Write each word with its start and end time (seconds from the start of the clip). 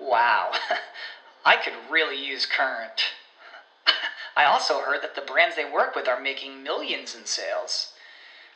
Wow, 0.00 0.52
I 1.44 1.56
could 1.56 1.74
really 1.90 2.24
use 2.24 2.46
Current. 2.46 3.02
I 4.36 4.44
also 4.44 4.80
heard 4.80 5.02
that 5.02 5.14
the 5.14 5.20
brands 5.20 5.56
they 5.56 5.70
work 5.70 5.94
with 5.94 6.08
are 6.08 6.20
making 6.20 6.62
millions 6.62 7.14
in 7.14 7.26
sales. 7.26 7.92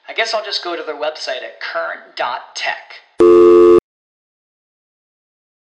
I 0.08 0.14
guess 0.14 0.34
I'll 0.34 0.44
just 0.44 0.64
go 0.64 0.76
to 0.76 0.82
their 0.82 0.94
website 0.94 1.42
at 1.42 1.60
current.tech. 1.60 2.94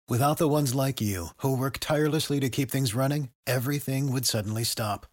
Without 0.08 0.38
the 0.38 0.48
ones 0.48 0.76
like 0.76 1.02
you, 1.02 1.30
who 1.38 1.58
work 1.58 1.80
tirelessly 1.80 2.40
to 2.40 2.50
keep 2.50 2.70
things 2.70 2.94
running, 2.94 3.30
everything 3.48 4.12
would 4.12 4.26
suddenly 4.26 4.64
stop. 4.64 5.08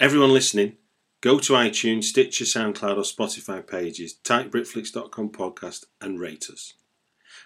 Everyone 0.00 0.34
listening, 0.34 0.72
go 1.20 1.38
to 1.38 1.52
iTunes, 1.52 2.02
Stitcher, 2.02 2.44
SoundCloud, 2.44 2.96
or 2.96 3.02
Spotify 3.02 3.64
pages, 3.64 4.14
type 4.14 4.50
Britflicks.com 4.50 5.28
podcast, 5.28 5.84
and 6.00 6.18
rate 6.18 6.50
us. 6.50 6.74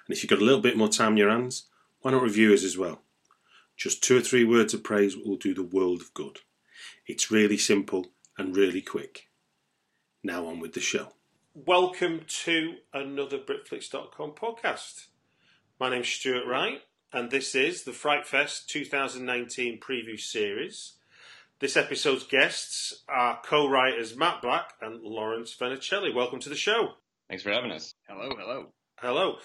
And 0.07 0.17
if 0.17 0.23
you've 0.23 0.31
got 0.31 0.41
a 0.41 0.47
little 0.47 0.63
bit 0.63 0.79
more 0.79 0.89
time 0.89 1.13
in 1.13 1.19
your 1.19 1.31
hands, 1.31 1.65
why 2.01 2.13
not 2.13 2.23
review 2.23 2.55
us 2.55 2.65
as 2.65 2.79
well? 2.79 3.03
Just 3.77 4.03
two 4.03 4.17
or 4.17 4.23
three 4.23 4.45
words 4.45 4.73
of 4.73 4.83
praise 4.83 5.15
will 5.15 5.37
do 5.37 5.53
the 5.53 5.63
world 5.63 6.01
of 6.01 6.15
good. 6.15 6.39
It's 7.07 7.31
really 7.31 7.59
simple 7.59 8.13
and 8.39 8.57
really 8.57 8.81
quick. 8.81 9.28
Now 10.23 10.47
on 10.47 10.59
with 10.59 10.73
the 10.73 10.81
show. 10.81 11.13
Welcome 11.55 12.23
to 12.45 12.75
another 12.93 13.39
Britflicks.com 13.39 14.33
podcast. 14.33 15.07
My 15.79 15.91
name's 15.91 16.09
Stuart 16.09 16.45
Wright, 16.45 16.81
and 17.13 17.31
this 17.31 17.55
is 17.55 17.85
the 17.85 17.93
Fright 17.93 18.27
Fest 18.27 18.69
2019 18.69 19.79
preview 19.79 20.19
series. 20.19 20.95
This 21.61 21.77
episode's 21.77 22.25
guests 22.25 23.05
are 23.09 23.41
co-writers 23.45 24.17
Matt 24.17 24.43
Black 24.43 24.73
and 24.81 25.01
Laurence 25.03 25.57
Vannicelli. 25.57 26.13
Welcome 26.13 26.41
to 26.41 26.49
the 26.49 26.57
show. 26.57 26.95
Thanks 27.29 27.45
for 27.45 27.53
having 27.53 27.71
us. 27.71 27.95
Hello, 28.09 28.35
hello. 28.37 28.73
Hello. 28.97 29.37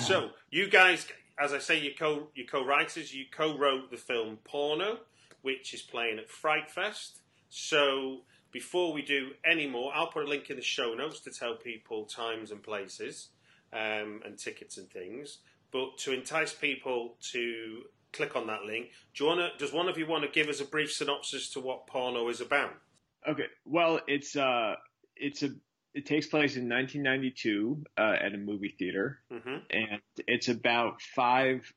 So, 0.00 0.30
you 0.50 0.70
guys, 0.70 1.06
as 1.38 1.52
I 1.52 1.58
say, 1.58 1.78
you 1.78 1.90
co 1.98 2.28
you 2.34 2.46
co-writers. 2.46 3.12
You 3.12 3.26
co-wrote 3.30 3.90
the 3.90 3.98
film 3.98 4.38
Porno, 4.42 5.00
which 5.42 5.74
is 5.74 5.82
playing 5.82 6.18
at 6.18 6.30
Fright 6.30 6.70
Fest. 6.70 7.20
So, 7.50 8.22
before 8.52 8.92
we 8.92 9.02
do 9.02 9.30
any 9.44 9.66
more, 9.66 9.92
I'll 9.94 10.08
put 10.08 10.24
a 10.24 10.28
link 10.28 10.50
in 10.50 10.56
the 10.56 10.62
show 10.62 10.94
notes 10.94 11.20
to 11.20 11.30
tell 11.30 11.56
people 11.56 12.04
times 12.04 12.50
and 12.50 12.62
places 12.62 13.28
um, 13.72 14.20
and 14.24 14.38
tickets 14.38 14.76
and 14.78 14.88
things. 14.90 15.38
But 15.72 15.96
to 15.98 16.12
entice 16.12 16.52
people 16.52 17.16
to 17.32 17.82
click 18.12 18.36
on 18.36 18.46
that 18.48 18.64
link, 18.64 18.90
do 19.14 19.24
you 19.24 19.28
wanna, 19.30 19.48
does 19.58 19.72
one 19.72 19.88
of 19.88 19.96
you 19.96 20.06
want 20.06 20.22
to 20.24 20.30
give 20.30 20.48
us 20.48 20.60
a 20.60 20.66
brief 20.66 20.92
synopsis 20.92 21.50
to 21.50 21.60
what 21.60 21.86
Porno 21.86 22.28
is 22.28 22.40
about? 22.42 22.74
Okay. 23.26 23.46
Well, 23.64 24.00
it's 24.06 24.36
uh, 24.36 24.74
it's 25.16 25.42
a 25.42 25.50
it 25.94 26.06
takes 26.06 26.26
place 26.26 26.56
in 26.56 26.68
1992 26.68 27.84
uh, 27.98 28.16
at 28.20 28.34
a 28.34 28.38
movie 28.38 28.74
theater, 28.78 29.18
Mm-hmm. 29.30 29.56
and 29.70 30.00
it's 30.26 30.48
about 30.48 31.00
five 31.14 31.70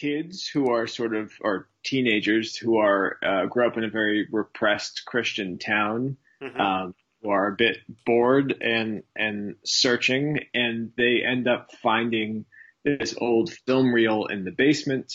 kids 0.00 0.46
who 0.46 0.70
are 0.70 0.86
sort 0.86 1.14
of 1.14 1.32
or 1.40 1.68
teenagers 1.84 2.56
who 2.56 2.78
are 2.78 3.18
uh, 3.22 3.46
grew 3.46 3.66
up 3.66 3.76
in 3.76 3.84
a 3.84 3.90
very 3.90 4.26
repressed 4.30 5.02
Christian 5.06 5.58
town, 5.58 6.16
Mhm. 6.42 6.60
um, 6.60 6.94
who 7.22 7.30
are 7.30 7.48
a 7.48 7.56
bit 7.56 7.78
bored 8.06 8.54
and 8.60 9.02
and 9.16 9.56
searching, 9.64 10.38
and 10.54 10.92
they 10.96 11.22
end 11.24 11.48
up 11.48 11.72
finding 11.82 12.44
this 12.84 13.14
old 13.18 13.52
film 13.66 13.92
reel 13.92 14.26
in 14.26 14.44
the 14.44 14.52
basement 14.52 15.12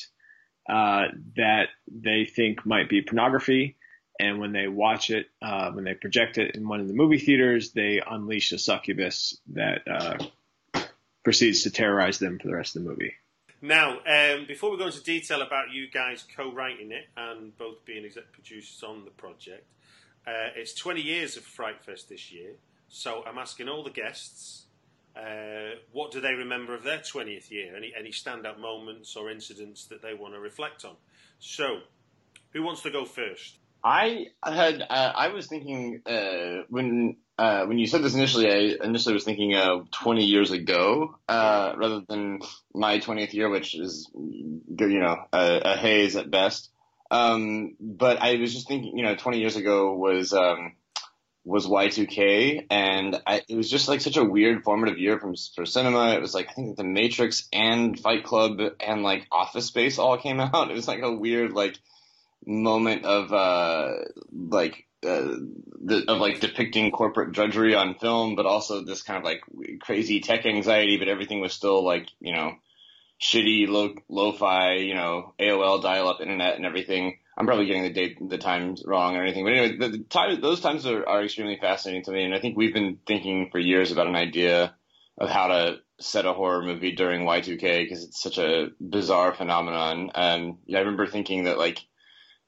uh, 0.70 1.08
that 1.36 1.70
they 1.88 2.26
think 2.26 2.66
might 2.66 2.90
be 2.90 3.02
pornography. 3.02 3.78
And 4.20 4.40
when 4.40 4.52
they 4.54 4.68
watch 4.68 5.10
it, 5.10 5.28
uh, 5.42 5.72
when 5.72 5.84
they 5.86 5.94
project 5.96 6.38
it 6.38 6.56
in 6.56 6.68
one 6.68 6.80
of 6.82 6.88
the 6.88 6.94
movie 6.94 7.18
theaters, 7.18 7.72
they 7.74 8.00
unleash 8.06 8.52
a 8.52 8.58
succubus 8.60 9.40
that 9.54 9.82
uh, 9.88 10.84
proceeds 11.24 11.64
to 11.64 11.72
terrorize 11.72 12.20
them 12.20 12.38
for 12.40 12.48
the 12.48 12.56
rest 12.56 12.76
of 12.76 12.84
the 12.84 12.90
movie. 12.90 13.14
Now, 13.64 14.00
um, 14.06 14.46
before 14.46 14.72
we 14.72 14.78
go 14.78 14.88
into 14.88 15.02
detail 15.02 15.42
about 15.42 15.72
you 15.72 15.90
guys 15.90 16.26
co-writing 16.36 16.92
it 16.92 17.06
and 17.16 17.58
both 17.58 17.86
being 17.86 18.04
exec 18.04 18.34
producers 18.34 18.84
on 18.84 19.06
the 19.06 19.12
project, 19.12 19.66
uh, 20.28 20.52
it's 20.54 20.74
20 20.74 21.00
years 21.00 21.38
of 21.38 21.44
Fright 21.44 21.82
Fest 21.82 22.10
this 22.10 22.30
year. 22.30 22.56
So 22.90 23.24
I'm 23.26 23.38
asking 23.38 23.70
all 23.70 23.82
the 23.82 23.90
guests, 23.90 24.66
uh, 25.16 25.78
what 25.94 26.12
do 26.12 26.20
they 26.20 26.34
remember 26.34 26.76
of 26.76 26.84
their 26.84 26.98
20th 27.00 27.50
year? 27.52 27.74
Any 27.74 27.94
any 27.98 28.10
standout 28.10 28.60
moments 28.60 29.16
or 29.16 29.32
incidents 29.32 29.86
that 29.86 30.02
they 30.02 30.14
want 30.14 30.34
to 30.34 30.42
reflect 30.42 30.84
on? 30.84 30.98
So, 31.40 31.84
who 32.52 32.64
wants 32.64 32.82
to 32.82 32.92
go 32.92 33.06
first? 33.06 33.60
I 33.82 34.28
had 34.44 34.82
uh, 34.82 35.14
I 35.16 35.30
was 35.30 35.48
thinking 35.48 36.02
uh, 36.06 36.64
when 36.68 37.16
uh, 37.38 37.66
when 37.66 37.80
you 37.80 37.88
said 37.88 38.04
this 38.04 38.14
initially, 38.14 38.52
I 38.52 38.86
initially 38.86 39.14
was 39.14 39.24
thinking 39.24 39.56
of 39.56 39.90
20 39.92 40.24
years 40.24 40.52
ago 40.52 41.18
uh, 41.28 41.74
rather 41.76 42.02
than 42.08 42.42
my 42.74 43.00
20th 43.00 43.34
year, 43.34 43.50
which 43.50 43.76
is 43.76 44.10
you 44.14 45.00
know 45.00 45.18
a, 45.34 45.62
a 45.66 45.78
haze 45.78 46.16
at 46.16 46.30
best. 46.30 46.70
Um, 47.10 47.76
but 47.80 48.22
I 48.22 48.36
was 48.36 48.54
just 48.54 48.68
thinking, 48.68 48.98
you 48.98 49.04
know, 49.04 49.16
20 49.16 49.40
years 49.40 49.56
ago 49.56 49.96
was 49.96 50.34
um, 50.34 50.74
was 51.44 51.68
Y2K, 51.68 52.68
and 52.70 53.22
I, 53.26 53.42
it 53.50 53.56
was 53.56 53.70
just 53.70 53.88
like 53.88 54.02
such 54.02 54.18
a 54.18 54.24
weird 54.24 54.64
formative 54.64 54.98
year 54.98 55.20
from 55.20 55.36
for 55.56 55.66
cinema. 55.66 56.14
It 56.14 56.22
was 56.22 56.34
like 56.34 56.50
I 56.50 56.54
think 56.54 56.78
The 56.78 56.84
Matrix 56.84 57.48
and 57.52 58.00
Fight 58.00 58.24
Club 58.24 58.60
and 58.80 59.04
like 59.04 59.28
Office 59.32 59.66
Space 59.66 59.98
all 59.98 60.18
came 60.18 60.40
out. 60.40 60.70
It 60.70 60.76
was 60.76 60.88
like 60.88 61.02
a 61.02 61.12
weird 61.12 61.52
like 61.52 61.78
moment 62.46 63.06
of 63.06 63.32
uh 63.32 63.90
like 64.32 64.86
uh, 65.06 65.38
the, 65.82 66.06
of 66.08 66.20
like 66.20 66.40
depicting 66.40 66.92
corporate 66.92 67.32
drudgery 67.32 67.76
on 67.76 67.96
film, 67.96 68.36
but 68.36 68.46
also 68.46 68.84
this 68.84 69.04
kind 69.04 69.18
of 69.18 69.24
like 69.24 69.42
crazy 69.82 70.20
tech 70.20 70.46
anxiety. 70.46 70.98
But 70.98 71.08
everything 71.08 71.42
was 71.42 71.54
still 71.54 71.84
like 71.84 72.08
you 72.20 72.34
know 72.34 72.54
shitty 73.22 73.68
low 73.68 73.96
lo-fi 74.10 74.74
you 74.76 74.96
know 74.96 75.34
AOL 75.40 75.82
dial-up 75.82 76.22
internet 76.22 76.56
and 76.56 76.66
everything. 76.66 77.18
I'm 77.36 77.48
probably 77.48 77.66
getting 77.66 77.84
the 77.84 77.90
date, 77.90 78.18
the 78.30 78.38
times 78.38 78.84
wrong 78.86 79.16
or 79.16 79.24
anything. 79.24 79.44
But 79.44 79.54
anyway, 79.54 79.78
the, 79.78 79.98
the 79.98 80.04
time, 80.04 80.40
those 80.40 80.62
times 80.62 80.86
are, 80.86 81.08
are 81.08 81.24
extremely 81.24 81.58
fascinating 81.60 82.04
to 82.04 82.12
me, 82.12 82.24
and 82.24 82.36
I 82.36 82.40
think 82.40 82.56
we've 82.56 82.76
been 82.76 83.00
thinking 83.08 83.50
for 83.52 83.58
years 83.58 83.92
about 83.92 84.06
an 84.06 84.16
idea 84.16 84.76
of 85.18 85.30
how 85.30 85.48
to 85.48 85.78
set 86.00 86.26
a 86.26 86.34
horror 86.34 86.62
movie 86.62 86.92
during 86.92 87.22
Y2K 87.22 87.84
because 87.84 88.04
it's 88.04 88.22
such 88.22 88.38
a 88.38 88.70
bizarre 88.80 89.34
phenomenon. 89.34 90.12
And 90.14 90.58
yeah, 90.66 90.80
I 90.80 90.82
remember 90.82 91.08
thinking 91.08 91.46
that 91.46 91.58
like, 91.58 91.80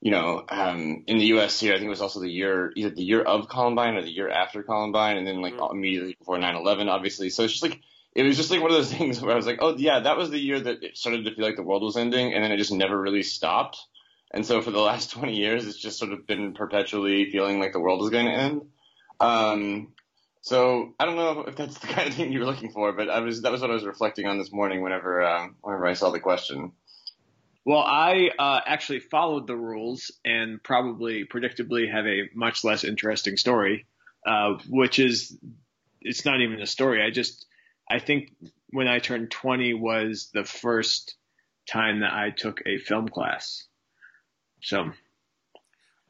you 0.06 0.12
know, 0.12 0.46
um, 0.50 1.04
in 1.07 1.18
the 1.18 1.25
U.S. 1.34 1.60
here, 1.60 1.74
I 1.74 1.78
think 1.78 1.88
it 1.88 1.90
was 1.90 2.00
also 2.00 2.19
the 2.19 2.30
year 2.30 2.72
either 2.75 2.92
the 2.92 3.02
year 3.02 3.24
of 3.24 3.50
Columbine 3.50 3.96
or 3.96 4.04
the 4.04 4.12
year 4.12 4.30
after 4.30 4.62
Columbine, 4.62 5.18
and 5.18 5.25
then 5.25 5.42
like 5.42 5.56
mm-hmm. 5.56 5.75
immediately 5.75 6.16
before 6.19 6.38
9/11, 6.38 6.90
obviously. 6.90 7.31
So 7.31 7.42
it's 7.42 7.54
just 7.54 7.63
like 7.63 7.81
it 8.13 8.22
was 8.22 8.38
just 8.38 8.52
like 8.52 8.62
one 8.62 8.69
of 8.69 8.78
those 8.78 8.94
things 8.98 9.19
where 9.19 9.31
I 9.31 9.36
was 9.36 9.48
like, 9.48 9.57
oh 9.62 9.75
yeah, 9.75 10.02
that 10.02 10.16
was 10.16 10.30
the 10.30 10.38
year 10.38 10.60
that 10.60 10.84
it 10.84 10.96
started 10.96 11.25
to 11.25 11.34
feel 11.34 11.44
like 11.44 11.56
the 11.56 11.63
world 11.63 11.81
was 11.81 11.98
ending, 11.98 12.36
and 12.36 12.44
then 12.44 12.52
it 12.52 12.57
just 12.57 12.72
never 12.72 12.96
really 12.96 13.24
stopped. 13.24 13.80
And 14.30 14.46
so 14.46 14.62
for 14.62 14.69
the 14.69 14.80
last 14.80 15.10
20 15.13 15.36
years, 15.36 15.66
it's 15.66 15.80
just 15.80 15.98
sort 15.98 16.12
of 16.12 16.28
been 16.28 16.54
perpetually 16.54 17.31
feeling 17.31 17.60
like 17.60 17.74
the 17.74 17.80
world 17.80 18.04
is 18.04 18.12
going 18.12 18.28
to 18.28 18.31
end. 18.31 18.62
Um, 19.19 19.88
so 20.42 20.94
I 21.00 21.06
don't 21.06 21.16
know 21.16 21.46
if 21.48 21.56
that's 21.56 21.80
the 21.80 21.88
kind 21.96 22.08
of 22.08 22.13
thing 22.13 22.31
you 22.31 22.42
were 22.42 22.46
looking 22.46 22.69
for, 22.69 22.94
but 22.94 23.10
I 23.10 23.22
was 23.22 23.42
that 23.42 23.51
was 23.51 23.62
what 23.62 23.72
I 23.72 23.74
was 23.74 23.86
reflecting 23.86 24.28
on 24.28 24.38
this 24.38 24.51
morning 24.51 24.84
whenever 24.84 25.24
uh, 25.24 25.48
whenever 25.62 25.88
I 25.88 25.94
saw 25.94 26.12
the 26.12 26.19
question. 26.19 26.74
Well, 27.65 27.79
I 27.79 28.29
uh, 28.38 28.59
actually 28.65 29.00
followed 29.00 29.47
the 29.47 29.56
rules 29.56 30.12
and 30.23 30.62
probably 30.62 31.25
predictably 31.25 31.91
have 31.91 32.06
a 32.06 32.29
much 32.35 32.63
less 32.63 32.83
interesting 32.83 33.38
story, 33.38 33.88
uh, 34.25 34.59
which 34.69 35.00
is 35.00 35.35
it's 36.00 36.25
not 36.25 36.41
even 36.41 36.62
a 36.62 36.67
story. 36.67 37.03
I 37.03 37.09
just 37.09 37.47
I 37.89 37.97
think 37.97 38.31
when 38.69 38.88
I 38.88 39.00
turned 39.00 39.31
20 39.31 39.73
was 39.73 40.29
the 40.31 40.44
first 40.44 41.15
time 41.67 42.01
that 42.01 42.13
I 42.13 42.29
took 42.29 42.62
a 42.67 42.77
film 42.77 43.09
class. 43.09 43.67
So, 44.62 44.91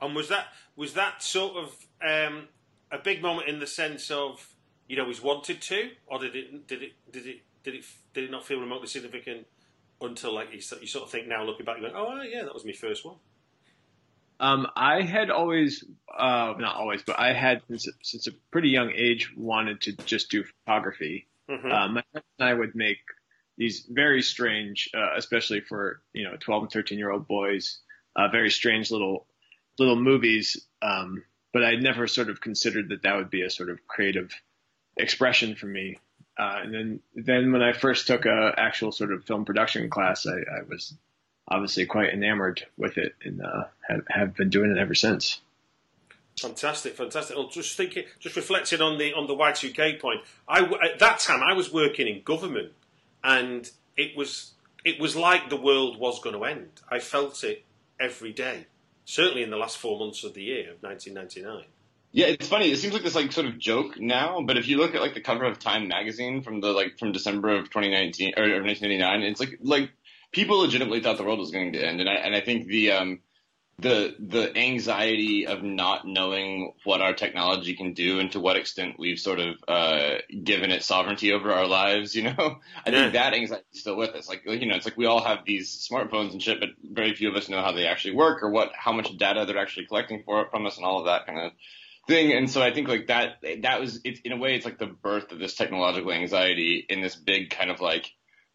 and 0.02 0.16
was 0.16 0.28
that 0.28 0.48
was 0.76 0.94
that 0.96 1.24
sort 1.24 1.56
of 1.56 1.76
um, 2.06 2.50
a 2.92 2.98
big 2.98 3.22
moment 3.22 3.48
in 3.48 3.60
the 3.60 3.68
sense 3.68 4.12
of 4.12 4.46
you 4.90 4.98
know 4.98 5.04
always 5.04 5.22
wanted 5.22 5.62
to, 5.62 5.92
or 6.06 6.20
did 6.20 6.36
it 6.36 6.68
did 6.68 6.84
it 6.84 6.92
did 7.12 7.26
it 7.26 7.42
did 7.64 7.76
it 7.76 7.86
did 8.14 8.26
it 8.26 8.32
not 8.32 8.46
feel 8.46 8.60
remotely 8.60 8.88
significant 8.88 9.48
until 10.02 10.34
like 10.34 10.52
you, 10.52 10.62
you 10.82 10.88
sort 10.88 11.06
of 11.06 11.12
think 11.12 11.28
now 11.28 11.44
looking 11.44 11.66
back, 11.66 11.78
you 11.78 11.90
go, 11.90 11.94
oh 11.96 12.22
yeah, 12.22 12.44
that 12.44 12.54
was 12.54 12.66
my 12.66 12.74
first 12.74 13.06
one. 13.06 13.16
Um, 14.40 14.68
I 14.76 15.02
had 15.02 15.30
always, 15.30 15.84
uh, 16.14 16.54
not 16.58 16.76
always, 16.76 17.04
but 17.04 17.18
I 17.20 17.32
had 17.32 17.62
since, 17.70 17.88
since 18.04 18.28
a 18.28 18.32
pretty 18.52 18.70
young 18.70 18.92
age 18.92 19.34
wanted 19.36 19.82
to 19.82 19.94
just 19.94 20.30
do 20.30 20.44
photography. 20.44 21.28
Mm-hmm. 21.50 21.72
Uh, 21.72 21.88
my 21.88 22.04
friends 22.12 22.26
and 22.40 22.50
I 22.50 22.54
would 22.54 22.76
make 22.76 23.00
these 23.58 23.88
very 23.90 24.22
strange, 24.22 24.90
uh, 24.94 25.16
especially 25.16 25.62
for 25.62 26.02
you 26.14 26.26
know 26.26 26.36
12 26.40 26.64
and 26.64 26.72
13 26.72 26.98
year 26.98 27.12
old 27.12 27.28
boys, 27.28 27.80
uh, 28.16 28.28
very 28.28 28.50
strange 28.50 28.92
little 28.92 29.26
little 29.80 29.96
movies. 29.96 30.68
Um, 30.82 31.24
but 31.54 31.64
I'd 31.64 31.82
never 31.82 32.08
sort 32.08 32.30
of 32.30 32.42
considered 32.42 32.90
that 32.90 33.04
that 33.04 33.16
would 33.16 33.30
be 33.30 33.44
a 33.44 33.50
sort 33.50 33.70
of 33.70 33.88
creative 33.88 34.32
expression 34.98 35.56
for 35.56 35.68
me. 35.68 35.98
Uh, 36.38 36.60
and 36.64 36.74
then, 36.74 37.00
then 37.16 37.52
when 37.52 37.62
I 37.62 37.74
first 37.74 38.08
took 38.08 38.26
a 38.26 38.54
actual 38.58 38.92
sort 38.92 39.14
of 39.14 39.24
film 39.24 39.46
production 39.46 39.90
class, 39.90 40.28
I, 40.28 40.60
I 40.60 40.64
was 40.68 40.94
obviously 41.48 41.86
quite 41.86 42.10
enamored 42.10 42.66
with 42.78 42.98
it 42.98 43.16
and 43.24 43.42
uh, 43.42 43.66
have, 43.88 44.02
have 44.10 44.36
been 44.36 44.50
doing 44.50 44.72
it 44.72 44.78
ever 44.78 44.96
since. 44.96 45.40
Fantastic, 46.40 46.96
fantastic. 46.96 47.38
Well, 47.38 47.48
just 47.48 47.78
thinking, 47.78 48.04
just 48.20 48.36
reflecting 48.36 48.82
on 48.82 48.98
the 48.98 49.14
on 49.14 49.28
the 49.28 49.34
Y 49.34 49.54
two 49.54 49.72
K 49.72 49.96
point. 49.96 50.20
I 50.50 50.64
at 50.64 51.00
that 51.00 51.20
time 51.20 51.42
I 51.42 51.54
was 51.54 51.72
working 51.72 52.10
in 52.10 52.24
government, 52.24 52.74
and 53.24 53.72
it 53.96 54.18
was 54.18 54.52
it 54.84 55.00
was 55.00 55.16
like 55.16 55.50
the 55.50 55.56
world 55.56 55.98
was 55.98 56.20
going 56.20 56.36
to 56.36 56.44
end. 56.44 56.82
I 56.92 57.00
felt 57.00 57.42
it 57.46 57.64
every 58.02 58.34
day 58.34 58.66
certainly 59.06 59.44
in 59.44 59.52
the 59.52 59.58
last 59.58 59.78
four 59.78 59.98
months 59.98 60.24
of 60.24 60.34
the 60.34 60.42
year 60.42 60.72
of 60.72 60.82
1999. 60.82 61.66
Yeah, 62.16 62.28
it's 62.28 62.48
funny. 62.48 62.72
It 62.72 62.78
seems 62.78 62.94
like 62.94 63.04
this 63.04 63.14
like 63.14 63.34
sort 63.34 63.46
of 63.46 63.60
joke 63.60 64.00
now, 64.00 64.42
but 64.42 64.58
if 64.58 64.70
you 64.70 64.78
look 64.78 64.96
at 64.96 65.02
like 65.02 65.16
the 65.16 65.20
cover 65.20 65.44
of 65.44 65.60
Time 65.60 65.90
magazine 65.90 66.44
from 66.44 66.62
the 66.62 66.72
like 66.72 66.98
from 66.98 67.12
December 67.12 67.58
of 67.58 67.66
2019 67.66 68.36
or, 68.38 68.44
or 68.44 68.64
1999, 68.64 69.22
it's 69.24 69.42
like 69.42 69.60
like 69.62 69.92
people 70.32 70.60
legitimately 70.60 71.02
thought 71.02 71.18
the 71.18 71.26
world 71.26 71.40
was 71.40 71.52
going 71.52 71.74
to 71.74 71.86
end, 71.86 72.00
and 72.00 72.10
I 72.10 72.14
and 72.14 72.34
I 72.34 72.40
think 72.40 72.68
the 72.68 72.94
um 72.94 73.20
the 73.80 74.16
the 74.18 74.58
anxiety 74.58 75.46
of 75.46 75.62
not 75.62 76.08
knowing 76.08 76.72
what 76.86 77.02
our 77.02 77.14
technology 77.14 77.76
can 77.76 77.92
do 77.92 78.22
and 78.22 78.32
to 78.32 78.40
what 78.40 78.56
extent 78.56 78.96
we've 78.98 79.20
sort 79.20 79.42
of 79.42 79.58
uh, 79.68 80.14
given 80.42 80.72
it 80.72 80.84
sovereignty 80.84 81.34
over 81.34 81.52
our 81.52 81.68
lives. 81.68 82.16
You 82.16 82.24
know, 82.24 82.34
I 82.86 82.92
yeah. 82.92 82.92
think 82.92 83.14
that 83.14 83.34
anxiety 83.34 83.66
is 83.74 83.82
still 83.82 83.98
with 83.98 84.12
us. 84.12 84.30
Like 84.30 84.44
you 84.46 84.68
know, 84.68 84.78
it's 84.78 84.86
like 84.86 84.96
we 84.96 85.06
all 85.06 85.22
have 85.22 85.40
these 85.46 85.86
smartphones 85.92 86.32
and 86.32 86.42
shit, 86.42 86.62
but 86.62 86.70
very 86.82 87.14
few 87.14 87.28
of 87.28 87.36
us 87.36 87.50
know 87.50 87.62
how 87.62 87.74
they 87.74 87.88
actually 87.88 88.16
work 88.16 88.42
or 88.42 88.52
what 88.52 88.72
how 88.74 88.94
much 88.94 89.18
data 89.18 89.44
they're 89.46 89.58
actually 89.58 89.88
collecting 89.88 90.24
for 90.24 90.48
from 90.50 90.66
us 90.66 90.78
and 90.78 90.86
all 90.86 91.00
of 91.00 91.08
that 91.08 91.26
kind 91.26 91.40
of 91.40 91.52
thing. 92.08 92.34
And 92.34 92.50
so 92.50 92.62
I 92.62 92.74
think 92.74 92.88
like 92.88 93.08
that 93.08 93.44
that 93.64 93.80
was 93.80 94.00
it's 94.04 94.20
in 94.22 94.32
a 94.32 94.38
way 94.38 94.56
it's 94.56 94.66
like 94.66 94.80
the 94.80 94.88
birth 94.88 95.32
of 95.32 95.40
this 95.40 95.56
technological 95.56 96.12
anxiety 96.12 96.86
in 96.90 97.02
this 97.02 97.16
big 97.16 97.50
kind 97.50 97.72
of 97.72 97.82
like 97.82 98.12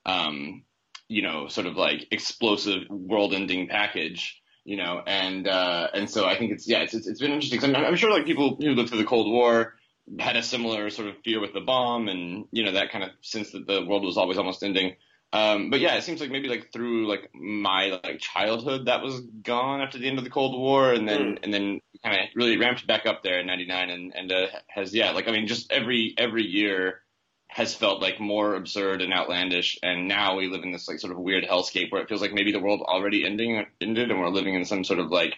um 0.06 0.62
you 1.08 1.22
know 1.22 1.48
sort 1.48 1.66
of 1.66 1.76
like 1.76 2.06
explosive 2.10 2.88
world 2.88 3.34
ending 3.34 3.68
package 3.68 4.40
you 4.64 4.76
know, 4.76 5.02
and 5.06 5.48
uh, 5.48 5.88
and 5.94 6.08
so 6.08 6.26
I 6.26 6.36
think 6.38 6.52
it's 6.52 6.68
yeah, 6.68 6.80
it's 6.80 6.94
it's, 6.94 7.08
it's 7.08 7.20
been 7.20 7.32
interesting. 7.32 7.74
I'm, 7.74 7.84
I'm, 7.84 7.96
sure 7.96 8.10
like 8.10 8.26
people 8.26 8.56
who 8.60 8.74
lived 8.74 8.90
through 8.90 8.98
the 8.98 9.04
Cold 9.04 9.30
War 9.30 9.74
had 10.18 10.36
a 10.36 10.42
similar 10.42 10.90
sort 10.90 11.08
of 11.08 11.16
fear 11.24 11.40
with 11.40 11.52
the 11.52 11.60
bomb, 11.60 12.08
and 12.08 12.44
you 12.52 12.64
know 12.64 12.72
that 12.72 12.92
kind 12.92 13.04
of 13.04 13.10
since 13.22 13.52
the, 13.52 13.60
the 13.60 13.84
world 13.84 14.04
was 14.04 14.16
always 14.16 14.38
almost 14.38 14.62
ending. 14.62 14.96
Um, 15.32 15.70
but 15.70 15.78
yeah, 15.80 15.94
it 15.94 16.02
seems 16.02 16.20
like 16.20 16.30
maybe 16.30 16.48
like 16.48 16.72
through 16.72 17.06
like 17.06 17.30
my 17.34 18.00
like 18.02 18.18
childhood 18.18 18.86
that 18.86 19.02
was 19.02 19.20
gone 19.20 19.80
after 19.80 19.98
the 19.98 20.08
end 20.08 20.18
of 20.18 20.24
the 20.24 20.30
Cold 20.30 20.58
War, 20.58 20.92
and 20.92 21.08
then 21.08 21.36
mm. 21.36 21.38
and 21.44 21.54
then 21.54 21.80
kind 22.04 22.18
of 22.18 22.26
really 22.34 22.56
ramped 22.56 22.86
back 22.86 23.06
up 23.06 23.22
there 23.22 23.38
in 23.38 23.46
'99, 23.46 23.90
and 23.90 24.12
and 24.14 24.32
uh, 24.32 24.46
has 24.68 24.92
yeah, 24.92 25.12
like 25.12 25.28
I 25.28 25.32
mean, 25.32 25.46
just 25.46 25.70
every 25.70 26.14
every 26.18 26.44
year 26.44 27.02
has 27.50 27.74
felt 27.74 28.00
like 28.00 28.20
more 28.20 28.54
absurd 28.54 29.02
and 29.02 29.12
outlandish. 29.12 29.78
And 29.82 30.06
now 30.06 30.36
we 30.36 30.46
live 30.46 30.62
in 30.62 30.70
this 30.70 30.86
like 30.86 31.00
sort 31.00 31.12
of 31.12 31.18
weird 31.18 31.44
hellscape 31.44 31.90
where 31.90 32.00
it 32.00 32.08
feels 32.08 32.20
like 32.20 32.32
maybe 32.32 32.52
the 32.52 32.60
world 32.60 32.80
already 32.80 33.26
ending 33.26 33.66
ended 33.80 34.10
and 34.10 34.20
we're 34.20 34.28
living 34.28 34.54
in 34.54 34.64
some 34.64 34.84
sort 34.84 35.00
of 35.00 35.10
like 35.10 35.34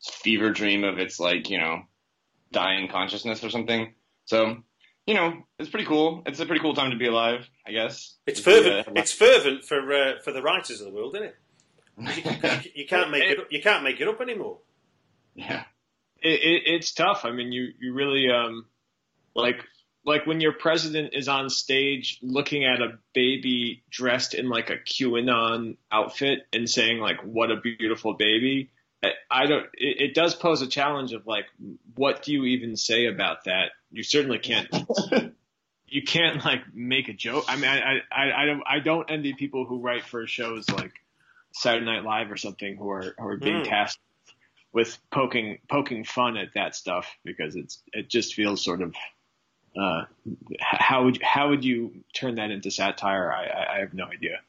fever 0.00 0.50
dream 0.50 0.82
of 0.82 0.98
its 0.98 1.20
like, 1.20 1.50
you 1.50 1.58
know, 1.58 1.82
dying 2.50 2.88
consciousness 2.88 3.44
or 3.44 3.50
something. 3.50 3.94
So, 4.24 4.56
you 5.06 5.14
know, 5.14 5.42
it's 5.58 5.70
pretty 5.70 5.86
cool. 5.86 6.22
It's 6.26 6.40
a 6.40 6.46
pretty 6.46 6.60
cool 6.60 6.74
time 6.74 6.90
to 6.90 6.96
be 6.96 7.06
alive, 7.06 7.48
I 7.66 7.72
guess. 7.72 8.16
It's 8.26 8.40
fervent. 8.40 8.88
Uh, 8.88 8.92
it's 8.96 9.12
fervent 9.12 9.64
for 9.64 9.92
uh, 9.92 10.20
for 10.24 10.32
the 10.32 10.42
writers 10.42 10.80
of 10.80 10.86
the 10.86 10.92
world, 10.92 11.16
isn't 11.16 11.28
it? 11.28 11.36
You, 11.98 12.82
you 12.82 12.86
can't 12.86 13.10
make 13.10 13.24
it. 13.24 13.38
You 13.50 13.62
can't 13.62 13.84
make 13.84 14.00
it 14.00 14.08
up 14.08 14.20
anymore. 14.20 14.58
Yeah, 15.34 15.64
it, 16.22 16.40
it, 16.40 16.62
it's 16.66 16.92
tough. 16.92 17.24
I 17.24 17.32
mean, 17.32 17.52
you 17.52 17.68
you 17.80 17.92
really 17.94 18.30
um 18.30 18.66
like 19.34 19.64
like 20.04 20.26
when 20.26 20.40
your 20.40 20.52
president 20.52 21.14
is 21.14 21.28
on 21.28 21.48
stage 21.50 22.18
looking 22.22 22.64
at 22.64 22.80
a 22.80 22.98
baby 23.14 23.84
dressed 23.90 24.34
in 24.34 24.48
like 24.48 24.70
a 24.70 24.76
QAnon 24.76 25.76
outfit 25.90 26.40
and 26.52 26.68
saying 26.68 26.98
like, 26.98 27.22
what 27.22 27.50
a 27.50 27.56
beautiful 27.56 28.14
baby. 28.14 28.70
I 29.30 29.46
don't, 29.46 29.66
it, 29.74 30.00
it 30.00 30.14
does 30.14 30.34
pose 30.34 30.62
a 30.62 30.66
challenge 30.66 31.12
of 31.12 31.26
like, 31.26 31.46
what 31.94 32.22
do 32.22 32.32
you 32.32 32.44
even 32.44 32.76
say 32.76 33.06
about 33.06 33.44
that? 33.44 33.70
You 33.92 34.02
certainly 34.02 34.38
can't, 34.38 34.68
you 35.86 36.02
can't 36.02 36.44
like 36.44 36.62
make 36.74 37.08
a 37.08 37.12
joke. 37.12 37.44
I 37.48 37.56
mean, 37.56 37.70
I, 37.70 38.00
I, 38.10 38.42
I 38.42 38.46
don't, 38.46 38.62
I 38.66 38.78
don't 38.80 39.10
envy 39.10 39.34
people 39.34 39.64
who 39.64 39.80
write 39.80 40.04
for 40.04 40.26
shows 40.26 40.68
like 40.70 40.92
Saturday 41.52 41.86
Night 41.86 42.04
Live 42.04 42.30
or 42.30 42.36
something 42.36 42.76
who 42.76 42.90
are, 42.90 43.14
who 43.18 43.26
are 43.26 43.36
being 43.36 43.62
mm. 43.62 43.68
tasked 43.68 44.00
with 44.72 44.98
poking, 45.10 45.58
poking 45.68 46.04
fun 46.04 46.36
at 46.36 46.54
that 46.54 46.74
stuff 46.74 47.06
because 47.24 47.56
it's, 47.56 47.82
it 47.92 48.08
just 48.08 48.34
feels 48.34 48.64
sort 48.64 48.80
of, 48.80 48.94
uh, 49.78 50.04
how 50.60 51.04
would 51.04 51.22
how 51.22 51.48
would 51.48 51.64
you 51.64 52.04
turn 52.14 52.34
that 52.34 52.50
into 52.50 52.70
satire? 52.70 53.32
I, 53.32 53.76
I 53.76 53.78
have 53.80 53.94
no 53.94 54.04
idea. 54.04 54.40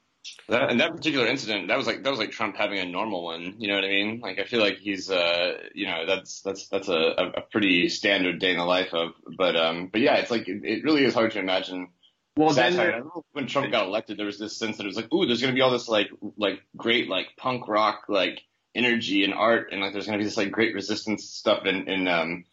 That, 0.48 0.70
and 0.70 0.80
that 0.80 0.96
particular 0.96 1.28
incident, 1.28 1.68
that 1.68 1.78
was 1.78 1.88
like 1.88 2.04
that 2.04 2.10
was 2.10 2.20
like 2.20 2.32
Trump 2.32 2.56
having 2.56 2.80
a 2.80 2.86
normal 2.86 3.24
one. 3.24 3.56
You 3.58 3.68
know 3.68 3.76
what 3.76 3.84
I 3.84 3.90
mean? 3.90 4.20
Like 4.22 4.40
I 4.40 4.46
feel 4.46 4.62
like 4.62 4.78
he's, 4.78 5.10
uh, 5.10 5.58
you 5.74 5.86
know, 5.86 6.06
that's 6.06 6.42
that's 6.42 6.68
that's 6.68 6.88
a, 6.88 7.32
a 7.38 7.42
pretty 7.52 7.90
standard 7.90 8.40
day 8.40 8.52
in 8.52 8.58
the 8.58 8.66
life 8.66 8.94
of. 8.94 9.12
But 9.38 9.56
um, 9.56 9.88
but 9.88 10.02
yeah, 10.02 10.16
it's 10.16 10.32
like 10.32 10.48
it, 10.48 10.62
it 10.64 10.84
really 10.84 11.04
is 11.04 11.14
hard 11.14 11.32
to 11.32 11.40
imagine. 11.40 11.90
Well, 12.36 12.54
satire. 12.54 12.92
then 12.92 13.10
when 13.34 13.48
Trump 13.48 13.72
got 13.72 13.86
elected, 13.86 14.18
there 14.18 14.26
was 14.26 14.40
this 14.40 14.58
sense 14.58 14.78
that 14.78 14.84
it 14.84 14.88
was 14.88 14.96
like, 14.96 15.12
ooh, 15.14 15.26
there's 15.26 15.42
gonna 15.42 15.54
be 15.54 15.62
all 15.62 15.72
this 15.72 15.90
like 15.90 16.10
like 16.38 16.62
great 16.76 17.10
like 17.10 17.28
punk 17.38 17.68
rock 17.68 18.06
like 18.08 18.42
energy 18.74 19.24
and 19.24 19.34
art, 19.34 19.70
and 19.72 19.82
like 19.82 19.94
there's 19.94 20.06
gonna 20.06 20.18
be 20.18 20.24
this 20.24 20.38
like 20.38 20.52
great 20.52 20.74
resistance 20.74 21.26
stuff 21.26 21.66
in 21.66 21.88
in 21.88 22.08
um 22.08 22.46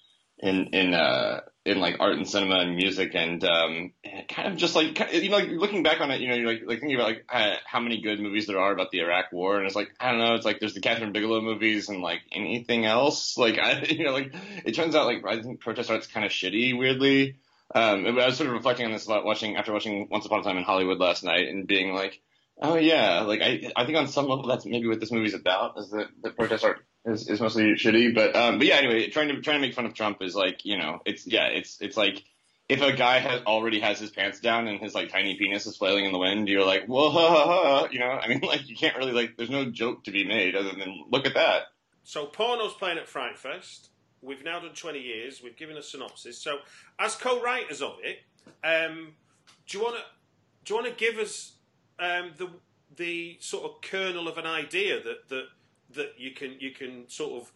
in 0.43 0.69
in 0.73 0.95
uh 0.95 1.41
in 1.67 1.79
like 1.79 1.97
art 2.01 2.15
and 2.15 2.29
cinema 2.29 2.57
and 2.57 2.75
music 2.75 3.15
and 3.15 3.45
um 3.45 3.93
kind 4.29 4.49
of 4.49 4.57
just 4.57 4.75
like 4.75 4.99
you 5.13 5.29
know 5.29 5.37
like 5.37 5.51
looking 5.51 5.83
back 5.83 6.01
on 6.01 6.11
it 6.11 6.21
you 6.21 6.29
know 6.29 6.35
you're 6.35 6.47
like 6.47 6.63
like 6.67 6.81
thinking 6.81 6.97
about 6.97 7.09
like 7.09 7.25
how 7.65 7.81
many 7.81 8.01
good 8.01 8.19
movies 8.19 8.47
there 8.47 8.59
are 8.59 8.73
about 8.73 8.91
the 8.91 9.01
Iraq 9.01 9.27
War 9.33 9.59
and 9.59 9.67
it's 9.67 9.77
like 9.77 9.91
I 10.01 10.11
don't 10.11 10.19
know 10.19 10.35
it's 10.35 10.47
like 10.47 10.59
there's 10.59 10.75
the 10.75 10.81
Kathryn 10.81 11.13
Bigelow 11.13 11.43
movies 11.43 11.91
and 11.91 12.01
like 12.01 12.23
anything 12.33 12.87
else. 12.87 13.37
Like 13.37 13.59
I 13.59 13.83
you 13.91 14.05
know 14.05 14.13
like 14.13 14.35
it 14.65 14.75
turns 14.75 14.95
out 14.95 15.07
like 15.07 15.25
I 15.27 15.43
think 15.43 15.61
protest 15.61 15.91
art's 15.91 16.07
kind 16.07 16.25
of 16.25 16.33
shitty 16.33 16.79
weirdly. 16.79 17.37
Um 17.75 18.07
I 18.07 18.27
was 18.27 18.37
sort 18.37 18.49
of 18.49 18.55
reflecting 18.55 18.87
on 18.87 18.93
this 18.93 19.07
a 19.07 19.11
lot 19.11 19.25
watching 19.25 19.57
after 19.57 19.73
watching 19.73 20.09
Once 20.11 20.25
Upon 20.25 20.41
a 20.41 20.43
Time 20.43 20.57
in 20.57 20.65
Hollywood 20.65 20.99
last 20.99 21.23
night 21.23 21.49
and 21.49 21.67
being 21.67 21.95
like 21.95 22.19
oh 22.63 22.77
yeah 22.77 23.21
like 23.21 23.43
I 23.43 23.71
I 23.77 23.85
think 23.85 23.99
on 23.99 24.09
some 24.09 24.27
level 24.27 24.47
that's 24.47 24.65
maybe 24.65 24.89
what 24.89 25.01
this 25.01 25.13
movie's 25.13 25.35
about 25.35 25.79
is 25.79 25.91
that 25.91 26.09
the 26.23 26.31
protest 26.31 26.65
art 26.65 26.85
is, 27.05 27.29
is 27.29 27.41
mostly 27.41 27.73
shitty. 27.75 28.15
But 28.15 28.37
um, 28.37 28.59
but 28.59 28.67
yeah, 28.67 28.77
anyway, 28.77 29.09
trying 29.09 29.29
to 29.29 29.41
trying 29.41 29.61
to 29.61 29.67
make 29.67 29.75
fun 29.75 29.87
of 29.87 29.95
Trump 29.95 30.23
is 30.23 30.35
like 30.35 30.65
you 30.65 30.79
know, 30.79 31.01
it's 31.05 31.27
yeah, 31.27 31.47
it's 31.47 31.81
it's 31.81 31.97
like 31.97 32.23
if 32.71 32.81
a 32.83 32.93
guy 32.93 33.19
has 33.19 33.43
already 33.47 33.81
has 33.81 33.99
his 33.99 34.11
pants 34.11 34.39
down 34.39 34.69
and 34.69 34.81
his 34.81 34.95
like 34.95 35.11
tiny 35.11 35.37
penis 35.37 35.67
is 35.67 35.77
flailing 35.77 36.05
in 36.05 36.13
the 36.13 36.19
wind, 36.19 36.49
you're 36.49 36.65
like, 36.65 36.87
whoa, 36.87 37.11
ha, 37.11 37.29
ha, 37.29 37.45
ha, 37.45 37.89
you 37.91 37.99
know, 37.99 38.07
I 38.07 38.29
mean, 38.29 38.41
like 38.45 38.69
you 38.69 38.77
can't 38.77 38.97
really 38.97 39.13
like, 39.13 39.37
there's 39.37 39.51
no 39.51 39.65
joke 39.65 40.05
to 40.05 40.13
be 40.13 40.25
made 40.25 40.55
other 40.55 40.71
than 40.71 41.05
look 41.11 41.27
at 41.27 41.35
that. 41.35 41.63
So 42.05 42.27
porno's 42.27 42.75
playing 42.75 42.99
at 42.99 43.09
Fright 43.09 43.37
Fest. 43.37 43.91
We've 44.23 44.45
now 44.45 44.61
done 44.61 44.75
20 44.75 45.01
years. 45.01 45.43
We've 45.43 45.57
given 45.57 45.77
a 45.77 45.83
synopsis. 45.83 46.39
So, 46.39 46.59
as 46.99 47.17
co-writers 47.17 47.81
of 47.81 47.95
it, 48.03 48.19
um, 48.63 49.15
do 49.67 49.79
you 49.79 49.83
want 49.83 49.97
to 49.97 50.03
do 50.65 50.75
you 50.75 50.83
want 50.83 50.97
to 50.97 51.05
give 51.05 51.19
us 51.19 51.53
um, 51.99 52.33
the 52.37 52.51
the 52.97 53.39
sort 53.41 53.65
of 53.65 53.81
kernel 53.81 54.29
of 54.29 54.37
an 54.37 54.47
idea 54.47 55.03
that 55.03 55.29
that 55.29 55.47
that 55.95 56.15
you 56.19 56.33
can 56.33 56.57
you 56.61 56.71
can 56.73 57.09
sort 57.09 57.43
of 57.43 57.53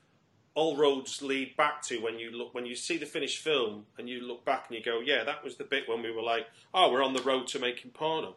all 0.54 0.76
roads 0.76 1.20
lead 1.20 1.56
back 1.56 1.82
to 1.82 1.98
when 1.98 2.18
you 2.18 2.30
look 2.30 2.54
when 2.54 2.64
you 2.66 2.76
see 2.76 2.96
the 2.96 3.06
finished 3.06 3.38
film 3.42 3.86
and 3.98 4.08
you 4.08 4.20
look 4.20 4.44
back 4.44 4.66
and 4.68 4.78
you 4.78 4.84
go, 4.84 5.00
yeah, 5.00 5.24
that 5.24 5.42
was 5.42 5.56
the 5.56 5.64
bit 5.64 5.88
when 5.88 6.00
we 6.02 6.10
were 6.12 6.22
like, 6.22 6.46
oh, 6.72 6.90
we're 6.92 7.02
on 7.02 7.12
the 7.12 7.22
road 7.22 7.46
to 7.48 7.58
making 7.58 7.90
porno. 7.90 8.36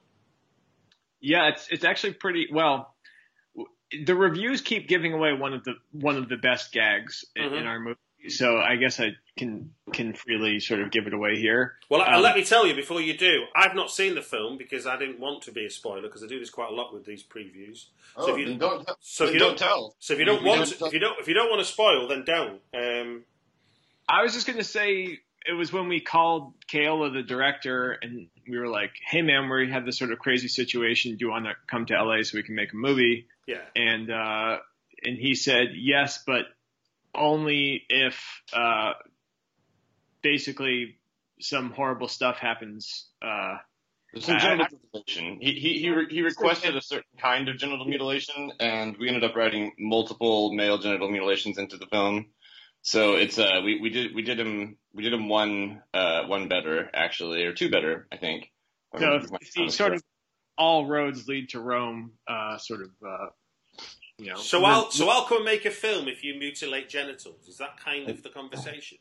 Yeah, 1.20 1.50
it's 1.50 1.68
it's 1.70 1.84
actually 1.84 2.14
pretty 2.14 2.48
well. 2.52 2.96
The 4.06 4.16
reviews 4.16 4.62
keep 4.62 4.88
giving 4.88 5.14
away 5.14 5.34
one 5.34 5.54
of 5.54 5.64
the 5.64 5.76
one 5.92 6.18
of 6.18 6.28
the 6.30 6.38
best 6.38 6.72
gags 6.72 7.24
in, 7.36 7.44
Mhm. 7.44 7.60
in 7.62 7.68
our 7.68 7.80
movie, 7.80 8.00
so 8.30 8.58
I 8.58 8.76
guess 8.76 9.00
I 9.00 9.12
can 9.38 9.72
can 9.94 10.14
freely 10.14 10.60
sort 10.60 10.82
of 10.82 10.92
give 10.92 11.08
it 11.08 11.14
away 11.14 11.38
here. 11.38 11.76
Well, 11.90 12.02
Um, 12.02 12.22
let 12.22 12.36
me 12.36 12.44
tell 12.44 12.66
you 12.68 12.74
before 12.76 13.00
you 13.02 13.16
do, 13.18 13.46
I've 13.56 13.76
not 13.76 13.92
seen 13.92 14.16
the 14.16 14.22
film 14.22 14.58
because 14.58 14.86
I 14.88 14.98
didn't 14.98 15.20
want 15.20 15.44
to 15.44 15.52
be 15.52 15.66
a 15.66 15.70
spoiler 15.70 16.02
because 16.04 16.24
I 16.24 16.28
do 16.28 16.40
this 16.40 16.50
quite 16.50 16.70
a 16.72 16.74
lot 16.74 16.94
with 16.94 17.06
these 17.06 17.24
previews. 17.24 17.86
Oh, 18.16 18.26
so 18.28 18.34
if 18.34 18.40
you 18.40 18.46
then 18.48 18.58
don't, 18.58 18.86
tell- 18.86 18.98
so 19.00 19.24
if 19.26 19.30
then 19.30 19.34
you 19.36 19.40
don't 19.40 19.50
don't 19.50 19.58
tell. 19.60 19.96
so 20.00 20.14
if 20.14 20.20
you 20.20 20.26
don't 20.26 20.44
we 20.44 20.50
want 20.50 20.62
don't 20.70 20.80
to, 20.80 20.86
if 20.88 20.94
you 20.94 21.00
don't 21.00 21.20
if 21.20 21.28
you 21.28 21.34
don't 21.34 21.50
want 21.50 21.62
to 21.62 21.72
spoil, 21.72 22.08
then 22.08 22.24
don't. 22.26 22.62
Um, 22.74 23.24
I 24.10 24.24
was 24.24 24.34
just 24.34 24.48
gonna 24.48 24.64
say 24.64 25.20
it 25.46 25.54
was 25.54 25.72
when 25.72 25.88
we 25.88 26.02
called 26.02 26.54
Keola, 26.70 27.14
the 27.14 27.24
director, 27.24 27.92
and 28.02 28.28
we 28.50 28.58
were 28.58 28.68
like, 28.68 28.92
"Hey, 29.06 29.22
man, 29.22 29.50
we 29.50 29.70
have 29.72 29.86
this 29.86 29.98
sort 29.98 30.12
of 30.12 30.20
crazy 30.20 30.48
situation. 30.50 31.16
Do 31.16 31.26
you 31.26 31.32
want 31.32 31.46
to 31.46 31.54
come 31.68 31.86
to 31.86 31.94
LA 31.94 32.24
so 32.24 32.38
we 32.38 32.44
can 32.44 32.56
make 32.56 32.74
a 32.74 32.76
movie?" 32.76 33.28
yeah. 33.46 33.62
And 33.76 34.10
uh, 34.12 34.58
and 35.06 35.18
he 35.18 35.36
said 35.36 35.70
yes, 35.76 36.24
but 36.26 36.46
only 37.18 37.84
if 37.90 38.20
uh, 38.54 38.94
basically 40.22 41.00
some 41.40 41.72
horrible 41.72 42.08
stuff 42.08 42.38
happens. 42.38 43.08
Uh, 43.22 43.58
genital 44.16 44.66
I- 44.66 44.70
mutilation. 44.94 45.40
He 45.42 45.54
he 45.54 45.80
he, 45.80 45.90
re- 45.90 46.08
he 46.10 46.22
requested 46.22 46.76
a 46.76 46.82
certain 46.82 47.04
kind 47.20 47.50
of 47.50 47.58
genital 47.58 47.86
mutilation, 47.86 48.52
and 48.60 48.98
we 48.98 49.08
ended 49.08 49.24
up 49.24 49.36
writing 49.36 49.74
multiple 49.78 50.54
male 50.54 50.78
genital 50.78 51.10
mutilations 51.10 51.58
into 51.58 51.78
the 51.78 51.88
film. 51.88 52.28
So 52.82 53.16
it's 53.16 53.38
uh 53.38 53.62
we, 53.66 53.80
we 53.82 53.90
did 53.90 54.16
we 54.16 54.22
did 54.22 54.40
him 54.40 54.78
we 54.94 55.04
did 55.04 55.14
him 55.14 55.28
one 55.28 55.82
uh 55.94 56.24
one 56.24 56.48
better 56.48 56.90
actually 56.94 57.44
or 57.44 57.54
two 57.54 57.70
better 57.70 58.08
I 58.12 58.18
think. 58.18 58.50
so 58.98 59.06
Um, 59.06 59.28
if, 59.42 59.58
if 59.58 59.72
sort 59.74 59.94
of 59.94 60.02
all 60.58 60.88
roads 60.88 61.28
lead 61.28 61.50
to 61.50 61.60
Rome, 61.60 62.14
uh, 62.28 62.58
sort 62.58 62.82
of, 62.82 62.90
uh, 63.06 63.28
you 64.18 64.32
know. 64.32 64.38
So 64.38 64.64
I'll 64.66 64.92
so 64.92 65.10
I'll 65.10 65.26
come 65.26 65.38
and 65.38 65.46
make 65.46 65.66
a 65.66 65.72
film 65.72 66.08
if 66.08 66.24
you 66.24 66.38
mutilate 66.40 66.90
genitals. 66.90 67.48
Is 67.48 67.58
that 67.58 67.80
kind 67.84 68.10
of 68.10 68.24
the 68.24 68.30
conversation? 68.30 68.98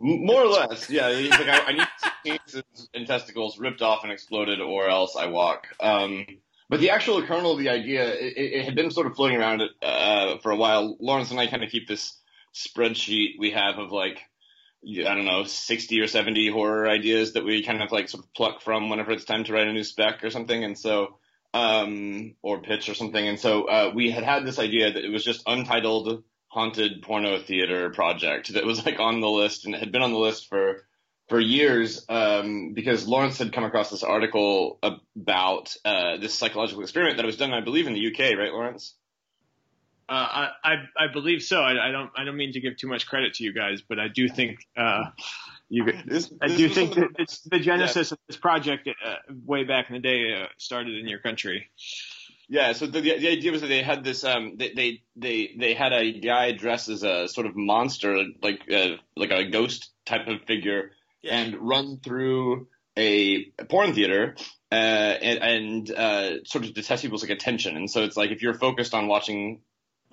More 0.00 0.42
or 0.42 0.46
less, 0.46 0.88
yeah. 0.88 1.08
Like, 1.08 1.48
I, 1.48 1.58
I 1.58 1.72
need 1.72 1.88
penises 2.24 2.88
and 2.94 3.04
testicles 3.06 3.58
ripped 3.58 3.82
off 3.82 4.04
and 4.04 4.12
exploded, 4.12 4.60
or 4.60 4.88
else 4.88 5.16
I 5.16 5.26
walk. 5.26 5.66
Um, 5.80 6.24
but 6.68 6.78
the 6.78 6.90
actual 6.90 7.20
kernel 7.22 7.52
of 7.52 7.58
the 7.58 7.68
idea, 7.68 8.06
it, 8.06 8.36
it 8.36 8.52
it 8.52 8.64
had 8.64 8.76
been 8.76 8.92
sort 8.92 9.08
of 9.08 9.16
floating 9.16 9.38
around 9.38 9.62
uh, 9.82 10.38
for 10.38 10.52
a 10.52 10.56
while. 10.56 10.96
Laurence 11.00 11.32
and 11.32 11.40
I 11.40 11.48
kind 11.48 11.64
of 11.64 11.70
keep 11.70 11.88
this 11.88 12.16
spreadsheet 12.54 13.38
we 13.38 13.50
have 13.50 13.78
of 13.78 13.90
like, 13.90 14.20
I 14.86 15.14
don't 15.14 15.24
know, 15.24 15.44
60 15.44 16.00
or 16.00 16.06
70 16.06 16.48
horror 16.50 16.88
ideas 16.88 17.32
that 17.32 17.44
we 17.44 17.64
kind 17.64 17.82
of 17.82 17.90
like 17.90 18.08
sort 18.08 18.24
of 18.24 18.32
pluck 18.34 18.62
from 18.62 18.90
whenever 18.90 19.10
it's 19.10 19.24
time 19.24 19.44
to 19.44 19.52
write 19.52 19.66
a 19.66 19.72
new 19.72 19.84
spec 19.84 20.22
or 20.22 20.30
something. 20.30 20.62
And 20.62 20.78
so, 20.78 21.18
um, 21.54 22.34
or 22.42 22.60
pitch 22.60 22.88
or 22.88 22.94
something. 22.94 23.26
And 23.26 23.38
so, 23.38 23.64
uh, 23.64 23.92
we 23.94 24.10
had 24.10 24.24
had 24.24 24.44
this 24.44 24.58
idea 24.58 24.92
that 24.92 25.04
it 25.04 25.10
was 25.10 25.24
just 25.24 25.42
untitled 25.46 26.22
haunted 26.48 27.02
porno 27.02 27.38
theater 27.38 27.90
project 27.90 28.54
that 28.54 28.64
was 28.64 28.84
like 28.84 28.98
on 28.98 29.20
the 29.20 29.28
list 29.28 29.66
and 29.66 29.74
it 29.74 29.78
had 29.80 29.92
been 29.92 30.02
on 30.02 30.12
the 30.12 30.18
list 30.18 30.48
for 30.48 30.82
for 31.28 31.38
years 31.38 32.04
um, 32.08 32.72
because 32.72 33.06
Laurence 33.06 33.38
had 33.38 33.52
come 33.52 33.64
across 33.64 33.90
this 33.90 34.02
article 34.02 34.78
about 34.82 35.76
uh, 35.84 36.16
this 36.16 36.34
psychological 36.34 36.82
experiment 36.82 37.18
that 37.18 37.26
was 37.26 37.36
done, 37.36 37.52
I 37.52 37.60
believe, 37.60 37.86
in 37.86 37.92
the 37.92 38.06
UK, 38.06 38.38
right, 38.38 38.50
Laurence? 38.50 38.94
Uh, 40.08 40.48
I, 40.64 40.74
I 40.96 41.12
believe 41.12 41.42
so. 41.42 41.60
I, 41.60 41.88
I 41.88 41.92
don't 41.92 42.10
I 42.16 42.24
don't 42.24 42.38
mean 42.38 42.54
to 42.54 42.60
give 42.60 42.78
too 42.78 42.88
much 42.88 43.06
credit 43.06 43.34
to 43.34 43.44
you 43.44 43.52
guys, 43.52 43.82
but 43.86 43.98
I 43.98 44.08
do 44.08 44.26
think 44.26 44.60
uh, 44.74 45.04
you. 45.68 45.84
This, 46.06 46.32
I 46.40 46.48
this 46.48 46.56
do 46.56 46.64
was 46.68 46.74
think 46.74 46.94
that 46.94 47.00
the- 47.16 47.22
it's 47.22 47.40
the 47.42 47.58
genesis 47.58 48.12
of 48.12 48.18
this 48.26 48.36
project 48.36 48.88
uh, 48.88 49.14
way 49.44 49.64
back 49.64 49.88
in 49.90 49.94
the 49.94 50.00
day 50.00 50.34
uh, 50.42 50.46
started 50.58 50.96
in 50.96 51.06
your 51.08 51.18
country. 51.20 51.70
Yeah, 52.50 52.72
so 52.72 52.86
the, 52.86 53.00
the 53.02 53.28
idea 53.28 53.52
was 53.52 53.60
that 53.60 53.66
they 53.66 53.82
had 53.82 54.04
this 54.04 54.24
um 54.24 54.54
they 54.56 54.72
they 54.72 55.02
they, 55.16 55.54
they 55.58 55.74
had 55.74 55.92
a 55.92 56.18
guy 56.18 56.52
dressed 56.52 56.88
as 56.88 57.02
a 57.02 57.28
sort 57.28 57.46
of 57.46 57.54
monster 57.56 58.24
like 58.42 58.60
uh, 58.72 58.96
like 59.16 59.30
a 59.30 59.50
ghost 59.50 59.90
type 60.06 60.26
of 60.28 60.42
figure 60.46 60.92
Yeah. 61.22 61.38
and 61.40 61.56
run 61.60 62.00
through 62.00 62.68
a 62.96 63.44
porn 63.68 63.92
theater 63.92 64.34
uh 64.72 64.74
and, 64.74 65.38
and 65.38 65.90
uh 65.90 66.44
sort 66.44 66.64
of 66.64 66.72
to 66.74 66.82
test 66.82 67.02
people's 67.02 67.22
like 67.22 67.30
attention 67.30 67.76
and 67.76 67.90
so 67.90 68.02
it's 68.02 68.16
like 68.16 68.30
if 68.30 68.40
you're 68.42 68.54
focused 68.54 68.94
on 68.94 69.08
watching 69.08 69.60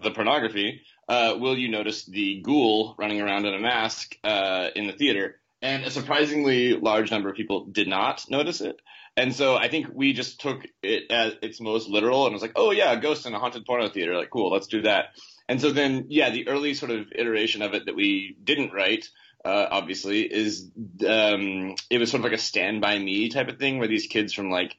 the 0.03 0.11
pornography 0.11 0.81
uh 1.07 1.35
will 1.39 1.57
you 1.57 1.69
notice 1.69 2.05
the 2.05 2.41
ghoul 2.43 2.95
running 2.99 3.21
around 3.21 3.45
in 3.45 3.53
a 3.53 3.59
mask 3.59 4.15
uh 4.25 4.67
in 4.75 4.87
the 4.87 4.93
theater 4.93 5.39
and 5.65 5.83
a 5.83 5.91
surprisingly 5.91 6.73
large 6.73 7.11
number 7.11 7.29
of 7.29 7.35
people 7.35 7.65
did 7.65 7.87
not 7.87 8.23
notice 8.29 8.61
it 8.61 8.79
and 9.17 9.33
so 9.33 9.55
I 9.55 9.69
think 9.69 9.87
we 9.93 10.13
just 10.13 10.41
took 10.41 10.65
it 10.83 11.09
as 11.09 11.33
its 11.41 11.61
most 11.61 11.87
literal 11.87 12.25
and 12.25 12.33
was 12.33 12.41
like, 12.41 12.53
oh 12.55 12.71
yeah, 12.71 12.91
a 12.91 12.99
ghost 12.99 13.25
in 13.25 13.33
a 13.33 13.39
haunted 13.39 13.65
porno 13.65 13.87
theater. 13.87 14.17
Like, 14.17 14.29
cool, 14.29 14.51
let's 14.51 14.67
do 14.67 14.81
that. 14.81 15.15
And 15.47 15.61
so 15.61 15.71
then, 15.71 16.07
yeah, 16.09 16.31
the 16.31 16.47
early 16.47 16.73
sort 16.73 16.91
of 16.91 17.07
iteration 17.13 17.61
of 17.61 17.73
it 17.73 17.85
that 17.85 17.95
we 17.95 18.35
didn't 18.43 18.73
write, 18.73 19.09
uh, 19.45 19.67
obviously, 19.71 20.21
is 20.21 20.69
um, 21.07 21.75
it 21.89 21.99
was 21.99 22.11
sort 22.11 22.19
of 22.19 22.25
like 22.25 22.33
a 22.33 22.41
Stand 22.41 22.81
By 22.81 22.97
Me 22.99 23.29
type 23.29 23.47
of 23.47 23.57
thing 23.57 23.77
where 23.77 23.87
these 23.87 24.07
kids 24.07 24.33
from 24.33 24.49
like, 24.49 24.75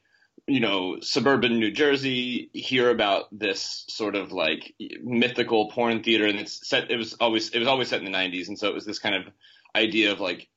you 0.47 0.61
know, 0.61 0.99
suburban 1.01 1.59
New 1.59 1.71
Jersey 1.71 2.51
hear 2.53 2.91
about 2.91 3.27
this 3.33 3.85
sort 3.89 4.17
of 4.17 4.33
like 4.33 4.75
mythical 5.03 5.71
porn 5.71 6.03
theater, 6.03 6.27
and 6.27 6.39
it's 6.39 6.69
set. 6.69 6.91
It 6.91 6.97
was 6.97 7.15
always 7.15 7.51
it 7.51 7.59
was 7.59 7.69
always 7.69 7.89
set 7.89 8.01
in 8.01 8.05
the 8.05 8.17
'90s, 8.17 8.49
and 8.49 8.59
so 8.59 8.69
it 8.69 8.75
was 8.75 8.85
this 8.85 8.99
kind 8.99 9.15
of 9.15 9.33
idea 9.75 10.13
of 10.13 10.21
like 10.21 10.49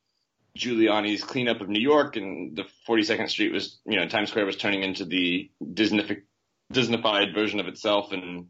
Giuliani's 0.60 1.24
cleanup 1.24 1.62
of 1.62 1.70
New 1.70 1.82
York, 1.82 2.18
and 2.18 2.56
the 2.56 2.66
42nd 2.88 3.30
Street 3.30 3.54
was, 3.54 3.80
you 3.86 3.96
know, 3.96 4.08
Times 4.08 4.30
Square 4.30 4.46
was 4.46 4.58
turning 4.58 4.84
into 4.84 5.06
the 5.06 5.50
Disney 5.74 6.04
Disneyfied 6.72 7.34
version 7.34 7.60
of 7.60 7.68
itself, 7.68 8.12
and 8.12 8.48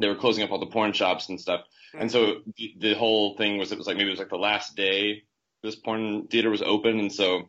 they 0.00 0.08
were 0.08 0.14
closing 0.14 0.44
up 0.44 0.52
all 0.52 0.60
the 0.60 0.66
porn 0.66 0.92
shops 0.92 1.28
and 1.28 1.40
stuff. 1.40 1.62
And 1.98 2.10
so 2.10 2.42
the, 2.56 2.74
the 2.78 2.94
whole 2.94 3.36
thing 3.36 3.58
was, 3.58 3.72
it 3.72 3.78
was 3.78 3.86
like 3.86 3.96
maybe 3.96 4.08
it 4.08 4.12
was 4.12 4.20
like 4.20 4.30
the 4.30 4.36
last 4.36 4.76
day 4.76 5.24
this 5.62 5.76
porn 5.76 6.28
theater 6.28 6.50
was 6.50 6.62
open, 6.62 7.00
and 7.00 7.12
so 7.12 7.48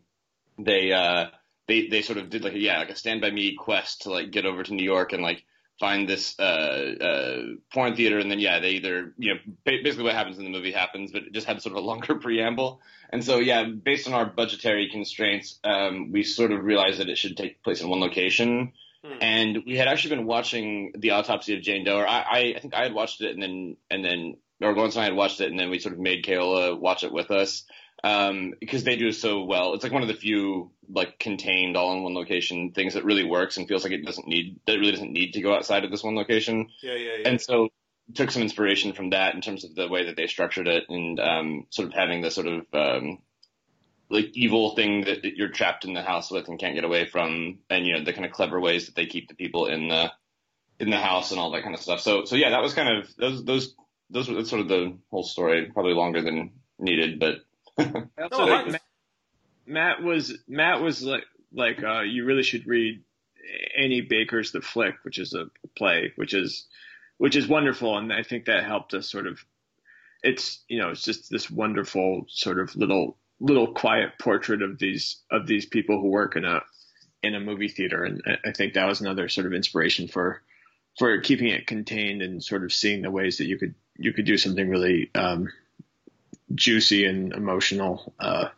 they 0.57 0.91
uh 0.91 1.27
they 1.67 1.87
they 1.87 2.01
sort 2.01 2.17
of 2.17 2.29
did 2.29 2.43
like 2.43 2.53
a, 2.53 2.59
yeah 2.59 2.79
like 2.79 2.89
a 2.89 2.95
Stand 2.95 3.21
by 3.21 3.31
Me 3.31 3.55
quest 3.55 4.01
to 4.01 4.11
like 4.11 4.31
get 4.31 4.45
over 4.45 4.63
to 4.63 4.73
New 4.73 4.83
York 4.83 5.13
and 5.13 5.21
like 5.21 5.43
find 5.79 6.07
this 6.07 6.37
uh 6.39 6.43
uh 6.43 7.41
porn 7.73 7.95
theater, 7.95 8.19
and 8.19 8.29
then 8.29 8.39
yeah 8.39 8.59
they 8.59 8.71
either 8.71 9.13
you 9.17 9.33
know 9.33 9.39
basically 9.63 10.03
what 10.03 10.15
happens 10.15 10.37
in 10.37 10.43
the 10.43 10.49
movie 10.49 10.71
happens, 10.71 11.11
but 11.11 11.23
it 11.23 11.33
just 11.33 11.47
had 11.47 11.61
sort 11.61 11.75
of 11.75 11.83
a 11.83 11.85
longer 11.85 12.15
preamble. 12.19 12.81
And 13.11 13.23
so, 13.23 13.39
yeah, 13.39 13.63
based 13.63 14.07
on 14.07 14.13
our 14.13 14.25
budgetary 14.25 14.89
constraints, 14.89 15.59
um, 15.63 16.11
we 16.11 16.23
sort 16.23 16.51
of 16.51 16.63
realized 16.63 16.99
that 16.99 17.09
it 17.09 17.17
should 17.17 17.37
take 17.37 17.63
place 17.63 17.81
in 17.81 17.89
one 17.89 17.99
location. 17.99 18.73
Hmm. 19.03 19.17
And 19.19 19.57
we 19.65 19.77
had 19.77 19.87
actually 19.87 20.15
been 20.15 20.27
watching 20.27 20.91
the 20.95 21.11
autopsy 21.11 21.55
of 21.55 21.63
Jane 21.63 21.85
Doe. 21.85 21.97
Or 21.97 22.07
I, 22.07 22.19
I, 22.19 22.53
I 22.55 22.59
think 22.59 22.75
I 22.75 22.83
had 22.83 22.93
watched 22.93 23.21
it, 23.21 23.33
and 23.33 23.41
then 23.41 23.77
and 23.89 24.05
then 24.05 24.37
or 24.61 24.75
Laurence 24.75 24.95
and 24.95 25.01
I 25.01 25.05
had 25.05 25.15
watched 25.15 25.41
it, 25.41 25.49
and 25.49 25.59
then 25.59 25.69
we 25.69 25.79
sort 25.79 25.93
of 25.93 25.99
made 25.99 26.23
Keola 26.23 26.77
watch 26.77 27.03
it 27.03 27.11
with 27.11 27.31
us 27.31 27.63
um, 28.03 28.53
because 28.59 28.83
they 28.83 28.95
do 28.95 29.11
so 29.11 29.43
well. 29.43 29.73
It's 29.73 29.83
like 29.83 29.93
one 29.93 30.01
of 30.01 30.07
the 30.07 30.13
few 30.13 30.71
like 30.91 31.19
contained 31.19 31.77
all 31.77 31.93
in 31.93 32.03
one 32.03 32.13
location 32.15 32.71
things 32.71 32.95
that 32.95 33.05
really 33.05 33.23
works 33.23 33.57
and 33.57 33.67
feels 33.67 33.83
like 33.83 33.93
it 33.93 34.05
doesn't 34.05 34.27
need 34.27 34.59
that 34.65 34.75
it 34.75 34.79
really 34.79 34.91
doesn't 34.91 35.13
need 35.13 35.33
to 35.33 35.41
go 35.41 35.53
outside 35.53 35.85
of 35.85 35.91
this 35.91 36.03
one 36.03 36.15
location 36.15 36.69
Yeah, 36.81 36.93
yeah, 36.95 37.11
yeah. 37.19 37.29
and 37.29 37.41
so 37.41 37.69
took 38.15 38.31
some 38.31 38.41
inspiration 38.41 38.93
from 38.93 39.11
that 39.11 39.35
in 39.35 39.41
terms 39.41 39.63
of 39.63 39.75
the 39.75 39.87
way 39.87 40.05
that 40.05 40.15
they 40.15 40.27
structured 40.27 40.67
it 40.67 40.85
and 40.89 41.19
um, 41.19 41.65
sort 41.69 41.87
of 41.87 41.93
having 41.93 42.21
the 42.21 42.31
sort 42.31 42.47
of 42.47 42.65
um, 42.73 43.19
like 44.09 44.31
evil 44.33 44.75
thing 44.75 45.01
that, 45.01 45.21
that 45.21 45.35
you're 45.35 45.49
trapped 45.49 45.85
in 45.85 45.93
the 45.93 46.01
house 46.01 46.31
with 46.31 46.47
and 46.47 46.59
can't 46.59 46.75
get 46.75 46.83
away 46.83 47.05
from, 47.05 47.59
and 47.69 47.85
you 47.85 47.93
know 47.93 48.03
the 48.03 48.13
kind 48.13 48.25
of 48.25 48.31
clever 48.31 48.59
ways 48.59 48.87
that 48.87 48.95
they 48.95 49.05
keep 49.05 49.27
the 49.29 49.35
people 49.35 49.67
in 49.67 49.87
the 49.87 50.11
in 50.79 50.89
the 50.89 50.97
house 50.97 51.31
and 51.31 51.39
all 51.39 51.51
that 51.51 51.63
kind 51.63 51.75
of 51.75 51.81
stuff. 51.81 51.99
So 51.99 52.25
so 52.25 52.35
yeah, 52.35 52.49
that 52.49 52.61
was 52.61 52.73
kind 52.73 52.97
of 52.97 53.15
those 53.15 53.45
those 53.45 53.75
those 54.09 54.27
were 54.27 54.35
that's 54.35 54.49
sort 54.49 54.61
of 54.61 54.67
the 54.67 54.97
whole 55.11 55.23
story. 55.23 55.69
Probably 55.71 55.93
longer 55.93 56.21
than 56.21 56.51
needed, 56.79 57.19
but 57.19 57.35
Also, 57.77 58.49
right. 58.49 58.79
Matt, 59.69 60.03
was 60.03 60.37
Matt 60.47 60.81
was 60.81 61.03
like 61.03 61.23
like 61.53 61.83
uh, 61.83 62.01
you 62.01 62.25
really 62.25 62.43
should 62.43 62.67
read 62.67 63.03
Annie 63.77 64.01
Baker's 64.01 64.51
The 64.51 64.61
Flick, 64.61 64.95
which 65.03 65.19
is 65.19 65.33
a 65.33 65.45
play, 65.77 66.11
which 66.15 66.33
is 66.33 66.67
which 67.17 67.35
is 67.35 67.47
wonderful, 67.47 67.97
and 67.97 68.11
I 68.11 68.23
think 68.23 68.45
that 68.45 68.63
helped 68.63 68.93
us 68.93 69.09
sort 69.09 69.27
of. 69.27 69.39
It's 70.21 70.63
you 70.67 70.79
know 70.79 70.89
it's 70.89 71.03
just 71.03 71.29
this 71.29 71.49
wonderful 71.49 72.25
sort 72.27 72.59
of 72.59 72.75
little 72.75 73.17
little 73.39 73.73
quiet 73.73 74.11
portrait 74.19 74.61
of 74.61 74.79
these 74.79 75.21
of 75.31 75.47
these 75.47 75.65
people 75.65 76.01
who 76.01 76.09
work 76.09 76.35
in 76.35 76.43
a 76.43 76.61
in 77.23 77.35
a 77.35 77.39
movie 77.39 77.67
theater, 77.67 78.03
and 78.03 78.21
I 78.45 78.51
think 78.51 78.73
that 78.73 78.87
was 78.87 79.01
another 79.01 79.29
sort 79.29 79.47
of 79.47 79.53
inspiration 79.53 80.07
for 80.07 80.41
for 80.97 81.19
keeping 81.21 81.47
it 81.47 81.67
contained 81.67 82.21
and 82.21 82.43
sort 82.43 82.63
of 82.63 82.73
seeing 82.73 83.01
the 83.01 83.11
ways 83.11 83.37
that 83.37 83.45
you 83.45 83.57
could 83.57 83.75
you 83.97 84.13
could 84.13 84.25
do 84.25 84.37
something 84.37 84.67
really 84.67 85.09
um, 85.15 85.49
juicy 86.53 87.05
and 87.05 87.33
emotional. 87.33 88.13
Uh, 88.19 88.49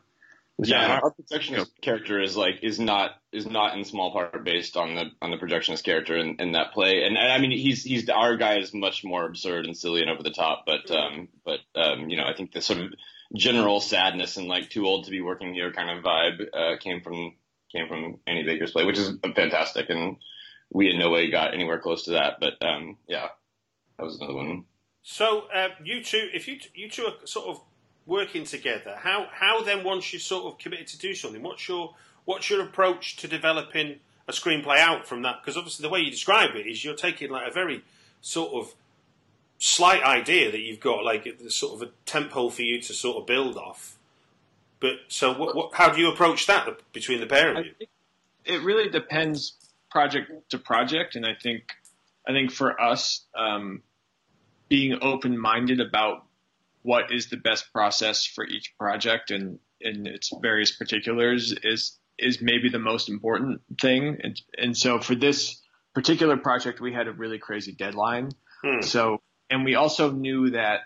yeah, 0.58 1.00
our 1.02 1.12
projectionist 1.12 1.70
character 1.82 2.22
is 2.22 2.38
like 2.38 2.60
is 2.62 2.80
not 2.80 3.12
is 3.32 3.46
not 3.46 3.78
in 3.78 3.84
small 3.84 4.12
part 4.12 4.44
based 4.44 4.78
on 4.78 4.96
the 4.96 5.06
on 5.22 5.32
the 5.32 5.38
projectionist 5.38 5.84
character 5.84 6.16
in, 6.18 6.36
in 6.40 6.52
that 6.52 6.74
play, 6.74 7.04
and, 7.04 7.18
and 7.18 7.32
I 7.32 7.40
mean 7.40 7.52
he's 7.52 7.84
he's 7.84 8.08
our 8.10 8.38
guy 8.38 8.58
is 8.58 8.74
much 8.74 9.04
more 9.04 9.26
absurd 9.26 9.66
and 9.66 9.76
silly 9.76 10.02
and 10.02 10.10
over 10.10 10.24
the 10.24 10.32
top, 10.32 10.66
but 10.66 10.90
um 10.92 11.30
but 11.44 11.60
um 11.76 12.10
you 12.10 12.18
know 12.18 12.26
I 12.26 12.34
think 12.36 12.52
the 12.52 12.62
sort 12.62 12.80
of 12.80 12.94
general 13.36 13.80
sadness 13.80 14.38
and 14.38 14.48
like 14.48 14.70
too 14.70 14.86
old 14.86 15.06
to 15.06 15.12
be 15.12 15.22
working 15.22 15.54
here 15.54 15.72
kind 15.72 15.90
of 15.90 16.04
vibe 16.04 16.46
uh, 16.54 16.78
came 16.80 17.02
from 17.02 17.34
came 17.72 17.88
from 17.88 18.20
Annie 18.28 18.44
Baker's 18.44 18.72
play, 18.72 18.86
which 18.86 19.00
is 19.00 19.18
fantastic, 19.36 19.90
and 19.90 20.18
we 20.70 20.92
in 20.92 21.00
no 21.00 21.10
way 21.10 21.32
got 21.32 21.54
anywhere 21.54 21.80
close 21.80 22.04
to 22.06 22.12
that, 22.12 22.36
but 22.40 22.54
um 22.64 22.98
yeah, 23.08 23.30
that 23.98 24.04
was 24.04 24.18
another 24.18 24.36
one. 24.36 24.66
So 25.04 25.48
uh, 25.54 25.70
you 25.84 26.04
two, 26.04 26.30
if 26.34 26.48
you 26.48 26.60
you 26.76 26.90
two 26.90 27.06
are 27.06 27.26
sort 27.26 27.48
of 27.48 27.62
working 28.06 28.44
together, 28.46 28.96
how 28.98 29.28
how 29.32 29.64
then 29.64 29.84
once 29.84 30.12
you're 30.12 30.20
sort 30.20 30.52
of 30.52 30.60
committed 30.60 30.88
to 30.88 30.98
do 30.98 31.14
something, 31.14 31.42
what's 31.42 31.68
your 31.68 31.96
what's 32.26 32.50
your 32.50 32.62
approach 32.62 33.18
to 33.18 33.28
developing 33.28 34.00
a 34.28 34.32
screenplay 34.32 34.78
out 34.78 35.08
from 35.08 35.22
that? 35.24 35.42
Because 35.42 35.58
obviously 35.58 35.84
the 35.84 35.90
way 35.90 36.00
you 36.00 36.12
describe 36.12 36.56
it 36.56 36.68
is 36.68 36.84
you're 36.84 36.96
taking 36.96 37.30
like 37.30 37.50
a 37.50 37.54
very 37.54 37.84
sort 38.22 38.54
of 38.54 38.74
slight 39.58 40.04
idea 40.04 40.52
that 40.52 40.60
you've 40.60 40.80
got 40.80 41.04
like 41.04 41.28
sort 41.50 41.74
of 41.74 41.88
a 41.88 41.92
tempo 42.06 42.50
for 42.50 42.62
you 42.64 42.82
to 42.82 42.94
sort 42.94 43.18
of 43.18 43.28
build 43.28 43.58
off. 43.58 43.98
But 44.80 44.94
so 45.08 45.38
what, 45.38 45.56
what, 45.56 45.76
how 45.76 45.90
do 45.90 46.02
you 46.02 46.12
approach 46.12 46.48
that 46.48 46.68
between 46.92 47.20
the 47.20 47.28
pair 47.28 47.56
of 47.56 47.66
you? 47.66 47.74
It 48.44 48.64
really 48.64 48.90
depends 48.90 49.54
project 49.92 50.32
to 50.50 50.58
project, 50.58 51.16
and 51.16 51.26
I 51.26 51.36
think 51.36 51.74
I 52.28 52.32
think 52.32 52.52
for 52.52 52.80
us, 52.82 53.26
um, 53.36 53.84
being 54.70 54.98
open 55.02 55.38
minded 55.38 55.80
about 55.80 56.26
what 56.84 57.12
is 57.12 57.30
the 57.30 57.38
best 57.38 57.72
process 57.74 58.26
for 58.26 58.46
each 58.46 58.74
project 58.78 59.32
and 59.32 59.60
in 59.80 60.08
its 60.08 60.32
various 60.42 60.76
particulars 60.76 61.54
is 61.64 61.98
is 62.18 62.42
maybe 62.42 62.70
the 62.70 62.80
most 62.80 63.10
important 63.10 63.62
thing. 63.80 64.20
And, 64.22 64.42
and 64.58 64.78
so 64.78 65.00
for 65.00 65.16
this 65.16 65.60
particular 65.96 66.38
project, 66.38 66.80
we 66.80 66.94
had 66.94 67.08
a 67.08 67.12
really 67.12 67.40
crazy 67.40 67.72
deadline. 67.72 68.32
Hmm. 68.64 68.82
So 68.82 69.22
and 69.50 69.66
we 69.66 69.76
also 69.76 70.12
knew 70.12 70.52
that 70.52 70.82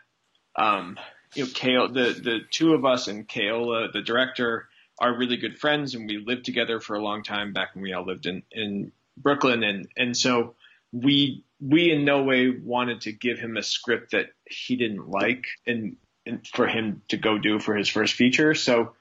um, 0.56 0.98
you 1.34 1.46
know 1.46 1.50
Kale, 1.54 1.88
the 1.90 2.20
the 2.22 2.40
two 2.50 2.74
of 2.74 2.86
us 2.86 3.08
and 3.08 3.28
Keola, 3.28 3.92
the 3.92 4.02
director, 4.02 4.68
are 5.00 5.18
really 5.18 5.38
good 5.38 5.58
friends, 5.58 5.94
and 5.94 6.08
we 6.08 6.18
lived 6.18 6.46
together 6.46 6.80
for 6.80 6.96
a 6.96 7.04
long 7.04 7.24
time 7.24 7.54
back 7.54 7.76
when 7.76 7.84
we 7.84 7.94
all 7.94 8.06
lived 8.06 8.26
in 8.26 8.44
in 8.52 8.92
Brooklyn, 9.18 9.64
and 9.64 9.88
and 9.96 10.18
so 10.18 10.56
we 10.92 11.44
we 11.60 11.92
in 11.92 12.06
no 12.06 12.24
way 12.24 12.50
wanted 12.50 13.02
to 13.02 13.12
give 13.12 13.40
him 13.40 13.58
a 13.58 13.64
script 13.64 14.12
that 14.12 14.28
he 14.50 14.76
didn't 14.76 15.10
like 15.10 15.46
and, 15.66 15.96
and 16.26 16.46
for 16.48 16.68
him 16.68 17.02
to 17.08 17.18
go 17.18 17.38
do 17.38 17.60
for 17.60 17.76
his 17.76 17.90
first 17.90 18.14
feature. 18.14 18.54
So 18.54 18.94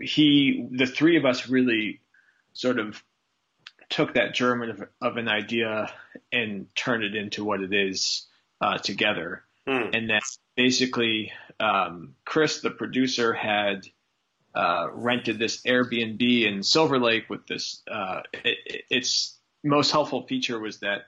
he, 0.00 0.66
the 0.70 0.86
three 0.86 1.16
of 1.16 1.24
us 1.24 1.48
really 1.48 2.00
sort 2.52 2.78
of 2.78 3.02
took 3.88 4.14
that 4.14 4.34
germ 4.34 4.62
of, 4.62 4.82
of 5.00 5.16
an 5.16 5.28
idea 5.28 5.92
and 6.30 6.66
turned 6.74 7.04
it 7.04 7.14
into 7.14 7.44
what 7.44 7.60
it 7.60 7.72
is 7.72 8.26
uh, 8.60 8.78
together. 8.78 9.44
Mm. 9.66 9.96
And 9.96 10.10
that 10.10 10.22
basically, 10.56 11.32
um, 11.60 12.14
Chris, 12.24 12.60
the 12.60 12.70
producer, 12.70 13.32
had 13.32 13.86
uh, 14.54 14.88
rented 14.92 15.38
this 15.38 15.62
Airbnb 15.62 16.46
in 16.46 16.62
Silver 16.62 16.98
Lake 16.98 17.28
with 17.28 17.46
this. 17.46 17.82
Uh, 17.90 18.22
it, 18.44 18.84
its 18.90 19.38
most 19.64 19.90
helpful 19.90 20.26
feature 20.26 20.58
was 20.58 20.80
that 20.80 21.02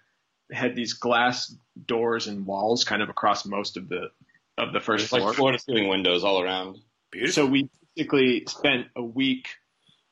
had 0.52 0.74
these 0.74 0.94
glass 0.94 1.54
doors 1.86 2.26
and 2.26 2.46
walls 2.46 2.84
kind 2.84 3.02
of 3.02 3.08
across 3.08 3.44
most 3.46 3.76
of 3.76 3.88
the 3.88 4.10
of 4.58 4.72
the 4.72 4.80
first 4.80 5.04
it's 5.04 5.10
floor. 5.10 5.28
Like 5.28 5.36
floor 5.36 5.52
to 5.52 5.58
ceiling 5.58 5.88
windows 5.88 6.24
all 6.24 6.42
around. 6.42 6.78
Beautiful. 7.10 7.44
So 7.44 7.46
we 7.46 7.70
basically 7.96 8.44
spent 8.46 8.86
a 8.96 9.02
week 9.02 9.48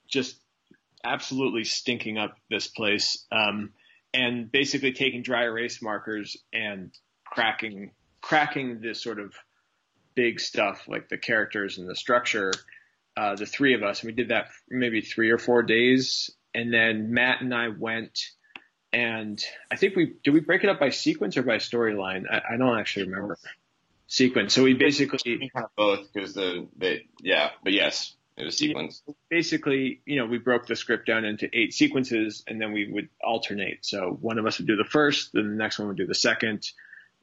just 0.08 0.36
absolutely 1.04 1.64
stinking 1.64 2.18
up 2.18 2.36
this 2.50 2.66
place, 2.66 3.24
um, 3.30 3.72
and 4.14 4.50
basically 4.50 4.92
taking 4.92 5.22
dry 5.22 5.44
erase 5.44 5.82
markers 5.82 6.36
and 6.52 6.92
cracking 7.24 7.92
cracking 8.20 8.80
this 8.80 9.02
sort 9.02 9.20
of 9.20 9.34
big 10.14 10.40
stuff 10.40 10.88
like 10.88 11.08
the 11.08 11.18
characters 11.18 11.78
and 11.78 11.88
the 11.88 11.94
structure. 11.94 12.52
Uh, 13.16 13.34
the 13.34 13.46
three 13.46 13.74
of 13.74 13.82
us, 13.82 14.00
and 14.00 14.08
we 14.08 14.14
did 14.14 14.28
that 14.28 14.46
maybe 14.70 15.00
three 15.00 15.30
or 15.30 15.38
four 15.38 15.64
days, 15.64 16.30
and 16.54 16.72
then 16.72 17.12
Matt 17.12 17.40
and 17.40 17.52
I 17.52 17.66
went 17.66 18.16
and 18.92 19.42
I 19.70 19.76
think 19.76 19.96
we 19.96 20.14
did 20.22 20.32
we 20.32 20.40
break 20.40 20.64
it 20.64 20.70
up 20.70 20.80
by 20.80 20.90
sequence 20.90 21.36
or 21.36 21.42
by 21.42 21.56
storyline? 21.56 22.24
I, 22.30 22.54
I, 22.54 22.56
don't 22.56 22.78
actually 22.78 23.06
remember. 23.08 23.38
Sequence. 24.06 24.54
So 24.54 24.62
we 24.62 24.74
basically 24.74 25.50
kind 25.54 25.66
of 25.66 25.76
both 25.76 26.12
because 26.12 26.32
the, 26.32 26.66
the 26.78 27.00
yeah, 27.20 27.50
but 27.62 27.74
yes, 27.74 28.14
it 28.38 28.44
was 28.44 28.56
sequence. 28.56 29.02
Basically, 29.28 30.00
you 30.06 30.16
know, 30.16 30.26
we 30.26 30.38
broke 30.38 30.66
the 30.66 30.76
script 30.76 31.06
down 31.06 31.24
into 31.24 31.48
eight 31.52 31.74
sequences, 31.74 32.44
and 32.46 32.60
then 32.60 32.72
we 32.72 32.90
would 32.90 33.10
alternate. 33.22 33.84
So 33.84 34.16
one 34.20 34.38
of 34.38 34.46
us 34.46 34.58
would 34.58 34.66
do 34.66 34.76
the 34.76 34.84
first, 34.84 35.32
then 35.34 35.50
the 35.50 35.56
next 35.56 35.78
one 35.78 35.88
would 35.88 35.98
do 35.98 36.06
the 36.06 36.14
second, 36.14 36.70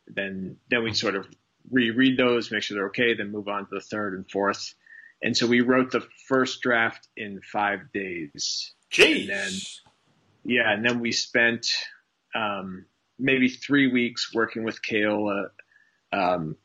then 0.08 0.58
then 0.69 0.84
we'd 0.84 0.95
sort 0.95 1.15
of 1.15 1.28
reread 1.71 2.17
those, 2.17 2.51
make 2.51 2.62
sure 2.62 2.75
they're 2.75 2.88
okay, 2.88 3.15
then 3.15 3.32
move 3.32 3.47
on 3.47 3.65
to 3.65 3.75
the 3.75 3.82
third 3.82 4.13
and 4.13 4.30
fourth. 4.30 4.75
And 5.21 5.36
so 5.36 5.47
we 5.47 5.62
wrote 5.62 5.91
the 5.91 6.06
first 6.28 6.62
draft 6.62 7.08
in 7.17 7.41
five 7.41 7.91
days. 7.91 8.73
Jeez. 8.91 9.80
Yeah, 10.46 10.72
and 10.72 10.86
then 10.86 11.00
we 11.00 11.12
spent 11.12 11.74
um, 12.36 12.86
maybe 13.18 13.50
three 13.50 13.92
weeks 13.92 14.32
working 14.34 14.64
with 14.64 14.82
Keola, 14.82 15.50
um, 16.14 16.56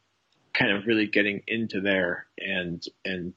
kind 0.52 0.72
of 0.72 0.86
really 0.86 1.06
getting 1.06 1.42
into 1.46 1.80
there 1.80 2.26
and 2.38 2.84
and 3.04 3.32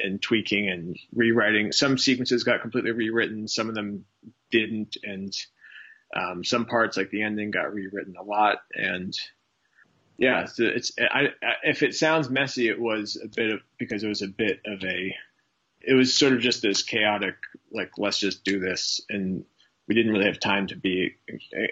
and 0.00 0.20
tweaking 0.20 0.68
and 0.68 0.98
rewriting. 1.14 1.70
Some 1.70 1.96
sequences 1.96 2.42
got 2.42 2.60
completely 2.60 2.90
rewritten, 2.90 3.46
some 3.46 3.68
of 3.68 3.76
them 3.76 4.04
didn't, 4.50 4.96
and 5.04 5.32
um, 6.16 6.42
some 6.42 6.66
parts 6.66 6.96
like 6.96 7.10
the 7.10 7.22
ending 7.22 7.52
got 7.52 7.72
rewritten 7.72 8.16
a 8.18 8.24
lot. 8.24 8.58
And 8.74 9.16
yeah, 10.18 10.46
so 10.46 10.64
it's 10.64 10.90
I, 10.98 11.26
I, 11.40 11.52
if 11.62 11.84
it 11.84 11.94
sounds 11.94 12.28
messy, 12.28 12.68
it 12.68 12.80
was 12.80 13.16
a 13.22 13.28
bit 13.28 13.50
of 13.50 13.60
because 13.78 14.02
it 14.02 14.08
was 14.08 14.22
a 14.22 14.28
bit 14.28 14.60
of 14.66 14.82
a 14.82 15.14
it 15.80 15.94
was 15.94 16.14
sort 16.14 16.32
of 16.32 16.40
just 16.40 16.62
this 16.62 16.82
chaotic 16.82 17.36
like 17.72 17.92
let's 17.98 18.18
just 18.18 18.42
do 18.42 18.58
this 18.58 19.00
and 19.08 19.44
we 19.88 19.94
didn't 19.94 20.12
really 20.12 20.26
have 20.26 20.40
time 20.40 20.68
to 20.68 20.76
be 20.76 21.16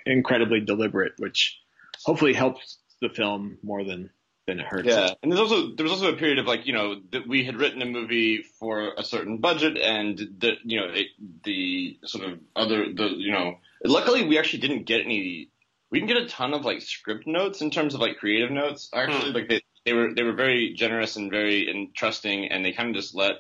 incredibly 0.06 0.60
deliberate, 0.60 1.12
which 1.18 1.58
hopefully 2.04 2.34
helps 2.34 2.78
the 3.00 3.08
film 3.08 3.58
more 3.62 3.84
than 3.84 4.10
than 4.46 4.58
it 4.58 4.66
hurts. 4.66 4.88
Yeah, 4.88 5.10
and 5.22 5.30
there's 5.30 5.40
also 5.40 5.74
there 5.74 5.84
was 5.84 5.92
also 5.92 6.12
a 6.12 6.16
period 6.16 6.38
of 6.38 6.46
like 6.46 6.66
you 6.66 6.72
know 6.72 7.00
that 7.12 7.28
we 7.28 7.44
had 7.44 7.56
written 7.56 7.82
a 7.82 7.86
movie 7.86 8.42
for 8.58 8.92
a 8.96 9.04
certain 9.04 9.38
budget, 9.38 9.76
and 9.76 10.18
the 10.18 10.54
you 10.64 10.80
know 10.80 10.86
it, 10.92 11.08
the 11.44 11.98
sort 12.04 12.24
of 12.24 12.38
other 12.56 12.92
the 12.92 13.08
you 13.16 13.32
know 13.32 13.58
luckily 13.84 14.26
we 14.26 14.38
actually 14.38 14.60
didn't 14.60 14.84
get 14.84 15.04
any 15.04 15.48
we 15.90 16.00
didn't 16.00 16.08
get 16.08 16.22
a 16.22 16.28
ton 16.28 16.54
of 16.54 16.64
like 16.64 16.82
script 16.82 17.26
notes 17.26 17.60
in 17.60 17.70
terms 17.70 17.94
of 17.94 18.00
like 18.00 18.16
creative 18.18 18.50
notes 18.50 18.88
actually 18.94 19.30
hmm. 19.30 19.36
like 19.36 19.48
they 19.48 19.62
they 19.84 19.92
were 19.92 20.14
they 20.14 20.22
were 20.22 20.34
very 20.34 20.74
generous 20.74 21.16
and 21.16 21.30
very 21.30 21.70
and 21.70 21.94
trusting, 21.94 22.50
and 22.50 22.64
they 22.64 22.72
kind 22.72 22.90
of 22.90 22.96
just 22.96 23.14
let 23.14 23.32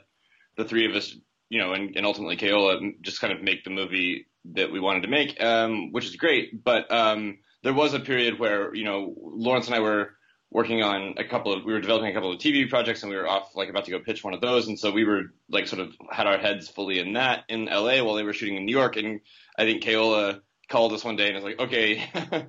the 0.56 0.64
three 0.64 0.86
of 0.86 0.94
us 0.94 1.14
you 1.48 1.58
know 1.58 1.72
and, 1.72 1.96
and 1.96 2.06
ultimately 2.06 2.36
Keola 2.36 2.94
just 3.02 3.20
kind 3.20 3.32
of 3.32 3.42
make 3.42 3.64
the 3.64 3.70
movie 3.70 4.26
that 4.52 4.72
we 4.72 4.80
wanted 4.80 5.02
to 5.02 5.08
make, 5.08 5.42
um, 5.42 5.92
which 5.92 6.04
is 6.04 6.16
great. 6.16 6.64
But 6.64 6.90
um, 6.92 7.38
there 7.62 7.74
was 7.74 7.94
a 7.94 8.00
period 8.00 8.38
where 8.38 8.74
you 8.74 8.84
know 8.84 9.14
Laurence 9.16 9.66
and 9.66 9.74
I 9.74 9.80
were 9.80 10.14
working 10.52 10.82
on 10.82 11.14
a 11.16 11.24
couple 11.24 11.52
of 11.52 11.64
we 11.64 11.72
were 11.72 11.80
developing 11.80 12.10
a 12.10 12.12
couple 12.12 12.30
of 12.30 12.38
TV 12.38 12.68
projects 12.68 13.02
and 13.02 13.10
we 13.10 13.16
were 13.16 13.26
off 13.26 13.54
like 13.54 13.68
about 13.68 13.86
to 13.86 13.90
go 13.90 13.98
pitch 13.98 14.22
one 14.22 14.34
of 14.34 14.40
those 14.40 14.68
and 14.68 14.78
so 14.78 14.92
we 14.92 15.04
were 15.04 15.32
like 15.48 15.66
sort 15.66 15.80
of 15.80 15.94
had 16.10 16.26
our 16.26 16.38
heads 16.38 16.68
fully 16.68 16.98
in 16.98 17.14
that 17.14 17.44
in 17.48 17.64
LA 17.64 18.04
while 18.04 18.14
they 18.14 18.22
were 18.22 18.34
shooting 18.34 18.56
in 18.56 18.66
New 18.66 18.76
York 18.76 18.96
and 18.96 19.20
I 19.58 19.64
think 19.64 19.82
Keola 19.82 20.40
called 20.68 20.92
us 20.92 21.04
one 21.04 21.16
day 21.16 21.28
and 21.28 21.34
was 21.34 21.44
like 21.44 21.58
okay 21.58 22.04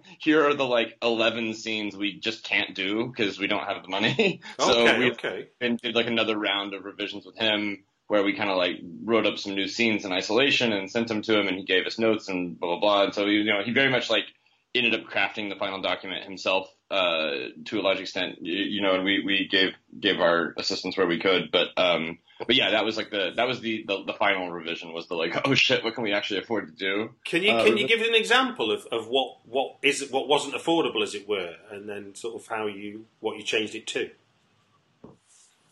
here 0.20 0.46
are 0.46 0.54
the 0.54 0.66
like 0.66 0.98
11 1.02 1.54
scenes 1.54 1.96
we 1.96 2.20
just 2.20 2.44
can't 2.44 2.76
do 2.76 3.08
because 3.08 3.40
we 3.40 3.48
don't 3.48 3.66
have 3.66 3.82
the 3.84 3.90
money 3.90 4.42
so 4.60 4.82
okay, 4.82 5.00
we 5.00 5.12
okay. 5.12 5.48
and 5.62 5.80
did 5.80 5.96
like 5.96 6.08
another 6.08 6.38
round 6.38 6.74
of 6.74 6.84
revisions 6.84 7.26
with 7.26 7.38
him 7.38 7.84
where 8.08 8.24
we 8.24 8.36
kind 8.36 8.50
of 8.50 8.58
like 8.58 8.80
wrote 9.04 9.26
up 9.26 9.38
some 9.38 9.56
new 9.56 9.68
scenes 9.68 10.06
in 10.06 10.12
isolation 10.12 10.74
and 10.74 10.92
sent 10.92 11.08
them 11.08 11.22
to 11.22 11.40
him 11.40 11.48
and 11.48 11.58
he 11.58 11.64
gave 11.64 11.86
us 11.86 11.98
notes 11.98 12.28
and 12.30 12.60
blah 12.60 12.70
blah 12.70 12.80
blah. 12.80 13.04
And 13.06 13.14
so 13.14 13.26
you 13.26 13.46
know 13.46 13.64
he 13.64 13.72
very 13.72 13.90
much 13.90 14.10
like 14.10 14.26
ended 14.76 14.94
up 14.96 15.08
crafting 15.08 15.50
the 15.50 15.56
final 15.56 15.82
document 15.82 16.24
himself 16.24 16.68
uh, 16.90 17.32
to 17.66 17.80
a 17.80 17.82
large 17.82 18.00
extent. 18.00 18.38
You, 18.42 18.54
you 18.54 18.82
know, 18.82 18.96
and 18.96 19.04
we, 19.04 19.24
we 19.26 19.48
gave 19.50 19.74
gave 20.00 20.20
our 20.20 20.54
assistance 20.58 20.98
where 20.98 21.08
we 21.08 21.20
could, 21.20 21.52
but 21.52 21.70
um, 21.78 22.20
but 22.46 22.56
yeah, 22.56 22.72
that 22.72 22.86
was 22.86 22.98
like 22.98 23.10
the 23.10 23.32
that 23.36 23.48
was 23.48 23.62
the, 23.62 23.84
the, 23.88 24.04
the 24.06 24.14
final 24.14 24.52
revision 24.52 24.94
was 24.94 25.08
the 25.08 25.16
like 25.16 25.36
oh 25.46 25.56
shit, 25.56 25.84
what 25.84 25.96
can 25.96 26.04
we 26.04 26.14
actually 26.14 26.40
afford 26.40 26.68
to 26.68 26.74
do? 26.74 27.12
Can 27.26 27.44
you 27.44 27.52
Uh, 27.52 27.64
can 27.64 27.78
you 27.78 27.88
give 27.88 28.02
an 28.02 28.16
example 28.16 28.72
of, 28.72 28.86
of 28.92 29.08
what 29.08 29.38
what 29.46 29.78
is 29.82 30.10
what 30.12 30.28
wasn't 30.28 30.56
affordable 30.56 31.02
as 31.04 31.16
it 31.16 31.28
were, 31.28 31.56
and 31.72 31.90
then 31.90 32.16
sort 32.16 32.36
of 32.36 32.48
how 32.48 32.68
you 32.68 33.06
what 33.20 33.38
you 33.38 33.44
changed 33.44 33.76
it 33.76 33.88
to? 33.88 34.10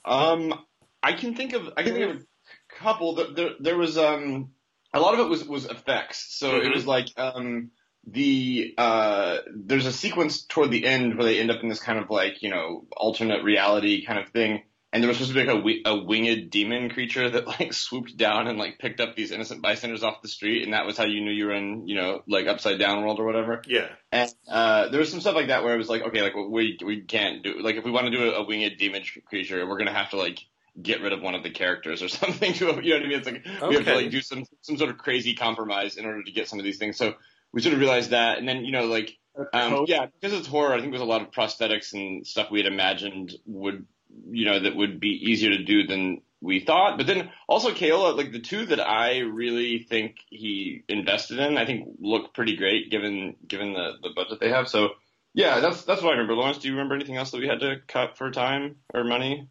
Um, 0.03 0.65
I 1.03 1.13
can 1.13 1.35
think 1.35 1.53
of 1.53 1.69
I 1.77 1.83
can 1.83 1.93
think 1.93 2.09
of 2.15 2.17
a 2.17 2.75
couple. 2.79 3.15
That 3.15 3.35
there 3.35 3.49
there 3.59 3.77
was 3.77 3.97
um 3.97 4.51
a 4.93 4.99
lot 4.99 5.13
of 5.13 5.19
it 5.21 5.29
was 5.29 5.43
was 5.45 5.65
effects. 5.65 6.27
So 6.37 6.57
it 6.57 6.63
Mhm. 6.65 6.75
was 6.75 6.85
like 6.85 7.07
um 7.17 7.71
the 8.07 8.73
uh 8.77 9.37
there's 9.55 9.85
a 9.85 9.93
sequence 9.93 10.45
toward 10.45 10.71
the 10.71 10.85
end 10.85 11.15
where 11.17 11.25
they 11.25 11.39
end 11.39 11.51
up 11.51 11.61
in 11.63 11.69
this 11.69 11.79
kind 11.81 11.99
of 11.99 12.09
like 12.09 12.41
you 12.41 12.49
know 12.49 12.87
alternate 12.97 13.43
reality 13.43 14.05
kind 14.05 14.19
of 14.19 14.29
thing. 14.29 14.63
And 14.93 15.01
there 15.01 15.07
was 15.07 15.17
supposed 15.19 15.33
to 15.33 15.39
be 15.39 15.45
like 15.47 15.55
a, 15.55 15.59
wi- 15.59 15.81
a 15.85 16.03
winged 16.03 16.49
demon 16.51 16.89
creature 16.89 17.29
that 17.29 17.47
like 17.47 17.71
swooped 17.85 18.17
down 18.17 18.47
and 18.47 18.59
like 18.59 18.77
picked 18.77 18.99
up 18.99 19.15
these 19.15 19.31
innocent 19.31 19.61
bystanders 19.61 20.03
off 20.03 20.21
the 20.21 20.27
street, 20.27 20.63
and 20.63 20.73
that 20.73 20.85
was 20.85 20.97
how 20.97 21.05
you 21.05 21.21
knew 21.21 21.31
you 21.31 21.45
were 21.45 21.53
in, 21.53 21.87
you 21.87 21.95
know, 21.95 22.23
like 22.27 22.47
upside 22.47 22.77
down 22.77 23.01
world 23.01 23.17
or 23.17 23.25
whatever. 23.25 23.61
Yeah, 23.65 23.87
And 24.11 24.29
uh, 24.49 24.89
there 24.89 24.99
was 24.99 25.09
some 25.09 25.21
stuff 25.21 25.35
like 25.35 25.47
that 25.47 25.63
where 25.63 25.73
it 25.73 25.77
was 25.77 25.87
like, 25.87 26.01
okay, 26.01 26.21
like 26.21 26.35
we 26.35 26.77
we 26.83 27.03
can't 27.05 27.41
do 27.41 27.61
like 27.61 27.77
if 27.77 27.85
we 27.85 27.91
want 27.91 28.07
to 28.07 28.11
do 28.11 28.31
a, 28.33 28.41
a 28.41 28.45
winged 28.45 28.77
demon 28.77 29.03
creature, 29.27 29.65
we're 29.65 29.77
gonna 29.77 29.93
have 29.93 30.09
to 30.09 30.17
like 30.17 30.39
get 30.79 31.01
rid 31.01 31.13
of 31.13 31.21
one 31.21 31.35
of 31.35 31.43
the 31.43 31.49
characters 31.49 32.01
or 32.01 32.07
something. 32.09 32.53
You 32.53 32.67
know 32.67 32.73
what 32.73 32.85
I 32.85 32.99
mean? 32.99 33.11
It's 33.11 33.25
like 33.25 33.45
we 33.69 33.75
have 33.75 33.85
to 33.85 33.95
like 33.95 34.11
do 34.11 34.21
some 34.21 34.45
some 34.61 34.77
sort 34.77 34.89
of 34.89 34.97
crazy 34.97 35.33
compromise 35.33 35.97
in 35.97 36.05
order 36.05 36.23
to 36.23 36.31
get 36.31 36.47
some 36.47 36.59
of 36.59 36.65
these 36.65 36.77
things. 36.77 36.97
So 36.97 37.15
we 37.51 37.61
sort 37.61 37.73
of 37.73 37.79
realized 37.79 38.11
that, 38.11 38.37
and 38.37 38.47
then 38.47 38.63
you 38.65 38.71
know 38.71 38.85
like 38.85 39.17
um, 39.53 39.85
yeah, 39.87 40.07
because 40.07 40.37
it's 40.37 40.47
horror, 40.47 40.73
I 40.73 40.79
think 40.79 40.91
there's 40.91 41.01
a 41.01 41.05
lot 41.05 41.21
of 41.21 41.31
prosthetics 41.31 41.93
and 41.93 42.25
stuff 42.25 42.51
we 42.51 42.59
had 42.59 42.71
imagined 42.71 43.33
would, 43.45 43.85
you 44.29 44.45
know, 44.45 44.59
that 44.59 44.75
would 44.75 44.99
be 44.99 45.09
easier 45.09 45.51
to 45.51 45.63
do 45.63 45.87
than 45.87 46.21
we 46.41 46.59
thought. 46.59 46.97
But 46.97 47.07
then 47.07 47.29
also 47.47 47.71
Keola, 47.71 48.17
like 48.17 48.31
the 48.31 48.39
two 48.39 48.65
that 48.67 48.79
I 48.81 49.19
really 49.19 49.79
think 49.83 50.17
he 50.29 50.83
invested 50.89 51.39
in, 51.39 51.57
I 51.57 51.65
think 51.65 51.87
look 51.99 52.33
pretty 52.33 52.57
great 52.57 52.91
given 52.91 53.35
given 53.47 53.73
the, 53.73 53.93
the 54.01 54.09
budget 54.15 54.39
they 54.39 54.49
have. 54.49 54.67
So 54.67 54.89
yeah, 55.33 55.59
that's 55.61 55.83
that's 55.83 56.01
what 56.01 56.09
I 56.09 56.17
remember. 56.17 56.33
Laurence, 56.33 56.57
do 56.57 56.67
you 56.67 56.73
remember 56.73 56.95
anything 56.95 57.15
else 57.15 57.31
that 57.31 57.39
we 57.39 57.47
had 57.47 57.61
to 57.61 57.77
cut 57.87 58.17
for 58.17 58.31
time 58.31 58.77
or 58.93 59.03
money? 59.03 59.47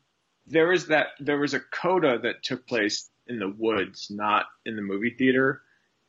There 0.51 0.69
was 0.69 0.89
that 0.89 1.09
there 1.21 1.39
was 1.39 1.55
a 1.55 1.61
coda 1.61 2.19
that 2.23 2.43
took 2.43 2.67
place 2.67 3.09
in 3.27 3.39
the 3.39 3.49
woods, 3.49 4.11
not 4.11 4.47
in 4.67 4.77
the 4.77 4.83
movie 4.83 5.15
theater, 5.17 5.63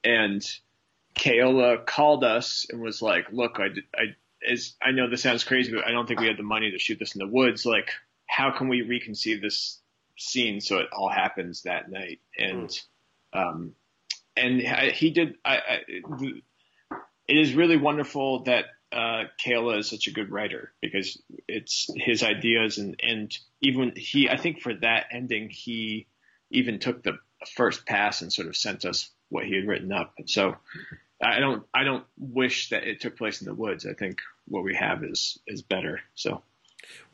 and 0.03 0.43
Keola 1.15 1.85
called 1.85 2.23
us 2.23 2.65
and 2.69 2.81
was 2.81 3.01
like, 3.01 3.31
"Look, 3.31 3.59
I, 3.59 3.67
I 3.95 4.15
is 4.41 4.75
I 4.81 4.91
know 4.91 5.09
this 5.09 5.21
sounds 5.21 5.43
crazy, 5.43 5.71
but 5.71 5.85
I 5.85 5.91
don't 5.91 6.07
think 6.07 6.19
we 6.19 6.27
had 6.27 6.37
the 6.37 6.43
money 6.43 6.71
to 6.71 6.79
shoot 6.79 6.97
this 6.99 7.15
in 7.15 7.19
the 7.19 7.27
woods. 7.27 7.65
Like, 7.65 7.91
how 8.27 8.51
can 8.51 8.67
we 8.67 8.81
reconceive 8.81 9.41
this 9.41 9.79
scene 10.17 10.61
so 10.61 10.77
it 10.79 10.87
all 10.91 11.09
happens 11.09 11.63
that 11.63 11.91
night?" 11.91 12.19
And 12.37 12.71
um, 13.33 13.75
and 14.35 14.65
I- 14.65 14.91
he 14.91 15.11
did. 15.11 15.35
I, 15.45 15.57
I 15.57 15.79
it 17.27 17.37
is 17.37 17.53
really 17.53 17.77
wonderful 17.77 18.43
that 18.43 18.65
uh, 18.91 19.23
Keola 19.43 19.79
is 19.79 19.89
such 19.89 20.07
a 20.07 20.11
good 20.11 20.31
writer 20.31 20.71
because 20.81 21.21
it's 21.47 21.89
his 21.95 22.23
ideas 22.23 22.77
and 22.77 22.99
and 23.01 23.37
even 23.61 23.93
he 23.95 24.29
I 24.29 24.37
think 24.37 24.61
for 24.61 24.73
that 24.75 25.07
ending 25.11 25.49
he 25.49 26.07
even 26.49 26.79
took 26.79 27.03
the 27.03 27.17
first 27.55 27.85
pass 27.85 28.21
and 28.21 28.31
sort 28.31 28.47
of 28.47 28.55
sent 28.55 28.85
us 28.85 29.09
what 29.29 29.45
he 29.45 29.55
had 29.55 29.67
written 29.67 29.91
up. 29.91 30.13
So 30.25 30.55
I 31.21 31.39
don't 31.39 31.63
I 31.73 31.83
don't 31.83 32.05
wish 32.17 32.69
that 32.69 32.83
it 32.83 33.01
took 33.01 33.17
place 33.17 33.41
in 33.41 33.47
the 33.47 33.53
woods. 33.53 33.85
I 33.85 33.93
think 33.93 34.21
what 34.47 34.63
we 34.63 34.75
have 34.75 35.03
is 35.03 35.39
is 35.47 35.61
better. 35.61 36.01
So 36.15 36.41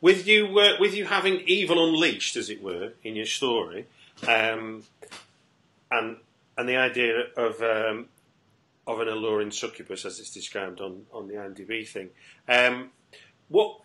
with 0.01 0.27
you 0.27 0.59
uh, 0.59 0.73
with 0.79 0.95
you 0.95 1.05
having 1.05 1.41
evil 1.45 1.87
unleashed, 1.87 2.35
as 2.35 2.49
it 2.49 2.61
were, 2.61 2.93
in 3.03 3.15
your 3.15 3.25
story, 3.25 3.85
um, 4.27 4.83
and 5.91 6.17
and 6.57 6.67
the 6.67 6.77
idea 6.77 7.23
of 7.35 7.61
um, 7.61 8.07
of 8.87 9.01
an 9.01 9.09
alluring 9.09 9.51
succubus, 9.51 10.05
as 10.05 10.19
it's 10.19 10.31
described 10.31 10.79
on, 10.79 11.05
on 11.11 11.27
the 11.27 11.33
IMDb 11.35 11.87
thing. 11.87 12.09
Um, 12.47 12.91
what 13.49 13.81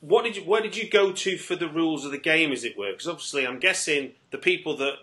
what 0.00 0.22
did 0.24 0.36
you 0.36 0.42
where 0.44 0.62
did 0.62 0.76
you 0.76 0.88
go 0.88 1.12
to 1.12 1.36
for 1.36 1.56
the 1.56 1.68
rules 1.68 2.04
of 2.04 2.12
the 2.12 2.18
game, 2.18 2.52
as 2.52 2.64
it 2.64 2.78
were? 2.78 2.92
Because 2.92 3.08
obviously, 3.08 3.46
I'm 3.46 3.58
guessing 3.58 4.12
the 4.30 4.38
people 4.38 4.76
that 4.76 4.94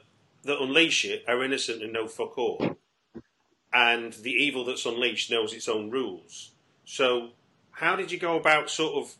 that 0.44 0.62
unleash 0.62 1.06
it 1.06 1.24
are 1.28 1.44
innocent 1.44 1.84
and 1.84 1.92
know 1.92 2.08
fuck 2.08 2.38
all, 2.38 2.78
and 3.74 4.14
the 4.14 4.32
evil 4.32 4.64
that's 4.64 4.86
unleashed 4.86 5.30
knows 5.30 5.54
its 5.54 5.68
own 5.68 5.90
rules. 5.90 6.52
So, 6.86 7.32
how 7.72 7.96
did 7.96 8.12
you 8.12 8.18
go 8.18 8.38
about 8.38 8.70
sort 8.70 8.96
of 8.96 9.16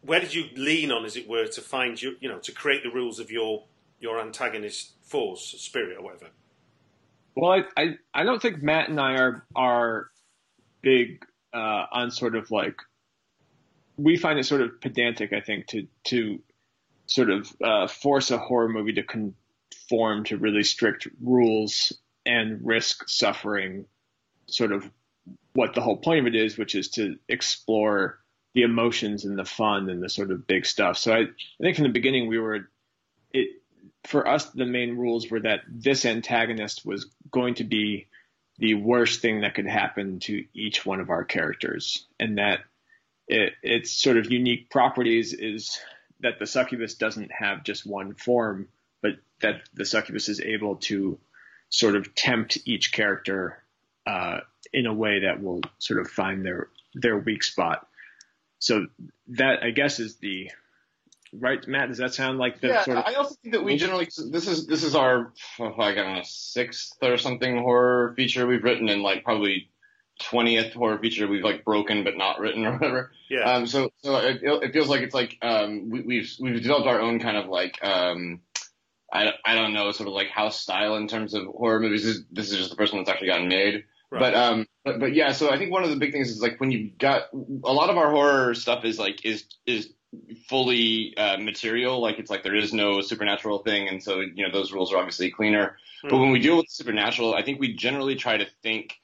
where 0.00 0.20
did 0.20 0.34
you 0.34 0.46
lean 0.56 0.90
on, 0.90 1.04
as 1.04 1.16
it 1.16 1.28
were, 1.28 1.46
to 1.48 1.60
find 1.60 2.00
your, 2.00 2.12
you 2.20 2.28
know, 2.28 2.38
to 2.38 2.52
create 2.52 2.82
the 2.82 2.90
rules 2.90 3.18
of 3.18 3.30
your 3.30 3.64
your 4.00 4.18
antagonist 4.20 4.92
force, 5.02 5.54
spirit, 5.58 5.98
or 5.98 6.02
whatever? 6.02 6.30
Well, 7.38 7.52
I, 7.52 7.80
I, 7.80 7.94
I 8.12 8.24
don't 8.24 8.42
think 8.42 8.64
Matt 8.64 8.88
and 8.88 8.98
I 8.98 9.12
are 9.12 9.46
are 9.54 10.10
big 10.82 11.24
uh, 11.54 11.84
on 11.92 12.10
sort 12.10 12.34
of 12.34 12.50
like 12.50 12.80
we 13.96 14.16
find 14.16 14.40
it 14.40 14.44
sort 14.44 14.60
of 14.60 14.80
pedantic. 14.80 15.32
I 15.32 15.40
think 15.40 15.68
to 15.68 15.86
to 16.06 16.42
sort 17.06 17.30
of 17.30 17.54
uh, 17.62 17.86
force 17.86 18.32
a 18.32 18.38
horror 18.38 18.68
movie 18.68 18.94
to 18.94 19.04
conform 19.04 20.24
to 20.24 20.36
really 20.36 20.64
strict 20.64 21.06
rules 21.22 21.92
and 22.26 22.58
risk 22.66 23.08
suffering 23.08 23.86
sort 24.48 24.72
of 24.72 24.90
what 25.52 25.74
the 25.74 25.80
whole 25.80 25.96
point 25.96 26.18
of 26.18 26.26
it 26.26 26.34
is, 26.34 26.58
which 26.58 26.74
is 26.74 26.88
to 26.88 27.18
explore 27.28 28.18
the 28.54 28.62
emotions 28.62 29.24
and 29.24 29.38
the 29.38 29.44
fun 29.44 29.88
and 29.88 30.02
the 30.02 30.08
sort 30.08 30.32
of 30.32 30.48
big 30.48 30.66
stuff. 30.66 30.98
So 30.98 31.12
I, 31.12 31.20
I 31.20 31.26
think 31.60 31.76
from 31.76 31.84
the 31.84 31.90
beginning 31.90 32.26
we 32.26 32.40
were 32.40 32.68
for 34.08 34.26
us 34.26 34.46
the 34.46 34.64
main 34.64 34.96
rules 34.96 35.30
were 35.30 35.40
that 35.40 35.60
this 35.68 36.06
antagonist 36.06 36.84
was 36.84 37.06
going 37.30 37.54
to 37.54 37.64
be 37.64 38.06
the 38.58 38.74
worst 38.74 39.20
thing 39.20 39.42
that 39.42 39.54
could 39.54 39.66
happen 39.66 40.18
to 40.18 40.44
each 40.54 40.84
one 40.86 41.00
of 41.00 41.10
our 41.10 41.24
characters 41.24 42.06
and 42.18 42.38
that 42.38 42.60
it, 43.28 43.52
its 43.62 43.92
sort 43.92 44.16
of 44.16 44.32
unique 44.32 44.70
properties 44.70 45.34
is 45.34 45.78
that 46.20 46.38
the 46.38 46.46
succubus 46.46 46.94
doesn't 46.94 47.30
have 47.30 47.62
just 47.64 47.86
one 47.86 48.14
form 48.14 48.68
but 49.02 49.12
that 49.40 49.60
the 49.74 49.84
succubus 49.84 50.30
is 50.30 50.40
able 50.40 50.76
to 50.76 51.18
sort 51.68 51.94
of 51.94 52.14
tempt 52.14 52.58
each 52.64 52.92
character 52.92 53.62
uh, 54.06 54.40
in 54.72 54.86
a 54.86 54.94
way 54.94 55.20
that 55.20 55.42
will 55.42 55.60
sort 55.78 56.00
of 56.00 56.08
find 56.08 56.44
their 56.44 56.68
their 56.94 57.18
weak 57.18 57.44
spot. 57.44 57.86
So 58.58 58.86
that 59.28 59.62
i 59.62 59.70
guess 59.70 60.00
is 60.00 60.16
the 60.16 60.50
right 61.32 61.66
matt 61.68 61.88
does 61.88 61.98
that 61.98 62.14
sound 62.14 62.38
like 62.38 62.60
the 62.60 62.68
yeah, 62.68 62.84
sort 62.84 62.98
of 62.98 63.04
I 63.06 63.14
also 63.14 63.34
think 63.42 63.54
that 63.54 63.64
we 63.64 63.76
generally 63.76 64.08
this 64.30 64.48
is 64.48 64.66
this 64.66 64.82
is 64.82 64.94
our 64.94 65.32
oh, 65.60 65.74
I 65.78 65.94
don't 65.94 66.14
know 66.14 66.22
sixth 66.24 66.96
or 67.02 67.16
something 67.18 67.58
horror 67.58 68.14
feature 68.16 68.46
we've 68.46 68.64
written 68.64 68.88
and 68.88 69.02
like 69.02 69.24
probably 69.24 69.70
twentieth 70.18 70.72
horror 70.72 70.98
feature 70.98 71.28
we've 71.28 71.44
like 71.44 71.64
broken 71.64 72.04
but 72.04 72.16
not 72.16 72.40
written 72.40 72.66
or 72.66 72.72
whatever. 72.72 73.12
Yeah. 73.30 73.52
Um, 73.52 73.66
so 73.66 73.90
so 74.02 74.16
it, 74.16 74.40
it 74.42 74.72
feels 74.72 74.88
like 74.88 75.02
it's 75.02 75.14
like 75.14 75.36
um, 75.42 75.90
we, 75.90 76.00
we've 76.00 76.32
we've 76.40 76.62
developed 76.62 76.88
our 76.88 77.00
own 77.00 77.20
kind 77.20 77.36
of 77.36 77.46
like 77.46 77.78
um, 77.82 78.40
I, 79.12 79.32
I 79.44 79.54
don't 79.54 79.72
know 79.72 79.90
sort 79.92 80.08
of 80.08 80.14
like 80.14 80.28
house 80.28 80.60
style 80.60 80.96
in 80.96 81.08
terms 81.08 81.34
of 81.34 81.46
horror 81.46 81.80
movies. 81.80 82.04
This, 82.04 82.20
this 82.30 82.50
is 82.52 82.58
just 82.58 82.70
the 82.70 82.76
first 82.76 82.92
one 82.92 83.02
that's 83.02 83.10
actually 83.12 83.28
gotten 83.28 83.48
made. 83.48 83.84
Right. 84.10 84.20
But 84.20 84.34
um, 84.34 84.66
but, 84.84 85.00
but 85.00 85.14
yeah. 85.14 85.32
So 85.32 85.50
I 85.50 85.58
think 85.58 85.70
one 85.70 85.84
of 85.84 85.90
the 85.90 85.96
big 85.96 86.12
things 86.12 86.30
is 86.30 86.40
like 86.40 86.60
when 86.60 86.70
you've 86.70 86.98
got 86.98 87.22
a 87.32 87.72
lot 87.72 87.90
of 87.90 87.96
our 87.96 88.10
horror 88.10 88.54
stuff 88.54 88.84
is 88.84 88.98
like 88.98 89.24
is 89.24 89.44
is 89.66 89.92
fully 90.48 91.16
uh, 91.16 91.36
material. 91.38 92.00
Like 92.00 92.18
it's 92.18 92.30
like 92.30 92.42
there 92.42 92.54
is 92.54 92.72
no 92.72 93.00
supernatural 93.00 93.58
thing, 93.60 93.88
and 93.88 94.02
so 94.02 94.20
you 94.20 94.46
know 94.46 94.52
those 94.52 94.72
rules 94.72 94.92
are 94.92 94.98
obviously 94.98 95.30
cleaner. 95.30 95.76
But 96.02 96.18
when 96.18 96.30
we 96.30 96.38
deal 96.38 96.56
with 96.56 96.66
supernatural, 96.68 97.34
I 97.34 97.42
think 97.42 97.58
we 97.58 97.74
generally 97.74 98.16
try 98.16 98.36
to 98.36 98.46
think. 98.62 98.94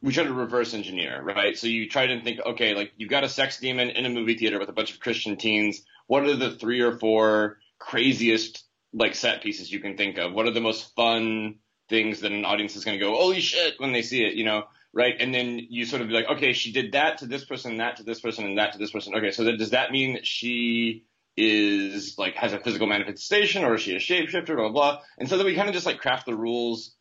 We 0.00 0.12
try 0.12 0.22
to 0.22 0.32
reverse 0.32 0.74
engineer, 0.74 1.20
right? 1.22 1.58
So 1.58 1.66
you 1.66 1.88
try 1.88 2.06
to 2.06 2.22
think, 2.22 2.38
okay, 2.46 2.72
like 2.72 2.92
you've 2.96 3.10
got 3.10 3.24
a 3.24 3.28
sex 3.28 3.58
demon 3.58 3.90
in 3.90 4.06
a 4.06 4.08
movie 4.08 4.36
theater 4.36 4.60
with 4.60 4.68
a 4.68 4.72
bunch 4.72 4.92
of 4.92 5.00
Christian 5.00 5.36
teens. 5.36 5.82
What 6.06 6.22
are 6.22 6.36
the 6.36 6.52
three 6.52 6.82
or 6.82 6.98
four 6.98 7.58
craziest 7.80 8.64
like 8.92 9.16
set 9.16 9.42
pieces 9.42 9.72
you 9.72 9.80
can 9.80 9.96
think 9.96 10.16
of? 10.18 10.32
What 10.32 10.46
are 10.46 10.52
the 10.52 10.60
most 10.60 10.94
fun 10.94 11.56
things 11.88 12.20
that 12.20 12.30
an 12.30 12.44
audience 12.44 12.76
is 12.76 12.84
going 12.84 12.98
to 12.98 13.04
go, 13.04 13.14
holy 13.14 13.40
shit, 13.40 13.74
when 13.78 13.92
they 13.92 14.02
see 14.02 14.24
it, 14.24 14.34
you 14.34 14.44
know? 14.44 14.64
Right. 14.94 15.14
And 15.20 15.34
then 15.34 15.60
you 15.68 15.84
sort 15.84 16.00
of 16.02 16.08
be 16.08 16.14
like, 16.14 16.28
okay, 16.28 16.54
she 16.54 16.72
did 16.72 16.92
that 16.92 17.18
to 17.18 17.26
this 17.26 17.44
person, 17.44 17.76
that 17.76 17.96
to 17.96 18.02
this 18.02 18.20
person, 18.20 18.46
and 18.46 18.58
that 18.58 18.72
to 18.72 18.78
this 18.78 18.90
person. 18.90 19.14
Okay. 19.14 19.30
So 19.30 19.44
that, 19.44 19.58
does 19.58 19.70
that 19.70 19.92
mean 19.92 20.14
that 20.14 20.26
she 20.26 21.04
is 21.36 22.16
like 22.18 22.34
has 22.34 22.52
a 22.52 22.58
physical 22.58 22.86
manifestation 22.86 23.64
or 23.64 23.74
is 23.74 23.82
she 23.82 23.94
a 23.94 23.98
shapeshifter, 23.98 24.56
blah, 24.56 24.68
blah, 24.68 24.70
blah. 24.70 25.00
And 25.18 25.28
so 25.28 25.36
then 25.36 25.46
we 25.46 25.54
kind 25.54 25.68
of 25.68 25.74
just 25.74 25.86
like 25.86 25.98
craft 25.98 26.26
the 26.26 26.34
rules 26.34 26.94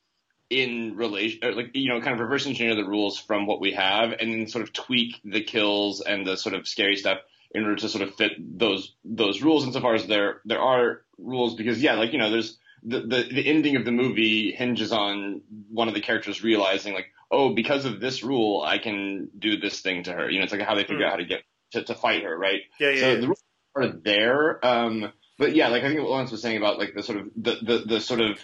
in 0.50 0.95
relation, 0.95 1.39
like, 1.56 1.71
you 1.73 1.89
know, 1.89 2.00
kind 2.02 2.13
of 2.13 2.19
reverse 2.19 2.45
engineer 2.45 2.76
the 2.76 2.86
rules 2.86 3.17
from 3.17 3.47
what 3.47 3.60
we 3.60 3.71
have 3.73 4.12
and 4.12 4.32
then 4.32 4.47
sort 4.47 4.63
of 4.63 4.73
tweak 4.73 5.19
the 5.23 5.43
kills 5.43 6.02
and 6.02 6.26
the 6.26 6.38
sort 6.38 6.56
of 6.56 6.67
scary 6.67 6.97
stuff 6.97 7.19
in 7.52 7.63
order 7.63 7.78
to 7.78 7.89
sort 7.89 8.08
of 8.08 8.15
fit 8.15 8.34
those, 8.38 8.95
those 9.04 9.41
rules 9.41 9.65
insofar 9.65 9.95
as 9.95 10.06
there, 10.06 10.41
there 10.45 10.60
are 10.60 11.02
rules 11.17 11.56
because 11.56 11.82
yeah, 11.82 11.95
like, 11.95 12.13
you 12.13 12.19
know, 12.19 12.30
there's, 12.30 12.58
the, 12.84 13.02
the 13.02 13.28
the 13.34 13.47
ending 13.47 13.76
of 13.76 13.86
the 13.86 13.91
movie 13.91 14.52
hinges 14.52 14.91
on 14.91 15.41
one 15.69 15.88
of 15.88 15.95
the 15.95 16.00
characters 16.00 16.43
realizing 16.43 16.93
like 16.93 17.08
oh, 17.32 17.54
because 17.54 17.86
of 17.86 18.00
this 18.00 18.24
rule, 18.24 18.63
I 18.66 18.78
can 18.78 19.30
do 19.38 19.58
this 19.58 19.82
thing 19.82 20.04
to 20.04 20.13
her. 20.13 20.30
You 20.30 20.40
know, 20.40 20.44
it's 20.44 20.54
like 20.54 20.62
how 20.62 20.76
they 20.76 20.84
figure 20.84 21.00
Mm. 21.00 21.06
out 21.06 21.12
how 21.12 21.18
to 21.18 21.26
get 21.26 21.44
to, 21.72 21.84
to 21.84 21.96
fight 21.96 22.24
her, 22.24 22.38
right? 22.38 22.62
Yeah, 22.80 22.90
yeah. 22.92 23.00
So 23.02 23.13
yeah. 23.13 23.20
the 23.20 23.28
rules 23.28 23.44
are 23.76 23.88
there. 23.88 24.66
Um, 24.66 25.12
but 25.38 25.56
yeah, 25.56 25.68
like 25.68 25.84
I 25.84 25.88
think 25.90 26.00
what 26.02 26.10
Laurence 26.10 26.32
was 26.32 26.42
saying 26.42 26.58
about 26.58 26.80
like 26.80 26.94
the 26.96 27.04
sort 27.04 27.20
of 27.20 27.28
the, 27.36 27.56
the, 27.62 27.78
the 27.88 28.00
sort 28.02 28.22
of 28.22 28.40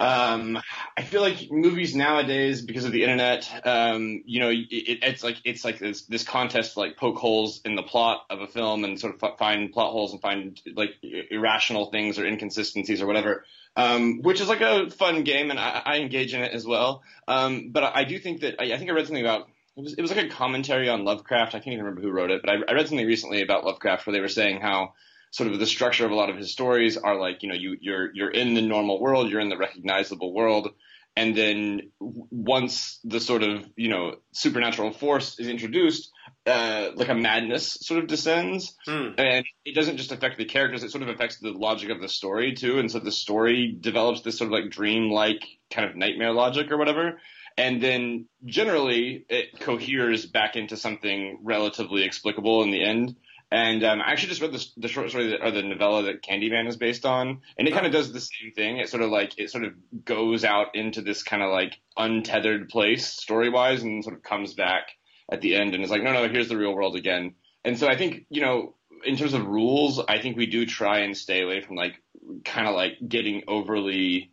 um, 0.00 0.58
I 0.96 1.02
feel 1.02 1.20
like 1.20 1.50
movies 1.50 1.94
nowadays, 1.94 2.62
because 2.62 2.84
of 2.84 2.92
the 2.92 3.02
internet, 3.02 3.48
um, 3.64 4.22
you 4.26 4.40
know, 4.40 4.50
it, 4.50 4.66
it's 4.70 5.22
like 5.22 5.36
it's 5.44 5.64
like 5.64 5.78
this 5.78 6.02
this 6.02 6.24
contest 6.24 6.74
to 6.74 6.80
like 6.80 6.96
poke 6.96 7.18
holes 7.18 7.60
in 7.64 7.76
the 7.76 7.82
plot 7.82 8.24
of 8.28 8.40
a 8.40 8.46
film 8.46 8.84
and 8.84 8.98
sort 8.98 9.14
of 9.14 9.38
find 9.38 9.72
plot 9.72 9.92
holes 9.92 10.12
and 10.12 10.20
find 10.20 10.60
like 10.74 10.96
irrational 11.30 11.86
things 11.86 12.18
or 12.18 12.26
inconsistencies 12.26 13.00
or 13.00 13.06
whatever, 13.06 13.44
um, 13.76 14.22
which 14.22 14.40
is 14.40 14.48
like 14.48 14.60
a 14.60 14.90
fun 14.90 15.22
game 15.22 15.50
and 15.50 15.60
I, 15.60 15.82
I 15.84 15.96
engage 15.98 16.34
in 16.34 16.42
it 16.42 16.52
as 16.52 16.66
well. 16.66 17.02
Um, 17.28 17.70
but 17.70 17.84
I, 17.84 18.00
I 18.00 18.04
do 18.04 18.18
think 18.18 18.40
that 18.40 18.60
I, 18.60 18.72
I 18.72 18.78
think 18.78 18.90
I 18.90 18.94
read 18.94 19.06
something 19.06 19.24
about 19.24 19.48
it 19.76 19.82
was 19.82 19.94
it 19.94 20.02
was 20.02 20.14
like 20.14 20.26
a 20.26 20.28
commentary 20.28 20.88
on 20.88 21.04
Lovecraft. 21.04 21.54
I 21.54 21.58
can't 21.58 21.74
even 21.74 21.84
remember 21.84 22.02
who 22.02 22.10
wrote 22.10 22.30
it, 22.30 22.42
but 22.42 22.50
I, 22.50 22.54
I 22.68 22.74
read 22.74 22.88
something 22.88 23.06
recently 23.06 23.42
about 23.42 23.64
Lovecraft 23.64 24.06
where 24.06 24.12
they 24.12 24.20
were 24.20 24.28
saying 24.28 24.60
how 24.60 24.94
sort 25.32 25.50
of 25.50 25.58
the 25.58 25.66
structure 25.66 26.04
of 26.06 26.12
a 26.12 26.14
lot 26.14 26.30
of 26.30 26.36
his 26.36 26.52
stories 26.52 26.96
are 26.96 27.18
like 27.18 27.42
you 27.42 27.48
know 27.48 27.56
you 27.56 27.76
you're 27.80 28.14
you're 28.14 28.30
in 28.30 28.54
the 28.54 28.62
normal 28.62 29.00
world, 29.00 29.28
you're 29.28 29.40
in 29.40 29.48
the 29.48 29.56
recognizable 29.58 30.32
world, 30.32 30.68
and 31.16 31.36
then 31.36 31.90
once 31.98 33.00
the 33.02 33.18
sort 33.18 33.42
of 33.42 33.68
you 33.76 33.88
know 33.88 34.14
supernatural 34.32 34.92
force 34.92 35.40
is 35.40 35.48
introduced, 35.48 36.10
uh, 36.46 36.90
like 36.94 37.08
a 37.08 37.14
madness 37.14 37.78
sort 37.80 38.00
of 38.00 38.06
descends, 38.08 38.76
Hmm. 38.86 39.08
and 39.18 39.44
it 39.64 39.74
doesn't 39.74 39.96
just 39.96 40.12
affect 40.12 40.38
the 40.38 40.44
characters; 40.44 40.84
it 40.84 40.90
sort 40.90 41.02
of 41.02 41.08
affects 41.08 41.38
the 41.38 41.50
logic 41.50 41.90
of 41.90 42.00
the 42.00 42.08
story 42.08 42.54
too, 42.54 42.78
and 42.78 42.90
so 42.92 42.98
the 43.00 43.10
story 43.12 43.76
develops 43.80 44.20
this 44.20 44.38
sort 44.38 44.48
of 44.48 44.52
like 44.52 44.70
dream-like 44.70 45.42
kind 45.70 45.88
of 45.88 45.96
nightmare 45.96 46.32
logic 46.32 46.70
or 46.70 46.76
whatever. 46.78 47.18
And 47.58 47.82
then 47.82 48.28
generally 48.46 49.26
it 49.28 49.60
coheres 49.60 50.24
back 50.24 50.56
into 50.56 50.76
something 50.76 51.38
relatively 51.42 52.02
explicable 52.02 52.62
in 52.62 52.70
the 52.70 52.82
end. 52.82 53.14
And 53.52 53.84
um, 53.84 54.00
I 54.00 54.12
actually 54.12 54.30
just 54.30 54.40
read 54.40 54.52
the, 54.52 54.66
the 54.78 54.88
short 54.88 55.10
story 55.10 55.28
that, 55.28 55.44
or 55.44 55.50
the 55.50 55.62
novella 55.62 56.04
that 56.04 56.22
Candyman 56.22 56.68
is 56.68 56.78
based 56.78 57.04
on, 57.04 57.42
and 57.58 57.68
it 57.68 57.74
kind 57.74 57.84
of 57.84 57.92
does 57.92 58.10
the 58.10 58.18
same 58.18 58.52
thing. 58.52 58.78
It 58.78 58.88
sort 58.88 59.02
of 59.02 59.10
like 59.10 59.38
it 59.38 59.50
sort 59.50 59.64
of 59.64 59.74
goes 60.06 60.42
out 60.42 60.74
into 60.74 61.02
this 61.02 61.22
kind 61.22 61.42
of 61.42 61.50
like 61.50 61.78
untethered 61.98 62.70
place 62.70 63.06
story 63.06 63.50
wise, 63.50 63.82
and 63.82 64.02
sort 64.02 64.16
of 64.16 64.22
comes 64.22 64.54
back 64.54 64.92
at 65.30 65.42
the 65.42 65.54
end 65.54 65.74
and 65.74 65.84
is 65.84 65.90
like, 65.90 66.02
no, 66.02 66.14
no, 66.14 66.30
here's 66.30 66.48
the 66.48 66.56
real 66.56 66.74
world 66.74 66.96
again. 66.96 67.34
And 67.62 67.78
so 67.78 67.88
I 67.88 67.96
think 67.98 68.24
you 68.30 68.40
know, 68.40 68.74
in 69.04 69.18
terms 69.18 69.34
of 69.34 69.46
rules, 69.46 70.00
I 70.00 70.18
think 70.18 70.38
we 70.38 70.46
do 70.46 70.64
try 70.64 71.00
and 71.00 71.14
stay 71.14 71.42
away 71.42 71.60
from 71.60 71.76
like 71.76 72.02
kind 72.46 72.66
of 72.66 72.74
like 72.74 72.94
getting 73.06 73.42
overly 73.48 74.31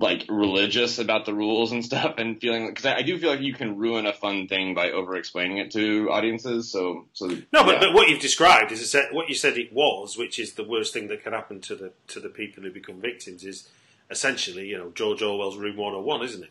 like 0.00 0.24
religious 0.28 0.98
about 0.98 1.26
the 1.26 1.34
rules 1.34 1.72
and 1.72 1.84
stuff 1.84 2.14
and 2.18 2.40
feeling 2.40 2.68
because 2.68 2.86
I, 2.86 2.96
I 2.96 3.02
do 3.02 3.18
feel 3.18 3.30
like 3.30 3.40
you 3.40 3.54
can 3.54 3.76
ruin 3.76 4.06
a 4.06 4.12
fun 4.12 4.46
thing 4.48 4.74
by 4.74 4.90
over 4.90 5.16
explaining 5.16 5.58
it 5.58 5.70
to 5.72 6.08
audiences 6.10 6.70
so 6.70 7.06
so 7.12 7.26
No, 7.28 7.64
but, 7.64 7.74
yeah. 7.74 7.80
but 7.80 7.94
what 7.94 8.08
you've 8.08 8.20
described 8.20 8.72
is 8.72 8.80
exa- 8.82 9.12
what 9.12 9.28
you 9.28 9.34
said 9.34 9.56
it 9.56 9.72
was, 9.72 10.16
which 10.16 10.38
is 10.38 10.52
the 10.54 10.64
worst 10.64 10.92
thing 10.92 11.08
that 11.08 11.22
can 11.22 11.32
happen 11.32 11.60
to 11.62 11.74
the 11.74 11.92
to 12.08 12.20
the 12.20 12.28
people 12.28 12.62
who 12.62 12.70
become 12.70 13.00
victims, 13.00 13.44
is 13.44 13.68
essentially, 14.10 14.66
you 14.66 14.78
know, 14.78 14.90
George 14.94 15.22
Orwell's 15.22 15.56
Room 15.56 15.76
101, 15.76 16.22
isn't 16.22 16.44
it? 16.44 16.50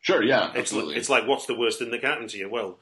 sure 0.00 0.22
yeah 0.22 0.48
It's, 0.50 0.58
absolutely 0.58 0.96
it's 0.96 1.10
like, 1.10 1.26
what's 1.26 1.46
the 1.46 1.54
worst 1.58 1.78
thing 1.78 1.90
that 1.90 2.00
can 2.00 2.10
happen 2.10 2.28
to 2.28 2.38
you? 2.38 2.48
Well, 2.48 2.78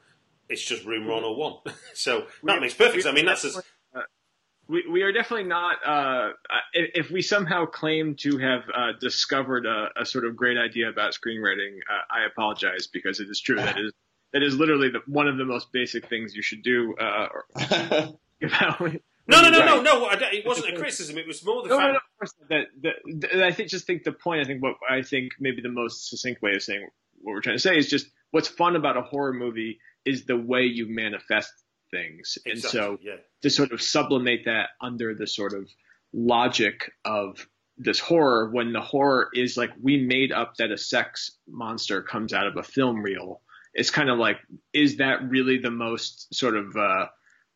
it's 0.49 0.63
just 0.63 0.85
Room 0.85 1.03
mm-hmm. 1.07 1.39
101. 1.39 1.75
so 1.93 2.27
that 2.43 2.61
makes 2.61 2.73
perfect. 2.73 3.03
sense. 3.03 3.05
I 3.05 3.11
mean, 3.11 3.25
that's 3.25 3.43
as, 3.45 3.61
we, 4.67 4.85
we 4.91 5.01
are 5.03 5.11
definitely 5.11 5.47
not. 5.47 5.77
Uh, 5.85 6.29
if 6.73 7.05
if 7.05 7.11
we 7.11 7.21
somehow 7.21 7.65
claim 7.65 8.15
to 8.19 8.37
have 8.37 8.61
uh, 8.73 8.91
discovered 8.99 9.65
a, 9.65 9.89
a 10.01 10.05
sort 10.05 10.25
of 10.25 10.35
great 10.35 10.57
idea 10.57 10.89
about 10.89 11.13
screenwriting, 11.13 11.77
uh, 11.89 12.01
I 12.09 12.25
apologize 12.25 12.87
because 12.87 13.19
it 13.19 13.29
is 13.29 13.39
true. 13.39 13.57
That 13.57 13.79
is 13.79 13.91
that 14.33 14.43
is 14.43 14.55
literally 14.55 14.89
the, 14.89 14.99
one 15.07 15.27
of 15.27 15.37
the 15.37 15.45
most 15.45 15.71
basic 15.71 16.07
things 16.07 16.35
you 16.35 16.41
should 16.41 16.63
do. 16.63 16.95
Uh, 16.99 17.27
or- 17.33 17.45
about 18.43 18.79
no, 19.29 19.41
no, 19.41 19.49
no, 19.49 19.81
no, 19.81 19.81
no. 19.81 20.09
It 20.31 20.45
wasn't 20.45 20.73
a 20.73 20.77
criticism. 20.77 21.17
It 21.17 21.27
was 21.27 21.43
more 21.45 21.63
the 21.63 21.69
no, 21.69 21.75
no, 21.75 21.81
fact. 21.81 21.93
no, 21.93 21.97
of 21.97 22.17
course. 22.17 22.33
That, 22.49 22.65
that, 22.83 23.29
that 23.31 23.43
I 23.43 23.51
think 23.51 23.69
just 23.69 23.85
think 23.85 24.03
the 24.03 24.13
point. 24.13 24.41
I 24.41 24.45
think 24.45 24.63
what 24.63 24.75
I 24.89 25.01
think 25.01 25.33
maybe 25.39 25.61
the 25.61 25.69
most 25.69 26.09
succinct 26.09 26.41
way 26.41 26.51
of 26.55 26.63
saying 26.63 26.87
what 27.21 27.33
we're 27.33 27.41
trying 27.41 27.55
to 27.55 27.61
say 27.61 27.77
is 27.77 27.89
just 27.89 28.07
what's 28.31 28.47
fun 28.47 28.75
about 28.75 28.95
a 28.95 29.01
horror 29.01 29.33
movie 29.33 29.79
is 30.05 30.25
the 30.25 30.37
way 30.37 30.61
you 30.61 30.87
manifest 30.87 31.51
things, 31.91 32.37
and 32.45 32.59
so 32.59 32.97
yeah. 33.01 33.15
to 33.41 33.49
sort 33.49 33.71
of 33.71 33.81
sublimate 33.81 34.41
that 34.45 34.69
under 34.81 35.13
the 35.15 35.27
sort 35.27 35.53
of 35.53 35.69
logic 36.13 36.91
of 37.05 37.47
this 37.77 37.99
horror 37.99 38.49
when 38.49 38.73
the 38.73 38.81
horror 38.81 39.29
is 39.33 39.55
like 39.55 39.71
we 39.81 39.97
made 39.97 40.31
up 40.31 40.55
that 40.57 40.71
a 40.71 40.77
sex 40.77 41.31
monster 41.47 42.01
comes 42.01 42.33
out 42.33 42.47
of 42.47 42.57
a 42.57 42.63
film 42.63 43.03
reel 43.03 43.41
it's 43.75 43.91
kind 43.91 44.09
of 44.09 44.17
like 44.17 44.37
is 44.73 44.97
that 44.97 45.29
really 45.29 45.59
the 45.59 45.69
most 45.69 46.33
sort 46.33 46.55
of 46.55 46.75
uh 46.75 47.05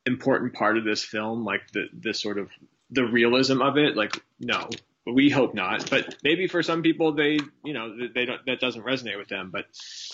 important 0.06 0.54
part 0.54 0.78
of 0.78 0.84
this 0.84 1.04
film? 1.04 1.44
Like 1.44 1.62
the 1.74 1.86
the 1.98 2.14
sort 2.14 2.38
of 2.38 2.50
the 2.90 3.04
realism 3.04 3.62
of 3.62 3.78
it? 3.78 3.96
Like 3.96 4.22
no 4.40 4.70
we 5.14 5.30
hope 5.30 5.54
not 5.54 5.90
but 5.90 6.16
maybe 6.24 6.48
for 6.48 6.64
some 6.64 6.82
people 6.82 7.14
they 7.14 7.40
you 7.64 7.74
know 7.74 7.96
they 8.14 8.26
don't 8.26 8.46
that 8.46 8.60
doesn't 8.60 8.84
resonate 8.84 9.18
with 9.18 9.28
them 9.28 9.50
but 9.52 9.66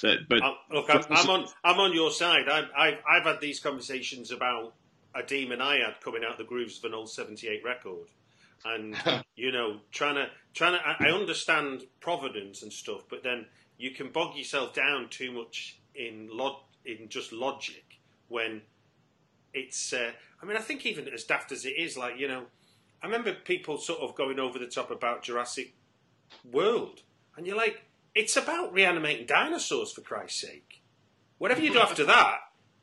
but, 0.01 0.43
I'm, 0.43 0.53
look, 0.71 0.89
I'm, 0.89 1.03
I'm 1.10 1.29
on. 1.29 1.47
I'm 1.63 1.79
on 1.79 1.93
your 1.93 2.12
side. 2.12 2.49
I've, 2.49 2.69
I've, 2.77 2.97
I've 3.10 3.23
had 3.23 3.41
these 3.41 3.60
conversations 3.60 4.31
about 4.31 4.73
a 5.15 5.23
demon 5.23 5.62
I 5.62 5.77
had 5.77 6.01
coming 6.03 6.21
out 6.27 6.38
the 6.38 6.43
grooves 6.43 6.77
of 6.77 6.86
an 6.86 6.93
old 6.93 7.10
'78 7.10 7.63
record, 7.63 8.07
and 8.65 8.95
you 9.36 9.51
know, 9.51 9.79
trying 9.91 10.15
to, 10.15 10.27
trying 10.53 10.73
to. 10.73 10.86
I 10.86 11.07
I 11.07 11.12
understand 11.12 11.83
providence 11.99 12.63
and 12.63 12.71
stuff, 12.71 13.03
but 13.10 13.23
then 13.23 13.45
you 13.77 13.91
can 13.91 14.12
bog 14.12 14.36
yourself 14.36 14.73
down 14.73 15.10
too 15.10 15.31
much 15.31 15.79
in 15.95 16.29
log, 16.31 16.55
in 16.86 17.10
just 17.10 17.31
logic 17.31 17.99
when 18.27 18.62
it's. 19.53 19.93
Uh, 19.93 20.12
I 20.41 20.45
mean, 20.45 20.57
I 20.57 20.62
think 20.62 20.86
even 20.86 21.07
as 21.07 21.23
daft 21.23 21.51
as 21.51 21.65
it 21.65 21.73
is, 21.77 21.97
like 21.97 22.19
you 22.19 22.27
know, 22.27 22.45
I 23.01 23.05
remember 23.05 23.33
people 23.33 23.77
sort 23.77 23.99
of 23.99 24.15
going 24.15 24.39
over 24.39 24.57
the 24.57 24.67
top 24.67 24.91
about 24.91 25.23
Jurassic 25.23 25.73
World, 26.51 27.01
and 27.36 27.45
you're 27.45 27.57
like, 27.57 27.83
it's 28.15 28.36
about 28.36 28.73
reanimating 28.73 29.27
dinosaurs 29.27 29.91
for 29.91 30.01
Christ's 30.01 30.41
sake. 30.41 30.81
Whatever 31.38 31.62
you 31.62 31.71
do 31.71 31.79
after 31.79 32.03
that 32.05 32.39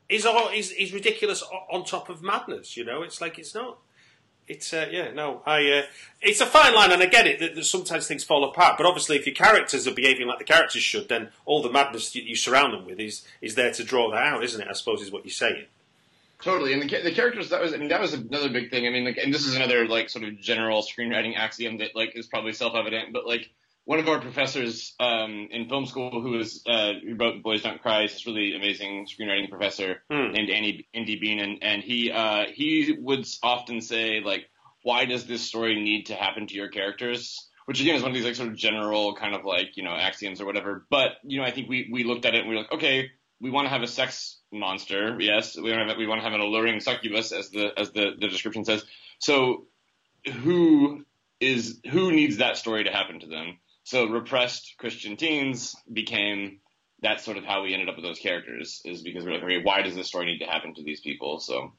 is 0.07 0.25
all 0.25 0.49
is, 0.49 0.71
is 0.71 0.93
ridiculous 0.93 1.43
on 1.71 1.83
top 1.83 2.09
of 2.09 2.21
madness. 2.21 2.77
You 2.77 2.85
know, 2.85 3.01
it's 3.01 3.21
like 3.21 3.37
it's 3.37 3.53
not. 3.53 3.79
It's 4.47 4.73
uh, 4.73 4.87
yeah, 4.91 5.11
no, 5.11 5.41
I. 5.45 5.71
Uh, 5.71 5.81
it's 6.21 6.39
a 6.39 6.45
fine 6.45 6.75
line, 6.75 6.91
and 6.91 7.01
I 7.01 7.07
get 7.07 7.25
it 7.25 7.39
that, 7.39 7.55
that 7.55 7.63
sometimes 7.65 8.07
things 8.07 8.23
fall 8.23 8.43
apart. 8.43 8.77
But 8.77 8.85
obviously, 8.85 9.17
if 9.17 9.25
your 9.25 9.35
characters 9.35 9.87
are 9.87 9.93
behaving 9.93 10.27
like 10.27 10.37
the 10.37 10.45
characters 10.45 10.83
should, 10.83 11.09
then 11.09 11.29
all 11.45 11.63
the 11.63 11.71
madness 11.71 12.11
that 12.13 12.23
you 12.23 12.35
surround 12.35 12.73
them 12.73 12.85
with 12.85 12.99
is 12.99 13.25
is 13.41 13.55
there 13.55 13.71
to 13.73 13.83
draw 13.83 14.11
that 14.11 14.21
out, 14.21 14.43
isn't 14.43 14.61
it? 14.61 14.67
I 14.69 14.73
suppose 14.73 15.01
is 15.01 15.11
what 15.11 15.25
you're 15.25 15.31
saying. 15.31 15.65
Totally, 16.41 16.73
and 16.73 16.81
the, 16.81 17.01
the 17.01 17.11
characters 17.11 17.49
that 17.49 17.61
was 17.61 17.73
I 17.73 17.77
mean 17.77 17.89
that 17.89 18.01
was 18.01 18.13
another 18.13 18.49
big 18.49 18.69
thing. 18.69 18.85
I 18.85 18.89
mean, 18.89 19.05
like, 19.05 19.17
and 19.17 19.33
this 19.33 19.45
is 19.45 19.55
another 19.55 19.87
like 19.87 20.09
sort 20.09 20.25
of 20.25 20.39
general 20.39 20.83
screenwriting 20.83 21.35
axiom 21.35 21.77
that 21.79 21.95
like 21.95 22.11
is 22.15 22.27
probably 22.27 22.53
self 22.53 22.75
evident, 22.75 23.13
but 23.13 23.25
like 23.25 23.49
one 23.85 23.99
of 23.99 24.07
our 24.09 24.19
professors 24.19 24.95
um, 24.99 25.47
in 25.51 25.69
film 25.69 25.85
school 25.85 26.21
who 26.21 26.31
was 26.31 26.61
uh, 26.67 26.93
who 27.03 27.15
wrote 27.15 27.41
Boys 27.43 27.61
Don't 27.61 27.81
Cry, 27.81 28.03
is 28.03 28.13
this 28.13 28.25
really 28.27 28.55
amazing 28.55 29.07
screenwriting 29.07 29.49
professor 29.49 30.03
Hmm. 30.11 30.31
named 30.31 30.49
Andy 30.49 30.87
Andy 30.93 31.19
Bienen, 31.19 31.43
and, 31.43 31.63
and 31.63 31.83
he 31.83 32.11
uh, 32.11 32.45
he 32.53 32.95
would 32.99 33.25
often 33.41 33.81
say 33.81 34.21
like, 34.21 34.49
why 34.83 35.05
does 35.05 35.25
this 35.25 35.41
story 35.41 35.75
need 35.81 36.07
to 36.07 36.15
happen 36.15 36.47
to 36.47 36.53
your 36.53 36.69
characters? 36.69 37.49
Which 37.65 37.81
again 37.81 37.95
is 37.95 38.01
one 38.01 38.11
of 38.11 38.15
these 38.15 38.25
like 38.25 38.35
sort 38.35 38.49
of 38.49 38.55
general 38.55 39.15
kind 39.15 39.33
of 39.33 39.45
like 39.45 39.77
you 39.77 39.83
know 39.83 39.95
axioms 39.95 40.41
or 40.41 40.45
whatever. 40.45 40.85
But 40.89 41.13
you 41.23 41.39
know 41.39 41.45
I 41.45 41.51
think 41.51 41.69
we 41.69 41.89
we 41.91 42.03
looked 42.03 42.25
at 42.25 42.35
it 42.35 42.41
and 42.41 42.49
we 42.49 42.55
were 42.55 42.61
like, 42.61 42.73
okay, 42.73 43.09
we 43.41 43.49
want 43.49 43.65
to 43.65 43.69
have 43.69 43.81
a 43.83 43.87
sex 43.87 44.37
monster, 44.51 45.17
yes. 45.19 45.55
We 45.55 45.71
want 45.71 45.83
to 45.83 45.87
have, 45.89 45.97
we 45.97 46.07
want 46.07 46.19
to 46.19 46.23
have 46.23 46.33
an 46.33 46.41
alluring 46.41 46.79
succubus, 46.79 47.31
as 47.31 47.49
the 47.49 47.71
as 47.77 47.91
the, 47.91 48.11
the 48.19 48.27
description 48.27 48.65
says. 48.65 48.83
So, 49.19 49.65
who 50.43 51.05
is 51.39 51.79
who 51.89 52.11
needs 52.11 52.37
that 52.37 52.57
story 52.57 52.83
to 52.85 52.91
happen 52.91 53.19
to 53.19 53.27
them? 53.27 53.57
So, 53.83 54.05
repressed 54.07 54.75
Christian 54.77 55.17
teens 55.17 55.75
became 55.91 56.59
that's 57.01 57.23
sort 57.23 57.37
of 57.37 57.43
how 57.43 57.63
we 57.63 57.73
ended 57.73 57.89
up 57.89 57.95
with 57.95 58.05
those 58.05 58.19
characters. 58.19 58.81
Is 58.85 59.01
because 59.01 59.25
we're 59.25 59.33
like, 59.33 59.43
okay, 59.43 59.61
why 59.61 59.81
does 59.81 59.95
this 59.95 60.07
story 60.07 60.25
need 60.25 60.39
to 60.39 60.45
happen 60.45 60.73
to 60.75 60.83
these 60.83 61.01
people? 61.01 61.39
So, 61.39 61.73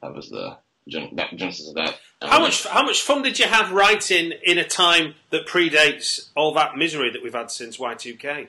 that 0.00 0.14
was 0.14 0.30
the 0.30 0.56
gen- 0.88 1.14
that 1.16 1.36
genesis 1.36 1.68
of 1.68 1.74
that. 1.74 1.98
How 2.22 2.40
much 2.40 2.66
how 2.66 2.84
much 2.84 3.02
fun 3.02 3.22
did 3.22 3.38
you 3.38 3.46
have 3.46 3.72
writing 3.72 4.32
in 4.42 4.58
a 4.58 4.64
time 4.64 5.14
that 5.30 5.46
predates 5.46 6.30
all 6.34 6.54
that 6.54 6.76
misery 6.76 7.10
that 7.10 7.22
we've 7.22 7.34
had 7.34 7.50
since 7.50 7.76
Y2K? 7.76 8.48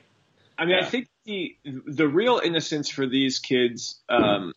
I 0.56 0.64
mean, 0.64 0.76
Yeah. 0.78 0.86
I 0.86 0.88
think 0.88 1.08
the 1.24 1.56
the 1.86 2.08
real 2.08 2.40
innocence 2.42 2.88
for 2.88 3.06
these 3.06 3.38
kids, 3.38 4.00
um, 4.08 4.52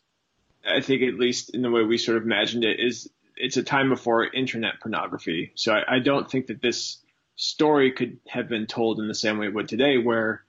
I 0.68 0.82
think 0.82 1.02
at 1.04 1.16
least 1.16 1.54
in 1.54 1.62
the 1.62 1.72
way 1.72 1.84
we 1.84 1.98
sort 1.98 2.18
of 2.18 2.24
imagined 2.24 2.64
it, 2.64 2.80
is 2.80 3.10
it's 3.36 3.58
a 3.58 3.64
time 3.64 3.90
before 3.90 4.26
internet 4.26 4.80
pornography. 4.82 5.52
So 5.56 5.74
I, 5.74 5.96
I 5.96 6.00
don't 6.00 6.30
think 6.30 6.48
that 6.48 6.62
this 6.62 6.98
story 7.36 7.92
could 7.92 8.18
have 8.28 8.50
been 8.50 8.66
told 8.66 9.00
in 9.00 9.08
the 9.08 9.16
same 9.16 9.38
way 9.38 9.48
it 9.48 9.54
would 9.54 9.70
today, 9.70 9.98
where 9.98 10.44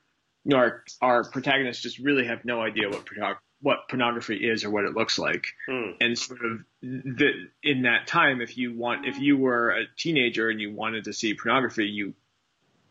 you 0.44 0.50
know 0.50 0.56
our 0.58 0.84
our 1.00 1.24
protagonists 1.24 1.82
just 1.82 1.98
really 1.98 2.26
have 2.26 2.44
no 2.44 2.60
idea 2.60 2.88
what 2.88 3.04
pornog- 3.06 3.38
what 3.60 3.88
pornography 3.88 4.36
is 4.36 4.64
or 4.64 4.70
what 4.70 4.84
it 4.84 4.94
looks 4.94 5.18
like, 5.18 5.46
Hmm. 5.66 5.90
and 6.00 6.18
sort 6.18 6.44
of 6.44 6.60
the, 6.80 7.48
in 7.62 7.82
that 7.82 8.06
time, 8.06 8.40
if 8.40 8.56
you 8.56 8.76
want, 8.76 9.06
if 9.06 9.18
you 9.18 9.36
were 9.36 9.70
a 9.70 9.84
teenager 9.96 10.48
and 10.48 10.60
you 10.60 10.72
wanted 10.72 11.04
to 11.04 11.12
see 11.12 11.34
pornography, 11.34 11.86
you 11.86 12.14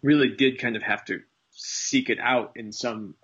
really 0.04 0.30
did 0.30 0.60
kind 0.60 0.76
of 0.76 0.84
have 0.84 1.04
to 1.06 1.22
seek 1.58 2.10
it 2.10 2.20
out 2.20 2.54
in 2.56 2.72
some 2.72 3.16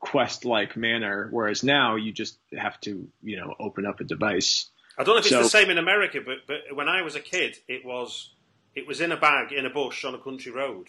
quest 0.00 0.44
like 0.44 0.76
manner. 0.76 1.28
Whereas 1.30 1.62
now 1.62 1.96
you 1.96 2.10
just 2.10 2.38
have 2.58 2.80
to, 2.80 3.08
you 3.22 3.36
know, 3.36 3.54
open 3.60 3.86
up 3.86 4.00
a 4.00 4.04
device. 4.04 4.68
I 4.98 5.04
don't 5.04 5.14
know 5.14 5.20
if 5.20 5.26
it's 5.26 5.34
the 5.34 5.48
same 5.48 5.70
in 5.70 5.78
America, 5.78 6.20
but 6.24 6.38
but 6.46 6.74
when 6.74 6.88
I 6.88 7.02
was 7.02 7.14
a 7.14 7.20
kid, 7.20 7.56
it 7.68 7.84
was 7.84 8.34
it 8.74 8.86
was 8.86 9.00
in 9.00 9.12
a 9.12 9.16
bag 9.16 9.52
in 9.52 9.66
a 9.66 9.70
bush 9.70 10.04
on 10.04 10.14
a 10.14 10.18
country 10.18 10.52
road. 10.52 10.88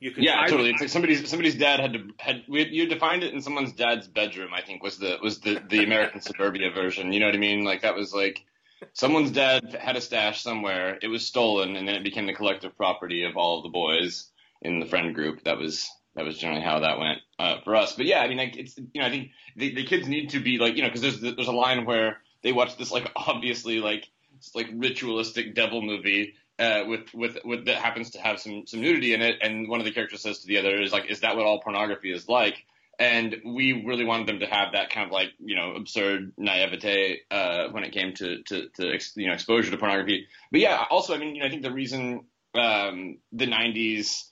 You 0.00 0.10
could 0.10 0.24
Yeah, 0.24 0.40
I- 0.40 0.48
totally. 0.48 0.70
It's 0.70 0.80
like 0.80 0.90
somebody's 0.90 1.28
somebody's 1.28 1.54
dad 1.56 1.80
had 1.80 1.92
to 1.94 2.08
had 2.18 2.42
we, 2.48 2.66
you 2.66 2.86
defined 2.86 3.22
it 3.22 3.32
in 3.32 3.42
someone's 3.42 3.72
dad's 3.72 4.08
bedroom. 4.08 4.50
I 4.54 4.62
think 4.62 4.82
was 4.82 4.98
the 4.98 5.18
was 5.22 5.40
the 5.40 5.62
the 5.68 5.84
American 5.84 6.20
suburbia 6.28 6.70
version. 6.70 7.12
You 7.12 7.20
know 7.20 7.26
what 7.26 7.34
I 7.34 7.38
mean? 7.38 7.64
Like 7.64 7.82
that 7.82 7.94
was 7.94 8.12
like 8.12 8.44
someone's 8.92 9.30
dad 9.30 9.76
had 9.78 9.96
a 9.96 10.00
stash 10.00 10.42
somewhere. 10.42 10.98
It 11.02 11.08
was 11.08 11.26
stolen, 11.26 11.76
and 11.76 11.86
then 11.86 11.94
it 11.96 12.04
became 12.04 12.26
the 12.26 12.32
collective 12.34 12.76
property 12.76 13.24
of 13.24 13.36
all 13.36 13.58
of 13.58 13.62
the 13.64 13.70
boys 13.70 14.29
in 14.62 14.80
the 14.80 14.86
friend 14.86 15.14
group. 15.14 15.44
That 15.44 15.58
was 15.58 15.90
that 16.14 16.24
was 16.24 16.38
generally 16.38 16.62
how 16.62 16.80
that 16.80 16.98
went 16.98 17.18
uh, 17.38 17.60
for 17.64 17.76
us. 17.76 17.94
But 17.94 18.06
yeah, 18.06 18.20
I 18.20 18.28
mean, 18.28 18.38
like 18.38 18.56
it's 18.56 18.76
you 18.76 19.00
know 19.00 19.06
I 19.06 19.10
think 19.10 19.30
the, 19.56 19.74
the 19.74 19.84
kids 19.84 20.08
need 20.08 20.30
to 20.30 20.40
be 20.40 20.58
like 20.58 20.76
you 20.76 20.82
know 20.82 20.88
because 20.88 21.02
there's 21.02 21.20
there's 21.20 21.48
a 21.48 21.52
line 21.52 21.84
where 21.84 22.18
they 22.42 22.52
watch 22.52 22.76
this 22.76 22.90
like 22.90 23.10
obviously 23.16 23.80
like 23.80 24.08
like 24.54 24.68
ritualistic 24.72 25.54
devil 25.54 25.82
movie 25.82 26.34
uh, 26.58 26.84
with 26.86 27.12
with 27.14 27.38
with 27.44 27.64
that 27.66 27.76
happens 27.76 28.10
to 28.10 28.20
have 28.20 28.38
some 28.38 28.66
some 28.66 28.80
nudity 28.80 29.14
in 29.14 29.22
it, 29.22 29.36
and 29.40 29.68
one 29.68 29.80
of 29.80 29.86
the 29.86 29.92
characters 29.92 30.22
says 30.22 30.40
to 30.40 30.46
the 30.46 30.58
other 30.58 30.80
is 30.80 30.92
like, 30.92 31.10
"Is 31.10 31.20
that 31.20 31.36
what 31.36 31.46
all 31.46 31.60
pornography 31.60 32.12
is 32.12 32.28
like?" 32.28 32.66
And 32.98 33.36
we 33.46 33.82
really 33.86 34.04
wanted 34.04 34.26
them 34.26 34.40
to 34.40 34.46
have 34.46 34.72
that 34.72 34.90
kind 34.90 35.06
of 35.06 35.12
like 35.12 35.30
you 35.38 35.56
know 35.56 35.74
absurd 35.74 36.32
naivete 36.36 37.20
uh, 37.30 37.68
when 37.70 37.84
it 37.84 37.92
came 37.92 38.14
to 38.14 38.42
to, 38.42 38.68
to 38.68 38.92
ex, 38.92 39.16
you 39.16 39.28
know 39.28 39.32
exposure 39.32 39.70
to 39.70 39.78
pornography. 39.78 40.26
But 40.52 40.60
yeah, 40.60 40.84
also 40.90 41.14
I 41.14 41.18
mean 41.18 41.34
you 41.34 41.40
know 41.40 41.46
I 41.46 41.50
think 41.50 41.62
the 41.62 41.72
reason 41.72 42.26
um, 42.54 43.18
the 43.32 43.46
'90s 43.46 44.29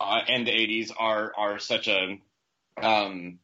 uh, 0.00 0.20
and 0.28 0.46
the 0.46 0.52
'80s 0.52 0.92
are 0.96 1.32
are 1.36 1.58
such 1.58 1.88
a 1.88 2.18
um, 2.82 3.38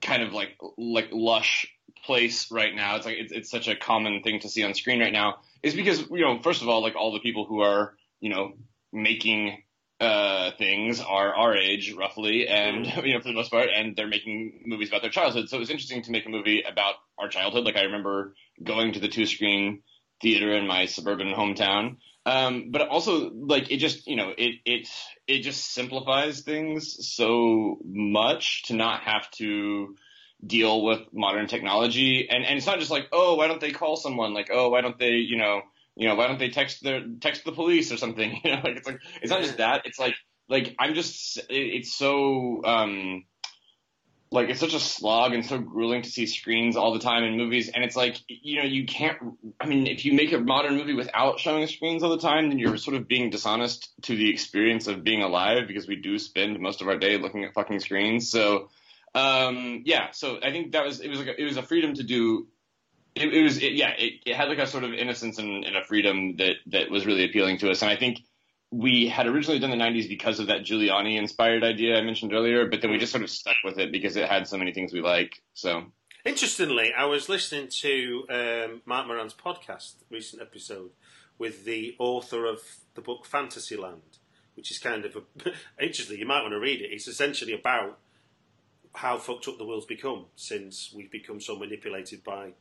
kind 0.00 0.22
of 0.22 0.32
like 0.32 0.56
like 0.76 1.08
lush 1.12 1.66
place 2.04 2.50
right 2.50 2.74
now. 2.74 2.96
It's 2.96 3.06
like 3.06 3.16
it's, 3.18 3.32
it's 3.32 3.50
such 3.50 3.68
a 3.68 3.76
common 3.76 4.22
thing 4.22 4.40
to 4.40 4.48
see 4.48 4.62
on 4.62 4.74
screen 4.74 5.00
right 5.00 5.12
now. 5.12 5.36
Is 5.62 5.74
because 5.74 6.08
you 6.10 6.20
know 6.20 6.40
first 6.42 6.62
of 6.62 6.68
all 6.68 6.82
like 6.82 6.96
all 6.96 7.12
the 7.12 7.20
people 7.20 7.46
who 7.46 7.60
are 7.60 7.94
you 8.20 8.30
know 8.30 8.52
making 8.92 9.62
uh, 9.98 10.50
things 10.58 11.00
are 11.00 11.34
our 11.34 11.56
age 11.56 11.94
roughly, 11.94 12.48
and 12.48 12.86
you 13.04 13.14
know 13.14 13.20
for 13.20 13.28
the 13.28 13.34
most 13.34 13.50
part, 13.50 13.68
and 13.74 13.96
they're 13.96 14.06
making 14.06 14.62
movies 14.66 14.88
about 14.88 15.02
their 15.02 15.10
childhood. 15.10 15.48
So 15.48 15.56
it 15.56 15.60
was 15.60 15.70
interesting 15.70 16.02
to 16.02 16.10
make 16.10 16.26
a 16.26 16.30
movie 16.30 16.62
about 16.62 16.94
our 17.18 17.28
childhood. 17.28 17.64
Like 17.64 17.76
I 17.76 17.84
remember 17.84 18.34
going 18.62 18.92
to 18.92 19.00
the 19.00 19.08
two 19.08 19.26
screen 19.26 19.82
theater 20.20 20.54
in 20.54 20.66
my 20.66 20.86
suburban 20.86 21.32
hometown. 21.32 21.96
Um, 22.26 22.70
but 22.72 22.88
also 22.88 23.30
like 23.30 23.70
it 23.70 23.76
just 23.76 24.08
you 24.08 24.16
know 24.16 24.32
it 24.36 24.56
it 24.64 24.88
it 25.28 25.38
just 25.40 25.72
simplifies 25.72 26.40
things 26.40 27.14
so 27.14 27.78
much 27.84 28.64
to 28.64 28.74
not 28.74 29.02
have 29.02 29.30
to 29.32 29.94
deal 30.44 30.84
with 30.84 31.00
modern 31.12 31.46
technology. 31.46 32.28
And 32.28 32.44
and 32.44 32.56
it's 32.56 32.66
not 32.66 32.80
just 32.80 32.90
like 32.90 33.08
oh 33.12 33.36
why 33.36 33.46
don't 33.46 33.60
they 33.60 33.70
call 33.70 33.96
someone? 33.96 34.34
Like 34.34 34.50
oh 34.52 34.70
why 34.70 34.80
don't 34.80 34.98
they 34.98 35.12
you 35.12 35.36
know 35.36 35.62
you 35.94 36.08
know 36.08 36.16
why 36.16 36.26
don't 36.26 36.40
they 36.40 36.50
text 36.50 36.82
their 36.82 37.00
text 37.20 37.44
the 37.44 37.52
police 37.52 37.92
or 37.92 37.96
something? 37.96 38.40
You 38.44 38.56
know 38.56 38.60
like 38.64 38.76
it's 38.76 38.86
like 38.86 38.98
it's 39.22 39.30
not 39.30 39.42
just 39.42 39.58
that. 39.58 39.82
It's 39.84 39.98
like 40.00 40.16
like 40.48 40.74
i'm 40.78 40.94
just 40.94 41.38
it, 41.38 41.44
it's 41.48 41.96
so 41.96 42.62
um 42.64 43.24
like 44.36 44.50
it's 44.50 44.60
such 44.60 44.74
a 44.74 44.80
slog 44.80 45.32
and 45.32 45.44
so 45.44 45.58
grueling 45.58 46.02
to 46.02 46.10
see 46.10 46.26
screens 46.26 46.76
all 46.76 46.92
the 46.92 47.00
time 47.00 47.24
in 47.24 47.36
movies 47.36 47.70
and 47.74 47.82
it's 47.82 47.96
like 47.96 48.20
you 48.28 48.56
know 48.56 48.64
you 48.64 48.84
can't 48.84 49.18
i 49.60 49.66
mean 49.66 49.86
if 49.86 50.04
you 50.04 50.12
make 50.12 50.32
a 50.32 50.38
modern 50.38 50.76
movie 50.76 50.92
without 50.92 51.40
showing 51.40 51.66
screens 51.66 52.02
all 52.02 52.10
the 52.10 52.18
time 52.18 52.50
then 52.50 52.58
you're 52.58 52.76
sort 52.76 52.96
of 52.96 53.08
being 53.08 53.30
dishonest 53.30 53.90
to 54.02 54.14
the 54.14 54.30
experience 54.30 54.86
of 54.86 55.02
being 55.02 55.22
alive 55.22 55.66
because 55.66 55.88
we 55.88 55.96
do 55.96 56.18
spend 56.18 56.60
most 56.60 56.82
of 56.82 56.88
our 56.88 56.98
day 56.98 57.16
looking 57.16 57.44
at 57.44 57.54
fucking 57.54 57.80
screens. 57.80 58.30
So 58.30 58.68
um 59.14 59.82
yeah 59.86 60.10
so 60.10 60.38
i 60.42 60.50
think 60.50 60.72
that 60.72 60.84
was 60.84 61.00
it 61.00 61.08
was 61.08 61.18
like 61.18 61.28
a, 61.28 61.40
it 61.40 61.44
was 61.44 61.56
a 61.56 61.62
freedom 61.62 61.94
to 61.94 62.02
do 62.02 62.46
it, 63.14 63.32
it 63.32 63.42
was 63.42 63.56
it, 63.56 63.72
yeah 63.72 63.92
it, 63.96 64.20
it 64.26 64.36
had 64.36 64.48
like 64.48 64.58
a 64.58 64.66
sort 64.66 64.84
of 64.84 64.92
innocence 64.92 65.38
and, 65.38 65.64
and 65.64 65.74
a 65.74 65.82
freedom 65.82 66.36
that 66.36 66.56
that 66.66 66.90
was 66.90 67.06
really 67.06 67.24
appealing 67.24 67.56
to 67.58 67.70
us. 67.70 67.80
And 67.80 67.90
i 67.90 67.96
think 67.96 68.18
we 68.70 69.08
had 69.08 69.26
originally 69.26 69.58
done 69.58 69.70
the 69.70 69.76
90s 69.76 70.08
because 70.08 70.40
of 70.40 70.48
that 70.48 70.62
Giuliani 70.62 71.16
inspired 71.16 71.62
idea 71.62 71.96
I 71.96 72.02
mentioned 72.02 72.32
earlier, 72.32 72.66
but 72.66 72.82
then 72.82 72.90
we 72.90 72.98
just 72.98 73.12
sort 73.12 73.24
of 73.24 73.30
stuck 73.30 73.56
with 73.64 73.78
it 73.78 73.92
because 73.92 74.16
it 74.16 74.28
had 74.28 74.48
so 74.48 74.56
many 74.56 74.72
things 74.72 74.92
we 74.92 75.00
like. 75.00 75.42
So 75.54 75.84
Interestingly, 76.26 76.92
I 76.92 77.04
was 77.04 77.28
listening 77.28 77.68
to 77.68 78.26
um, 78.28 78.82
Marc 78.84 79.06
Maron's 79.06 79.32
podcast, 79.32 79.94
recent 80.10 80.42
episode, 80.42 80.90
with 81.38 81.64
the 81.64 81.94
author 82.00 82.46
of 82.46 82.58
the 82.94 83.00
book 83.00 83.24
Fantasyland, 83.24 84.18
which 84.54 84.72
is 84.72 84.78
kind 84.80 85.04
of 85.04 85.16
a, 85.16 85.52
interesting. 85.80 86.18
You 86.18 86.26
might 86.26 86.40
want 86.40 86.50
to 86.50 86.58
read 86.58 86.80
it. 86.80 86.86
It's 86.86 87.06
essentially 87.06 87.52
about 87.52 87.98
how 88.96 89.18
fucked 89.18 89.46
up 89.46 89.58
the 89.58 89.64
world's 89.64 89.86
become 89.86 90.24
since 90.34 90.92
we've 90.92 91.12
become 91.12 91.40
so 91.40 91.56
manipulated 91.56 92.24
by 92.24 92.54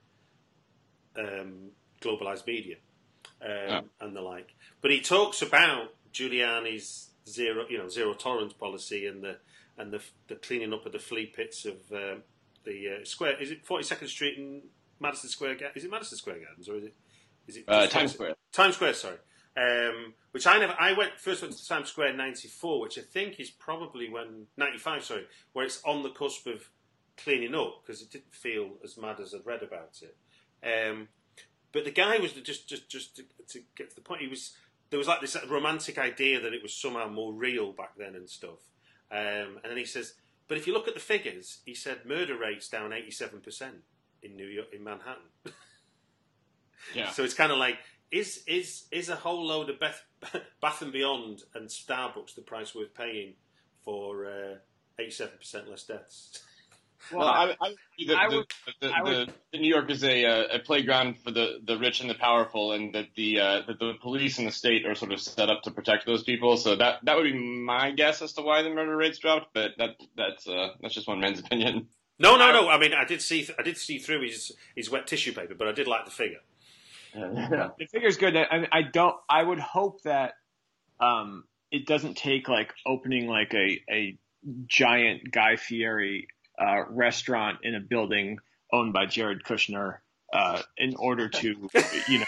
um, 1.18 1.72
globalized 2.02 2.46
media 2.46 2.76
um, 3.42 3.90
and 4.00 4.16
the 4.16 4.22
like. 4.22 4.56
But 4.82 4.92
he 4.92 5.02
talks 5.02 5.42
about 5.42 5.94
Giuliani's 6.14 7.10
zero, 7.28 7.66
you 7.70 7.78
know, 7.78 7.90
zero 7.90 8.14
tolerance 8.14 8.54
policy 8.54 9.08
and 9.08 9.24
the 9.24 9.38
and 9.78 9.92
the 9.92 10.02
the 10.28 10.36
cleaning 10.36 10.74
up 10.74 10.86
of 10.86 10.92
the 10.92 11.00
flea 11.00 11.26
pits 11.26 11.66
of 11.66 11.76
um, 11.92 12.24
the 12.64 13.00
uh, 13.02 13.06
square. 13.06 13.42
Is 13.42 13.52
it 13.52 13.66
Forty 13.66 13.84
Second 13.84 14.08
Street 14.08 14.38
and 14.38 14.64
Madison 15.00 15.30
Square? 15.30 15.58
Is 15.76 15.84
it 15.84 15.92
Madison 15.92 16.18
Square 16.18 16.40
Gardens 16.46 16.70
or 16.70 16.78
is 16.78 16.84
it? 16.86 16.96
Is 17.48 17.58
it 17.58 17.66
uh, 17.68 17.88
Times 17.88 18.14
Square. 18.14 18.36
Times 18.52 18.76
Square, 18.76 18.94
sorry. 18.94 19.18
Um, 19.58 20.14
which 20.32 20.48
I 20.48 20.58
never. 20.60 20.76
I 20.78 20.94
went 20.94 21.18
first 21.18 21.42
went 21.42 21.56
to 21.56 21.68
Times 21.68 21.90
Square 21.90 22.10
in 22.10 22.18
'94, 22.18 22.82
which 22.82 22.98
I 22.98 23.02
think 23.02 23.40
is 23.40 23.50
probably 23.50 24.10
when 24.10 24.48
'95, 24.58 25.04
sorry, 25.04 25.28
where 25.54 25.66
it's 25.66 25.82
on 25.86 26.04
the 26.04 26.10
cusp 26.10 26.48
of 26.48 26.70
cleaning 27.18 27.56
up 27.56 27.82
because 27.82 28.02
it 28.02 28.12
didn't 28.12 28.34
feel 28.34 28.72
as 28.84 28.98
mad 28.98 29.20
as 29.20 29.34
I'd 29.34 29.46
read 29.46 29.64
about 29.64 30.02
it. 30.02 30.18
Um, 30.64 31.08
but 31.76 31.84
the 31.84 31.92
guy 31.92 32.18
was 32.20 32.32
just 32.32 32.70
just 32.70 32.90
just 32.90 33.18
to, 33.18 33.24
to 33.50 33.60
get 33.76 33.90
to 33.90 33.96
the 33.96 34.02
point. 34.02 34.22
He 34.22 34.30
was 34.30 34.54
there 34.90 34.98
was 34.98 35.10
like 35.10 35.20
this 35.20 35.36
romantic 35.50 35.98
idea 35.98 36.40
that 36.40 36.54
it 36.54 36.64
was 36.64 36.74
somehow 36.74 37.10
more 37.10 37.34
real 37.34 37.74
back 37.74 37.98
then 37.98 38.16
and 38.16 38.30
stuff. 38.30 38.70
Um, 39.12 39.60
and 39.62 39.66
then 39.66 39.78
he 39.78 39.84
says, 39.84 40.14
but 40.48 40.58
if 40.58 40.68
you 40.68 40.74
look 40.74 40.88
at 40.88 40.94
the 40.94 41.02
figures, 41.02 41.60
he 41.66 41.76
said 41.76 42.06
murder 42.06 42.38
rates 42.38 42.70
down 42.70 42.94
eighty 42.94 43.12
seven 43.12 43.42
percent 43.42 43.84
in 44.24 44.38
New 44.38 44.48
York 44.48 44.68
in 44.74 44.84
Manhattan. 44.84 45.30
Yeah. 46.96 47.12
So 47.14 47.24
it's 47.24 47.34
kind 47.34 47.52
of 47.52 47.58
like 47.58 47.78
is 48.10 48.44
is 48.48 48.86
is 48.92 49.10
a 49.10 49.16
whole 49.18 49.46
load 49.46 49.70
of 49.70 49.78
Bath, 49.78 50.02
Bath 50.62 50.82
and 50.82 50.94
Beyond 50.94 51.44
and 51.56 51.68
Starbucks 51.68 52.36
the 52.36 52.42
price 52.42 52.74
worth 52.74 52.94
paying 52.94 53.34
for 53.84 54.26
uh, 54.28 54.56
eighty-seven 54.98 55.38
percent 55.38 55.70
less 55.70 55.84
deaths? 55.84 56.42
Well, 57.12 57.28
I, 57.28 57.56
I, 57.62 57.76
the, 57.98 58.06
the, 58.08 58.46
the, 58.82 58.88
the, 58.88 59.34
the 59.52 59.58
New 59.60 59.68
York 59.68 59.90
is 59.92 60.04
a, 60.04 60.26
uh, 60.26 60.56
a 60.56 60.60
playground 60.60 61.20
for 61.20 61.32
the, 61.32 61.60
the 61.66 61.78
rich 61.78 62.02
and 62.02 62.10
the 62.10 62.16
powerful, 62.16 62.72
and 62.72 62.94
that 62.96 63.08
the 63.16 63.40
uh, 63.40 63.62
that 63.68 63.80
the 63.80 63.94
police 64.02 64.38
and 64.40 64.48
the 64.48 64.52
state 64.52 64.86
are 64.86 64.96
sort 64.96 65.12
of 65.12 65.22
set 65.22 65.50
up 65.50 65.62
to 65.64 65.72
protect 65.72 66.06
those 66.06 66.24
people. 66.24 66.58
So 66.58 66.76
that 66.76 67.00
that 67.04 67.16
would 67.16 67.24
be 67.24 67.38
my 67.38 67.92
guess 67.92 68.22
as 68.22 68.34
to 68.34 68.42
why 68.42 68.64
the 68.64 68.70
murder 68.70 68.96
rates 68.96 69.20
dropped. 69.20 69.54
But 69.54 69.72
that 69.78 69.92
that's 70.18 70.48
uh, 70.48 70.70
that's 70.82 70.94
just 70.94 71.08
one 71.08 71.20
man's 71.20 71.40
opinion. 71.40 71.88
No, 72.18 72.38
no, 72.38 72.52
no. 72.52 72.70
I 72.70 72.80
mean, 72.80 72.94
I 72.94 73.06
did 73.06 73.22
see 73.22 73.48
I 73.60 73.62
did 73.62 73.78
see 73.78 73.98
through 74.00 74.22
his 74.22 74.52
his 74.76 74.90
wet 74.90 75.08
tissue 75.08 75.34
paper, 75.34 75.54
but 75.56 75.68
I 75.68 75.72
did 75.74 75.88
like 75.88 76.06
the 76.06 76.12
figure. 76.12 76.40
The 77.16 77.88
figure's 77.90 78.18
good. 78.18 78.36
I, 78.36 78.68
I 78.72 78.82
don't. 78.82 79.16
I 79.30 79.42
would 79.42 79.60
hope 79.60 80.02
that 80.04 80.34
um, 81.00 81.46
it 81.72 81.86
doesn't 81.86 82.18
take 82.18 82.50
like 82.50 82.74
opening 82.86 83.28
like 83.28 83.54
a 83.54 83.82
a 83.90 84.18
giant 84.68 85.32
Guy 85.32 85.56
Fieri 85.56 86.28
uh, 86.60 86.84
restaurant 86.90 87.60
in 87.64 87.76
a 87.76 87.80
building 87.80 88.40
owned 88.72 88.94
by 88.94 89.06
Jared 89.06 89.44
Kushner 89.44 89.98
uh, 90.34 90.62
in 90.78 90.96
order 90.96 91.30
to 91.30 91.48
you 92.08 92.20
know 92.20 92.26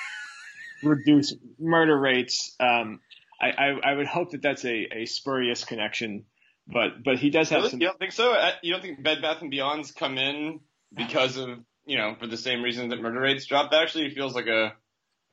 reduce 0.84 1.36
murder 1.60 1.98
rates. 1.98 2.56
Um, 2.60 3.00
I, 3.42 3.50
I 3.50 3.92
I 3.92 3.94
would 3.94 4.08
hope 4.08 4.32
that 4.32 4.42
that's 4.42 4.66
a, 4.66 4.88
a 5.02 5.06
spurious 5.06 5.64
connection, 5.64 6.26
but 6.68 7.04
but 7.04 7.20
he 7.20 7.30
does 7.30 7.50
have 7.50 7.60
Really? 7.60 7.70
some. 7.72 7.82
You 7.82 7.88
don't 7.88 8.00
think 8.00 8.12
so? 8.14 8.34
Uh, 8.34 8.52
You 8.62 8.74
don't 8.74 8.82
think 8.82 9.04
Bed 9.04 9.22
Bath 9.22 9.42
and 9.42 9.52
Beyond's 9.52 9.92
come 9.92 10.18
in 10.18 10.60
because 10.94 11.38
of 11.38 11.50
you 11.86 11.98
know 11.98 12.16
for 12.20 12.28
the 12.28 12.38
same 12.38 12.62
reason 12.62 12.90
that 12.90 13.02
murder 13.02 13.20
rates 13.20 13.46
dropped? 13.46 13.72
That 13.72 13.84
actually 13.84 14.14
feels 14.14 14.34
like 14.36 14.48
a. 14.48 14.74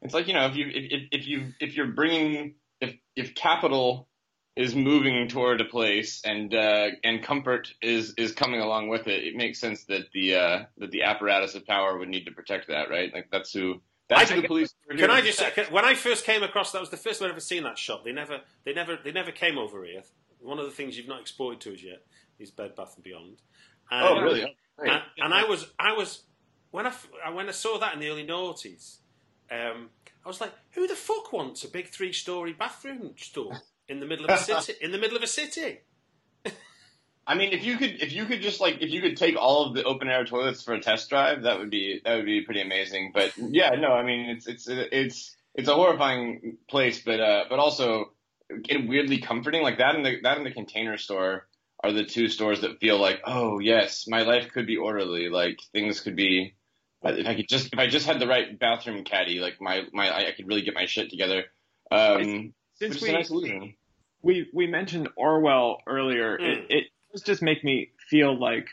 It's 0.02 0.12
like 0.14 0.28
you 0.28 0.34
know 0.34 0.46
if 0.46 0.56
you 0.56 0.66
if, 0.68 0.92
if, 0.92 1.02
if 1.20 1.26
you 1.26 1.52
if 1.60 1.76
you're 1.76 1.92
bringing 1.92 2.56
if 2.80 2.94
if 3.16 3.34
capital 3.34 4.08
is 4.56 4.74
moving 4.76 5.26
toward 5.28 5.60
a 5.60 5.64
place 5.64 6.20
and 6.24 6.54
uh, 6.54 6.88
and 7.02 7.22
comfort 7.22 7.72
is 7.82 8.14
is 8.16 8.32
coming 8.32 8.60
along 8.60 8.88
with 8.88 9.06
it, 9.08 9.24
it 9.24 9.34
makes 9.36 9.58
sense 9.58 9.84
that 9.84 10.02
the 10.12 10.34
uh, 10.36 10.64
that 10.78 10.90
the 10.90 11.02
apparatus 11.02 11.54
of 11.54 11.66
power 11.66 11.98
would 11.98 12.08
need 12.08 12.24
to 12.26 12.32
protect 12.32 12.68
that, 12.68 12.88
right? 12.90 13.12
Like 13.12 13.28
that's 13.32 13.52
who 13.52 13.80
that's 14.08 14.30
I- 14.30 14.34
who 14.36 14.42
the 14.42 14.46
police. 14.48 14.74
are 14.90 14.96
Can 14.96 15.10
I 15.10 15.20
just 15.22 15.38
say, 15.38 15.50
can- 15.50 15.72
when 15.72 15.84
I 15.84 15.94
first 15.94 16.24
came 16.24 16.42
across 16.42 16.72
that 16.72 16.80
was 16.80 16.90
the 16.90 16.96
first 16.96 17.18
time 17.20 17.26
I'd 17.28 17.32
ever 17.32 17.40
seen 17.40 17.64
that 17.64 17.78
shot. 17.78 18.04
They 18.04 18.12
never 18.12 18.40
they 18.64 18.72
never 18.72 18.96
they 19.02 19.12
never 19.12 19.32
came 19.32 19.58
over 19.58 19.84
here. 19.84 20.02
One 20.40 20.58
of 20.58 20.66
the 20.66 20.72
things 20.72 20.96
you've 20.96 21.08
not 21.08 21.20
exported 21.20 21.60
to 21.62 21.72
us 21.74 21.82
yet 21.82 22.04
is 22.38 22.50
Bed 22.50 22.76
Bath 22.76 22.94
and 22.96 23.02
Beyond. 23.04 23.40
And, 23.90 24.06
Oh 24.08 24.20
really? 24.20 24.42
Oh, 24.44 24.48
great. 24.76 24.92
And, 24.92 25.02
and 25.18 25.34
I 25.34 25.44
was 25.44 25.66
I 25.78 25.94
was 25.94 26.22
when 26.70 26.86
I 26.86 26.92
when 27.32 27.48
I 27.48 27.52
saw 27.52 27.78
that 27.78 27.94
in 27.94 28.00
the 28.00 28.08
early 28.08 28.26
noughties, 28.26 28.98
um, 29.50 29.88
I 30.24 30.28
was 30.28 30.40
like, 30.40 30.52
who 30.72 30.86
the 30.86 30.94
fuck 30.94 31.32
wants 31.32 31.64
a 31.64 31.68
big 31.68 31.88
three 31.88 32.12
story 32.12 32.52
bathroom 32.52 33.14
store? 33.16 33.52
In 33.88 34.00
the 34.00 34.06
middle 34.06 34.24
of 34.24 34.30
a 34.30 34.38
city. 34.38 34.74
In 34.80 34.92
the 34.92 34.98
middle 34.98 35.16
of 35.16 35.22
a 35.22 35.26
city. 35.26 35.80
I 37.26 37.34
mean, 37.34 37.52
if 37.52 37.64
you 37.64 37.76
could, 37.76 38.02
if 38.02 38.12
you 38.12 38.26
could 38.26 38.42
just 38.42 38.60
like, 38.60 38.80
if 38.80 38.90
you 38.90 39.00
could 39.00 39.16
take 39.16 39.36
all 39.36 39.66
of 39.66 39.74
the 39.74 39.84
open 39.84 40.08
air 40.08 40.24
toilets 40.24 40.62
for 40.62 40.74
a 40.74 40.80
test 40.80 41.08
drive, 41.08 41.42
that 41.42 41.58
would 41.58 41.70
be 41.70 42.00
that 42.04 42.16
would 42.16 42.26
be 42.26 42.42
pretty 42.42 42.60
amazing. 42.60 43.12
But 43.14 43.32
yeah, 43.36 43.70
no, 43.70 43.92
I 43.92 44.04
mean, 44.04 44.30
it's 44.30 44.46
it's 44.46 44.66
it's 44.68 45.36
it's 45.54 45.68
a 45.68 45.74
horrifying 45.74 46.58
place, 46.68 47.02
but 47.02 47.20
uh, 47.20 47.44
but 47.48 47.58
also 47.58 48.12
weirdly 48.50 49.18
comforting. 49.18 49.62
Like 49.62 49.78
that 49.78 49.94
in 49.94 50.02
the 50.02 50.20
that 50.22 50.38
in 50.38 50.44
the 50.44 50.50
container 50.50 50.98
store 50.98 51.46
are 51.82 51.92
the 51.92 52.04
two 52.04 52.28
stores 52.28 52.62
that 52.62 52.80
feel 52.80 52.98
like, 52.98 53.20
oh 53.24 53.58
yes, 53.58 54.06
my 54.08 54.22
life 54.22 54.50
could 54.52 54.66
be 54.66 54.76
orderly. 54.76 55.28
Like 55.28 55.60
things 55.72 56.00
could 56.00 56.16
be. 56.16 56.54
If 57.06 57.26
I 57.26 57.34
could 57.34 57.48
just 57.48 57.70
if 57.72 57.78
I 57.78 57.86
just 57.86 58.06
had 58.06 58.18
the 58.18 58.26
right 58.26 58.58
bathroom 58.58 59.04
caddy, 59.04 59.38
like 59.38 59.60
my 59.60 59.82
my 59.92 60.10
I 60.10 60.32
could 60.32 60.48
really 60.48 60.62
get 60.62 60.74
my 60.74 60.86
shit 60.86 61.10
together. 61.10 61.44
Um, 61.90 62.54
Since 62.74 63.00
we 63.00 63.12
nice 63.12 63.30
we 64.22 64.48
we 64.52 64.66
mentioned 64.66 65.08
Orwell 65.16 65.78
earlier, 65.86 66.38
Mm. 66.38 66.44
it, 66.52 66.66
it 66.70 66.84
does 67.12 67.22
just 67.22 67.42
make 67.42 67.62
me 67.62 67.90
feel 68.08 68.38
like 68.38 68.68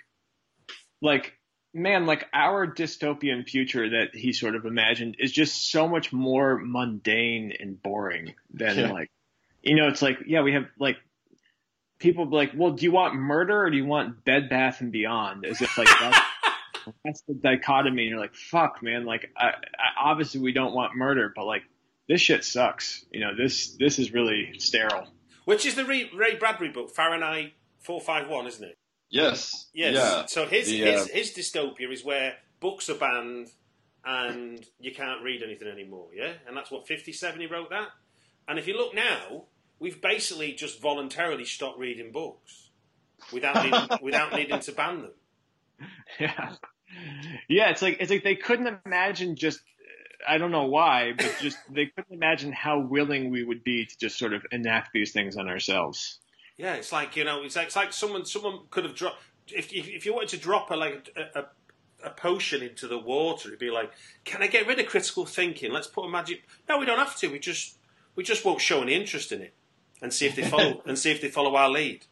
like 1.02 1.34
man, 1.74 2.06
like 2.06 2.26
our 2.34 2.68
dystopian 2.68 3.48
future 3.48 3.90
that 3.92 4.14
he 4.14 4.34
sort 4.34 4.56
of 4.56 4.66
imagined 4.66 5.16
is 5.20 5.32
just 5.32 5.72
so 5.72 5.88
much 5.88 6.12
more 6.12 6.60
mundane 6.60 7.54
and 7.60 7.82
boring 7.82 8.34
than 8.54 8.78
Yeah. 8.78 8.92
like 8.92 9.12
you 9.62 9.76
know, 9.76 9.88
it's 9.88 10.02
like 10.02 10.20
yeah, 10.26 10.42
we 10.42 10.54
have 10.54 10.66
like 10.80 10.98
people 12.00 12.26
be 12.26 12.36
like, 12.36 12.52
well, 12.56 12.72
do 12.72 12.84
you 12.84 12.92
want 12.92 13.14
murder 13.16 13.64
or 13.64 13.70
do 13.70 13.78
you 13.78 13.86
want 13.86 14.26
Bed 14.26 14.50
Bath 14.50 14.82
and 14.82 14.92
Beyond? 14.92 15.46
As 15.46 15.62
if 15.62 15.78
like 15.78 15.88
that's 16.00 16.20
that's 17.06 17.22
the 17.22 17.36
dichotomy. 17.36 18.04
And 18.04 18.10
you're 18.12 18.20
like, 18.20 18.34
fuck, 18.34 18.82
man. 18.82 19.06
Like, 19.06 19.30
I, 19.38 19.50
I, 19.50 19.54
obviously 20.10 20.42
we 20.42 20.52
don't 20.52 20.74
want 20.74 20.96
murder, 20.96 21.32
but 21.36 21.46
like 21.46 21.62
this 22.08 22.22
shit 22.22 22.44
sucks. 22.44 23.06
You 23.12 23.22
know, 23.22 23.36
this 23.36 23.76
this 23.78 24.00
is 24.00 24.14
really 24.14 24.54
sterile. 24.60 25.08
Which 25.46 25.66
is 25.66 25.76
the 25.76 25.86
Ray, 25.86 26.10
Ray 26.16 26.36
Bradbury 26.36 26.70
book, 26.70 26.92
Fahrenheit 26.92 27.54
451, 27.80 28.48
isn't 28.48 28.64
it? 28.64 28.78
Yes. 29.10 29.68
Yes. 29.74 29.96
Yeah. 29.96 30.26
So 30.28 30.46
his, 30.46 30.68
The, 30.68 30.78
his 30.78 31.02
uh, 31.02 31.08
his 31.12 31.34
dystopia 31.34 31.92
is 31.92 32.04
where 32.04 32.36
books 32.60 32.90
are 32.90 32.96
banned 32.96 33.50
and 34.06 34.66
you 34.80 34.94
can't 34.94 35.24
read 35.24 35.44
anything 35.44 35.68
anymore, 35.68 36.10
yeah? 36.16 36.34
And 36.48 36.56
that's 36.56 36.72
what, 36.72 36.88
57 36.88 37.40
he 37.40 37.48
wrote 37.48 37.70
that? 37.70 37.90
And 38.48 38.58
if 38.58 38.68
you 38.68 38.76
look 38.76 38.96
now, 38.96 39.44
we've 39.80 40.02
basically 40.02 40.54
just 40.54 40.82
voluntarily 40.82 41.46
stopped 41.46 41.78
reading 41.78 42.12
books 42.12 42.70
without 43.32 43.64
needing, 43.64 43.88
without 44.02 44.34
needing 44.34 44.60
to 44.60 44.72
ban 44.72 45.02
them. 45.02 45.12
Yeah. 46.20 46.54
Yeah, 47.48 47.70
it's 47.70 47.82
like 47.82 47.98
it's 48.00 48.12
like 48.12 48.24
they 48.24 48.36
couldn't 48.36 48.82
imagine 48.86 49.36
just 49.36 49.62
I 50.28 50.38
don't 50.38 50.52
know 50.52 50.66
why, 50.66 51.14
but 51.18 51.36
just 51.42 51.58
they 51.70 51.88
couldn't 51.88 52.14
imagine 52.14 52.52
how 52.52 52.80
willing 52.80 53.32
we 53.32 53.44
would 53.44 53.64
be 53.64 53.86
to 53.86 53.98
just 53.98 54.18
sort 54.18 54.34
of 54.34 54.46
enact 54.52 54.92
these 54.94 55.12
things 55.12 55.38
on 55.38 55.48
ourselves. 55.48 56.20
Yeah, 56.58 56.74
it's 56.76 56.92
like 56.92 57.16
you 57.16 57.24
know, 57.24 57.44
it's 57.44 57.56
like, 57.56 57.68
it's 57.68 57.76
like 57.76 57.94
someone 57.94 58.26
someone 58.26 58.60
could 58.70 58.84
have 58.84 58.96
dropped 58.96 59.22
if 59.48 59.72
if, 59.74 59.88
if 59.88 60.06
you 60.06 60.14
wanted 60.14 60.30
to 60.30 60.38
drop 60.38 60.72
a 60.72 60.76
like 60.76 61.10
a, 61.16 61.40
a 61.40 61.46
a 62.04 62.10
potion 62.10 62.64
into 62.64 62.88
the 62.88 62.98
water, 62.98 63.50
it'd 63.50 63.60
be 63.60 63.70
like, 63.70 63.92
can 64.26 64.42
I 64.42 64.48
get 64.48 64.68
rid 64.68 64.80
of 64.80 64.88
critical 64.88 65.26
thinking? 65.26 65.72
Let's 65.72 65.88
put 65.88 66.06
a 66.06 66.10
magic. 66.10 66.44
No, 66.68 66.80
we 66.80 66.86
don't 66.86 66.98
have 66.98 67.16
to. 67.18 67.28
We 67.28 67.40
just 67.40 67.78
we 68.16 68.24
just 68.24 68.44
won't 68.46 68.62
show 68.62 68.82
any 68.82 68.94
interest 68.94 69.32
in 69.32 69.42
it 69.42 69.54
and 70.02 70.14
see 70.14 70.26
if 70.26 70.36
they 70.36 70.44
follow 70.44 70.82
and 70.86 70.98
see 70.98 71.12
if 71.12 71.22
they 71.22 71.30
follow 71.30 71.56
our 71.56 71.70
lead. 71.70 72.06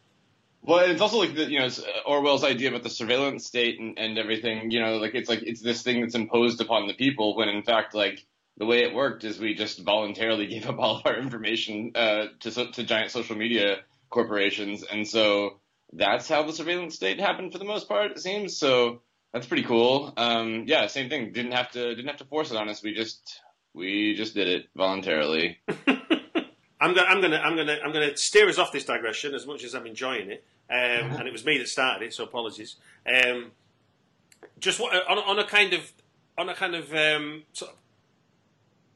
Well, 0.62 0.80
it's 0.90 1.00
also 1.00 1.18
like 1.18 1.34
the, 1.34 1.50
you 1.50 1.58
know 1.58 1.66
it's 1.66 1.82
Orwell's 2.06 2.44
idea 2.44 2.68
about 2.68 2.82
the 2.82 2.90
surveillance 2.90 3.46
state 3.46 3.80
and, 3.80 3.98
and 3.98 4.18
everything. 4.18 4.70
You 4.70 4.80
know, 4.80 4.96
like 4.98 5.14
it's 5.14 5.28
like 5.28 5.42
it's 5.42 5.62
this 5.62 5.82
thing 5.82 6.00
that's 6.02 6.14
imposed 6.14 6.60
upon 6.60 6.86
the 6.86 6.94
people 6.94 7.36
when 7.36 7.48
in 7.48 7.62
fact 7.62 7.94
like 7.94 8.26
the 8.58 8.66
way 8.66 8.82
it 8.82 8.94
worked 8.94 9.24
is 9.24 9.38
we 9.38 9.54
just 9.54 9.80
voluntarily 9.80 10.46
gave 10.48 10.66
up 10.68 10.78
all 10.78 10.96
of 10.98 11.06
our 11.06 11.16
information 11.18 11.92
uh, 11.94 12.26
to 12.40 12.72
to 12.72 12.84
giant 12.84 13.10
social 13.10 13.36
media 13.36 13.78
corporations, 14.10 14.84
and 14.84 15.08
so 15.08 15.60
that's 15.94 16.28
how 16.28 16.42
the 16.42 16.52
surveillance 16.52 16.94
state 16.94 17.20
happened 17.20 17.52
for 17.52 17.58
the 17.58 17.64
most 17.64 17.88
part. 17.88 18.12
It 18.12 18.20
seems 18.20 18.56
so. 18.58 19.02
That's 19.32 19.46
pretty 19.46 19.62
cool. 19.62 20.12
Um, 20.16 20.64
yeah, 20.66 20.88
same 20.88 21.08
thing. 21.08 21.32
Didn't 21.32 21.52
have 21.52 21.70
to 21.72 21.94
didn't 21.94 22.08
have 22.08 22.18
to 22.18 22.24
force 22.24 22.50
it 22.50 22.56
on 22.56 22.68
us. 22.68 22.82
We 22.82 22.94
just 22.94 23.40
we 23.74 24.14
just 24.14 24.34
did 24.34 24.48
it 24.48 24.66
voluntarily. 24.76 25.58
I'm 26.80 26.94
gonna, 26.94 27.06
I'm 27.06 27.20
gonna, 27.20 27.36
I'm 27.36 27.56
gonna, 27.56 27.78
I'm 27.84 27.92
gonna 27.92 28.16
steer 28.16 28.48
us 28.48 28.58
off 28.58 28.72
this 28.72 28.84
digression 28.84 29.34
as 29.34 29.46
much 29.46 29.64
as 29.64 29.74
I'm 29.74 29.86
enjoying 29.86 30.30
it. 30.30 30.44
Um, 30.70 31.16
and 31.16 31.26
it 31.26 31.32
was 31.32 31.44
me 31.44 31.58
that 31.58 31.68
started 31.68 32.06
it, 32.06 32.14
so 32.14 32.24
apologies. 32.24 32.76
Um, 33.04 33.50
just 34.58 34.78
what, 34.78 34.94
on, 35.08 35.18
on 35.18 35.38
a 35.38 35.44
kind 35.44 35.72
of, 35.72 35.92
on 36.38 36.48
a 36.48 36.54
kind 36.54 36.76
of, 36.76 36.94
um, 36.94 37.42
sort 37.52 37.72
of, 37.72 37.76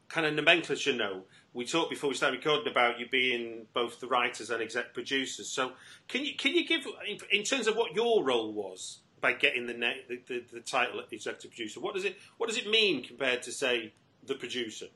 kind 0.09 0.27
of 0.27 0.35
nomenclature 0.35 0.93
note. 0.93 1.27
We 1.53 1.65
talked 1.65 1.91
before 1.91 2.09
we 2.09 2.15
started 2.15 2.37
recording 2.39 2.71
about 2.71 3.01
you 3.01 3.09
being 3.09 3.67
both 3.75 3.99
the 3.99 4.07
writers 4.07 4.51
and 4.51 4.63
exec 4.63 4.95
producers. 4.95 5.49
So 5.49 5.73
can 6.09 6.25
you 6.25 6.35
can 6.37 6.55
you 6.55 6.67
give 6.67 6.87
in, 7.09 7.19
in 7.33 7.43
terms 7.45 7.67
of 7.67 7.77
what 7.77 7.95
your 7.95 8.25
role 8.25 8.53
was 8.53 9.01
by 9.21 9.33
getting 9.33 9.67
the, 9.67 9.75
the, 10.09 10.21
the 10.27 10.45
the 10.53 10.61
title 10.61 11.01
executive 11.11 11.51
producer? 11.51 11.81
What 11.81 11.95
does 11.95 12.05
it 12.05 12.17
what 12.39 12.49
does 12.49 12.59
it 12.59 12.69
mean 12.69 13.05
compared 13.05 13.43
to 13.43 13.53
say 13.53 13.93
the 14.25 14.35
producer? 14.35 14.87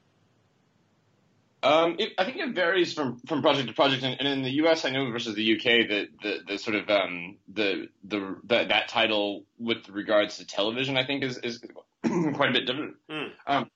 Um, 1.63 1.97
it, 1.99 2.13
I 2.19 2.25
think 2.25 2.37
it 2.37 2.55
varies 2.55 2.93
from, 2.93 3.21
from 3.27 3.43
project 3.43 3.69
to 3.69 3.75
project, 3.75 4.05
and, 4.05 4.17
and 4.19 4.29
in 4.29 4.43
the 4.43 4.51
U.S. 4.63 4.85
I 4.85 4.91
know 4.91 5.11
versus 5.11 5.35
the 5.35 5.57
UK 5.57 5.89
that 5.89 6.07
the, 6.23 6.39
the 6.47 6.59
sort 6.59 6.77
of 6.77 6.89
um, 6.89 7.39
the 7.53 7.89
the 8.05 8.37
that, 8.45 8.69
that 8.69 8.89
title 8.89 9.45
with 9.59 9.89
regards 9.89 10.39
to 10.39 10.47
television 10.47 10.97
I 10.97 11.05
think 11.05 11.25
is 11.25 11.39
is 11.39 11.61
quite 12.35 12.51
a 12.51 12.53
bit 12.53 12.67
different. 12.67 12.95
Mm. 13.11 13.31
Um, 13.47 13.71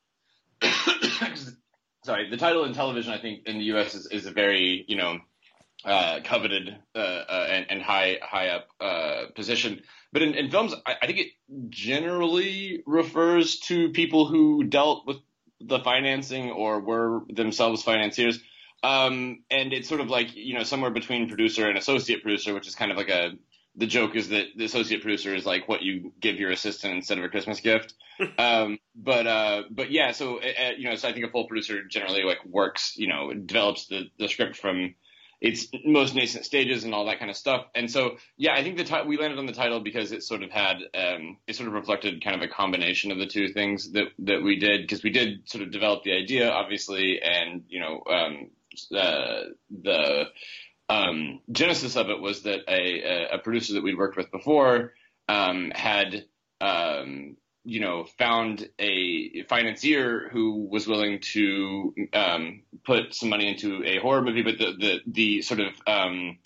sorry, 2.05 2.30
the 2.30 2.37
title 2.37 2.64
in 2.64 2.72
television 2.72 3.12
I 3.12 3.18
think 3.18 3.47
in 3.47 3.59
the 3.59 3.64
U.S. 3.64 3.95
is, 3.95 4.07
is 4.07 4.26
a 4.26 4.30
very 4.30 4.85
you 4.87 4.97
know 4.97 5.18
uh, 5.85 6.20
coveted 6.22 6.76
uh, 6.95 6.99
uh, 6.99 7.47
and, 7.51 7.66
and 7.68 7.83
high 7.83 8.18
high 8.22 8.51
up 8.51 8.68
uh, 8.80 9.24
position. 9.35 9.83
But 10.12 10.22
in, 10.22 10.35
in 10.35 10.51
films, 10.51 10.74
I, 10.87 10.95
I 11.03 11.07
think 11.07 11.18
it 11.18 11.28
generally 11.70 12.83
refers 12.87 13.59
to 13.61 13.91
people 13.91 14.26
who 14.26 14.62
dealt 14.62 15.07
with 15.07 15.16
the 15.66 15.80
financing 15.80 16.50
or 16.50 16.80
were 16.80 17.22
themselves 17.28 17.82
financiers. 17.82 18.40
Um, 18.82 19.44
and 19.50 19.72
it's 19.72 19.88
sort 19.88 20.00
of 20.00 20.10
like, 20.10 20.34
you 20.34 20.54
know, 20.54 20.64
somewhere 20.64 20.90
between 20.90 21.28
producer 21.28 21.68
and 21.68 21.78
associate 21.78 22.22
producer, 22.22 22.52
which 22.52 22.66
is 22.66 22.74
kind 22.74 22.90
of 22.90 22.96
like 22.96 23.10
a, 23.10 23.32
the 23.76 23.86
joke 23.86 24.16
is 24.16 24.28
that 24.30 24.46
the 24.56 24.64
associate 24.64 25.02
producer 25.02 25.34
is 25.34 25.46
like 25.46 25.68
what 25.68 25.82
you 25.82 26.12
give 26.20 26.36
your 26.36 26.50
assistant 26.50 26.94
instead 26.94 27.18
of 27.18 27.24
a 27.24 27.28
Christmas 27.28 27.60
gift. 27.60 27.94
um, 28.38 28.78
but, 28.94 29.26
uh, 29.26 29.62
but 29.70 29.90
yeah, 29.90 30.12
so, 30.12 30.38
uh, 30.38 30.72
you 30.76 30.88
know, 30.88 30.96
so 30.96 31.08
I 31.08 31.12
think 31.12 31.24
a 31.24 31.30
full 31.30 31.46
producer 31.46 31.84
generally 31.84 32.24
like 32.24 32.44
works, 32.44 32.94
you 32.96 33.08
know, 33.08 33.32
develops 33.32 33.86
the, 33.86 34.10
the 34.18 34.28
script 34.28 34.56
from 34.56 34.94
its 35.43 35.66
most 35.84 36.14
nascent 36.14 36.45
stages 36.45 36.84
and 36.84 36.95
all 36.95 37.07
that 37.07 37.18
kind 37.18 37.28
of 37.30 37.36
stuff. 37.36 37.66
And 37.74 37.90
so, 37.90 38.16
yeah, 38.36 38.55
I 38.55 38.62
think 38.62 38.76
the 38.76 38.84
ti- 38.84 39.03
we 39.05 39.18
landed 39.18 39.40
on 39.40 39.47
the 39.47 39.53
title 39.53 39.80
because 39.80 40.12
it 40.12 40.22
sort 40.22 40.45
of 40.45 40.53
had 40.53 40.76
um, 40.95 41.36
it 41.49 41.57
sort 41.57 41.66
of 41.66 41.74
reflected 41.74 42.22
kind 42.22 42.36
of 42.36 42.43
a 42.43 42.53
combination 42.53 43.11
of 43.11 43.18
the 43.18 43.26
two 43.26 43.49
things 43.49 43.90
that 43.93 44.05
that 44.20 44.40
we 44.40 44.61
did 44.61 44.82
because 44.82 45.03
we 45.03 45.11
did 45.11 45.49
sort 45.49 45.64
of 45.64 45.72
develop 45.72 46.05
the 46.05 46.12
idea, 46.12 46.49
obviously, 46.49 47.20
and 47.20 47.64
you 47.68 47.80
know, 47.80 48.03
um, 48.09 48.51
uh, 48.97 49.43
the 49.82 50.26
um, 50.88 51.40
genesis 51.51 51.97
of 51.97 52.09
it 52.09 52.20
was 52.20 52.45
that 52.45 52.61
a, 52.68 53.34
a 53.34 53.38
producer 53.38 53.74
that 53.74 53.82
we'd 53.82 53.99
worked 53.99 54.16
with 54.16 54.30
before 54.30 54.93
um, 55.28 55.72
had 55.74 56.24
um, 56.61 57.36
you 57.64 57.80
know, 57.80 58.04
found 58.18 58.68
a 58.78 59.44
financier 59.44 60.28
who 60.32 60.68
was 60.70 60.86
willing 60.86 61.20
to 61.20 61.94
um, 62.12 62.62
put 62.84 63.14
some 63.14 63.28
money 63.28 63.48
into 63.48 63.84
a 63.84 63.98
horror 63.98 64.22
movie, 64.22 64.42
but 64.42 64.58
the 64.58 64.72
the, 64.78 65.00
the 65.06 65.42
sort 65.42 65.60
of 65.60 65.74
um, 65.86 66.38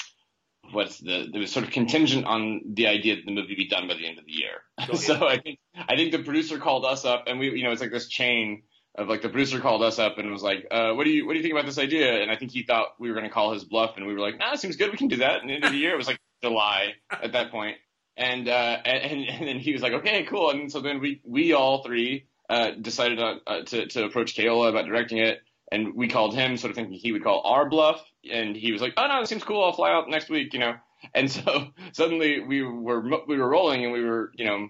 what's 0.72 0.98
the 0.98 1.30
it 1.32 1.38
was 1.38 1.52
sort 1.52 1.64
of 1.64 1.72
contingent 1.72 2.26
on 2.26 2.60
the 2.74 2.86
idea 2.86 3.16
that 3.16 3.24
the 3.24 3.32
movie 3.32 3.54
be 3.54 3.68
done 3.68 3.88
by 3.88 3.94
the 3.94 4.06
end 4.06 4.18
of 4.18 4.26
the 4.26 4.32
year. 4.32 4.62
So. 4.96 5.26
I 5.26 5.38
think 5.38 5.58
I 5.76 5.96
think 5.96 6.12
the 6.12 6.22
producer 6.22 6.58
called 6.58 6.84
us 6.84 7.04
up, 7.04 7.24
and 7.26 7.38
we 7.38 7.50
you 7.50 7.64
know 7.64 7.72
it's 7.72 7.80
like 7.80 7.90
this 7.90 8.08
chain 8.08 8.62
of 8.94 9.08
like 9.08 9.22
the 9.22 9.28
producer 9.28 9.60
called 9.60 9.82
us 9.82 9.98
up 9.98 10.18
and 10.18 10.30
was 10.30 10.42
like, 10.42 10.66
uh, 10.70 10.92
"What 10.92 11.04
do 11.04 11.10
you 11.10 11.26
what 11.26 11.32
do 11.32 11.38
you 11.38 11.42
think 11.42 11.54
about 11.54 11.66
this 11.66 11.78
idea?" 11.78 12.22
And 12.22 12.30
I 12.30 12.36
think 12.36 12.50
he 12.50 12.62
thought 12.62 12.94
we 12.98 13.08
were 13.08 13.14
going 13.14 13.26
to 13.26 13.32
call 13.32 13.52
his 13.52 13.64
bluff, 13.64 13.96
and 13.96 14.06
we 14.06 14.14
were 14.14 14.20
like, 14.20 14.38
"Nah, 14.38 14.52
it 14.52 14.60
seems 14.60 14.76
good. 14.76 14.90
We 14.90 14.98
can 14.98 15.08
do 15.08 15.16
that." 15.16 15.40
And 15.40 15.50
the 15.50 15.54
end 15.54 15.64
of 15.64 15.72
the 15.72 15.78
year, 15.78 15.92
it 15.92 15.96
was 15.96 16.06
like 16.06 16.18
July 16.42 16.94
at 17.10 17.32
that 17.32 17.50
point. 17.50 17.76
And, 18.16 18.48
uh, 18.48 18.78
and 18.84 19.28
and 19.28 19.46
then 19.46 19.58
he 19.58 19.72
was 19.72 19.82
like, 19.82 19.92
okay, 19.92 20.24
cool. 20.24 20.50
And 20.50 20.72
so 20.72 20.80
then 20.80 21.00
we 21.00 21.20
we 21.24 21.52
all 21.52 21.82
three 21.82 22.26
uh, 22.48 22.70
decided 22.70 23.20
on, 23.20 23.40
uh, 23.46 23.62
to 23.62 23.86
to 23.86 24.04
approach 24.04 24.34
Keola 24.34 24.70
about 24.70 24.86
directing 24.86 25.18
it, 25.18 25.42
and 25.70 25.94
we 25.94 26.08
called 26.08 26.34
him, 26.34 26.56
sort 26.56 26.70
of 26.70 26.76
thinking 26.76 26.94
he 26.94 27.12
would 27.12 27.24
call 27.24 27.42
our 27.44 27.68
bluff, 27.68 28.02
and 28.30 28.56
he 28.56 28.72
was 28.72 28.80
like, 28.80 28.94
oh 28.96 29.06
no, 29.06 29.20
it 29.20 29.28
seems 29.28 29.44
cool. 29.44 29.64
I'll 29.64 29.72
fly 29.72 29.92
out 29.92 30.08
next 30.08 30.30
week, 30.30 30.54
you 30.54 30.60
know. 30.60 30.76
And 31.14 31.30
so 31.30 31.68
suddenly 31.92 32.40
we 32.40 32.62
were 32.62 33.00
we 33.26 33.36
were 33.36 33.48
rolling, 33.48 33.84
and 33.84 33.92
we 33.92 34.04
were, 34.04 34.32
you 34.34 34.46
know, 34.46 34.68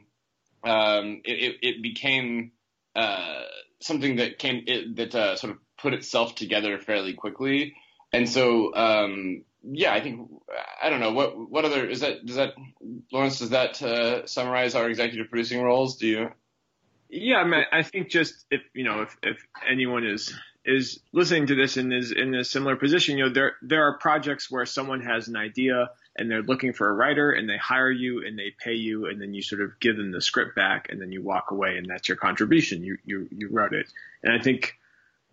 um, 0.64 1.20
it, 1.24 1.32
it, 1.32 1.56
it 1.62 1.82
became 1.82 2.52
uh, 2.94 3.42
something 3.80 4.16
that 4.16 4.38
came 4.38 4.64
it, 4.66 4.96
that 4.96 5.14
uh, 5.14 5.36
sort 5.36 5.52
of 5.52 5.58
put 5.78 5.94
itself 5.94 6.34
together 6.34 6.78
fairly 6.78 7.14
quickly. 7.14 7.74
And 8.12 8.28
so, 8.28 8.74
um, 8.74 9.42
yeah, 9.68 9.92
I 9.92 10.00
think 10.00 10.30
I 10.80 10.90
don't 10.90 11.00
know 11.00 11.12
what 11.12 11.50
what 11.50 11.64
other 11.64 11.86
is 11.86 12.00
that 12.00 12.24
does 12.24 12.36
that 12.36 12.54
Laurence 13.12 13.38
does 13.38 13.50
that 13.50 13.82
uh, 13.82 14.26
summarize 14.26 14.74
our 14.74 14.88
executive 14.88 15.28
producing 15.28 15.62
roles? 15.62 15.96
Do 15.96 16.06
you? 16.06 16.30
Yeah, 17.08 17.36
I 17.36 17.44
mean, 17.44 17.64
I 17.72 17.82
think 17.82 18.08
just 18.08 18.46
if 18.50 18.62
you 18.74 18.84
know 18.84 19.02
if 19.02 19.16
if 19.22 19.46
anyone 19.68 20.06
is 20.06 20.34
is 20.64 21.00
listening 21.12 21.46
to 21.46 21.54
this 21.54 21.76
and 21.76 21.92
is 21.92 22.12
in 22.12 22.34
a 22.34 22.44
similar 22.44 22.76
position, 22.76 23.18
you 23.18 23.26
know, 23.26 23.32
there 23.32 23.56
there 23.62 23.84
are 23.84 23.98
projects 23.98 24.50
where 24.50 24.66
someone 24.66 25.00
has 25.00 25.28
an 25.28 25.36
idea 25.36 25.90
and 26.16 26.30
they're 26.30 26.42
looking 26.42 26.72
for 26.72 26.88
a 26.88 26.92
writer 26.92 27.30
and 27.30 27.48
they 27.48 27.56
hire 27.56 27.90
you 27.90 28.24
and 28.26 28.38
they 28.38 28.52
pay 28.58 28.74
you 28.74 29.06
and 29.06 29.20
then 29.20 29.34
you 29.34 29.42
sort 29.42 29.62
of 29.62 29.78
give 29.80 29.96
them 29.96 30.10
the 30.10 30.20
script 30.20 30.56
back 30.56 30.88
and 30.90 31.00
then 31.00 31.12
you 31.12 31.22
walk 31.22 31.50
away 31.50 31.76
and 31.76 31.86
that's 31.88 32.08
your 32.08 32.16
contribution. 32.16 32.82
You 32.82 32.98
you 33.04 33.28
you 33.30 33.48
wrote 33.48 33.72
it. 33.72 33.86
And 34.22 34.32
I 34.32 34.42
think 34.42 34.76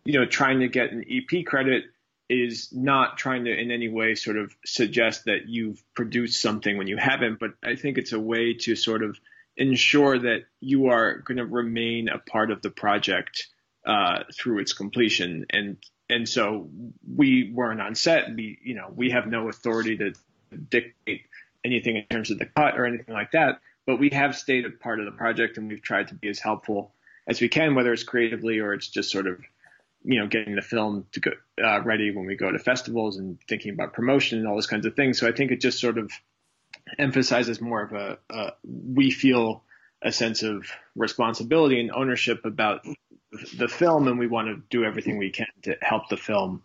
you 0.06 0.20
know 0.20 0.26
trying 0.26 0.60
to 0.60 0.68
get 0.68 0.92
an 0.92 1.04
EP 1.10 1.46
credit 1.46 1.86
is 2.34 2.70
not 2.72 3.18
trying 3.18 3.46
to 3.46 3.52
in 3.52 3.72
any 3.72 3.90
way 3.90 4.16
sort 4.16 4.38
of 4.38 4.56
suggest 4.66 5.26
that 5.26 5.48
you've 5.48 5.84
produced 5.94 6.42
something 6.42 6.78
when 6.78 6.88
you 6.88 6.98
haven't, 6.98 7.40
but 7.40 7.52
I 7.64 7.76
think 7.76 7.98
it's 7.98 8.14
a 8.14 8.20
way 8.20 8.54
to 8.62 8.76
sort 8.76 9.04
of 9.04 9.20
ensure 9.58 10.18
that 10.18 10.46
you 10.60 10.88
are 10.88 11.20
going 11.20 11.38
to 11.38 11.46
remain 11.46 12.10
a 12.10 12.18
part 12.18 12.52
of 12.52 12.62
the 12.62 12.70
project 12.70 13.48
uh, 13.86 14.24
through 14.34 14.60
its 14.60 14.74
completion. 14.74 15.46
And 15.50 15.78
and 16.10 16.28
so 16.28 16.70
we 17.16 17.52
weren't 17.54 17.82
on 17.82 17.96
set. 17.96 18.34
We 18.36 18.60
you 18.64 18.76
know 18.76 18.92
we 18.94 19.12
have 19.12 19.28
no 19.28 19.50
authority 19.50 19.98
to 19.98 20.14
dictate 20.70 21.24
anything 21.66 21.98
in 21.98 22.06
terms 22.10 22.32
of 22.32 22.40
the 22.40 22.46
cut 22.46 22.78
or 22.78 22.86
anything 22.86 23.14
like 23.14 23.32
that. 23.32 23.60
But 23.86 24.00
we 24.00 24.10
have 24.12 24.36
stayed 24.36 24.66
a 24.66 24.70
part 24.70 25.00
of 25.00 25.06
the 25.06 25.12
project, 25.12 25.58
and 25.58 25.68
we've 25.68 25.82
tried 25.82 26.10
to 26.10 26.16
be 26.16 26.30
as 26.30 26.40
helpful 26.40 26.94
as 27.28 27.42
we 27.42 27.50
can, 27.50 27.76
whether 27.76 27.94
it's 27.94 28.04
creatively 28.04 28.60
or 28.60 28.74
it's 28.74 28.88
just 28.88 29.12
sort 29.12 29.28
of 29.28 29.40
you 30.04 30.20
know 30.20 30.28
getting 30.28 30.56
the 30.56 30.62
film 30.62 31.06
to 31.14 31.20
go 31.20 31.32
uh, 31.64 31.82
ready 31.82 32.12
when 32.12 32.26
we 32.26 32.36
go 32.36 32.52
to 32.52 32.60
festivals 32.60 33.18
and 33.18 33.40
thinking 33.48 33.74
about 33.74 33.94
promotion 33.94 34.40
and 34.40 34.48
all 34.48 34.56
those 34.56 34.68
kinds 34.68 34.86
of 34.86 34.96
things. 34.96 35.20
So 35.20 35.28
I 35.28 35.32
think 35.32 35.52
it 35.52 35.62
just 35.62 35.80
sort 35.80 35.98
of 35.98 36.12
emphasizes 36.98 37.62
more 37.62 37.82
of 37.82 37.94
a, 37.94 38.18
a 38.30 38.52
we 38.64 39.12
feel 39.12 39.64
a 40.02 40.12
sense 40.12 40.44
of 40.44 40.66
responsibility 40.96 41.80
and 41.80 41.92
ownership 41.92 42.46
about 42.46 42.86
the 43.56 43.68
film, 43.68 44.08
and 44.08 44.20
we 44.20 44.28
want 44.28 44.48
to 44.48 44.62
do 44.70 44.84
everything 44.84 45.18
we 45.18 45.32
can 45.32 45.48
to 45.64 45.76
help 45.82 46.10
the 46.10 46.18
film 46.18 46.64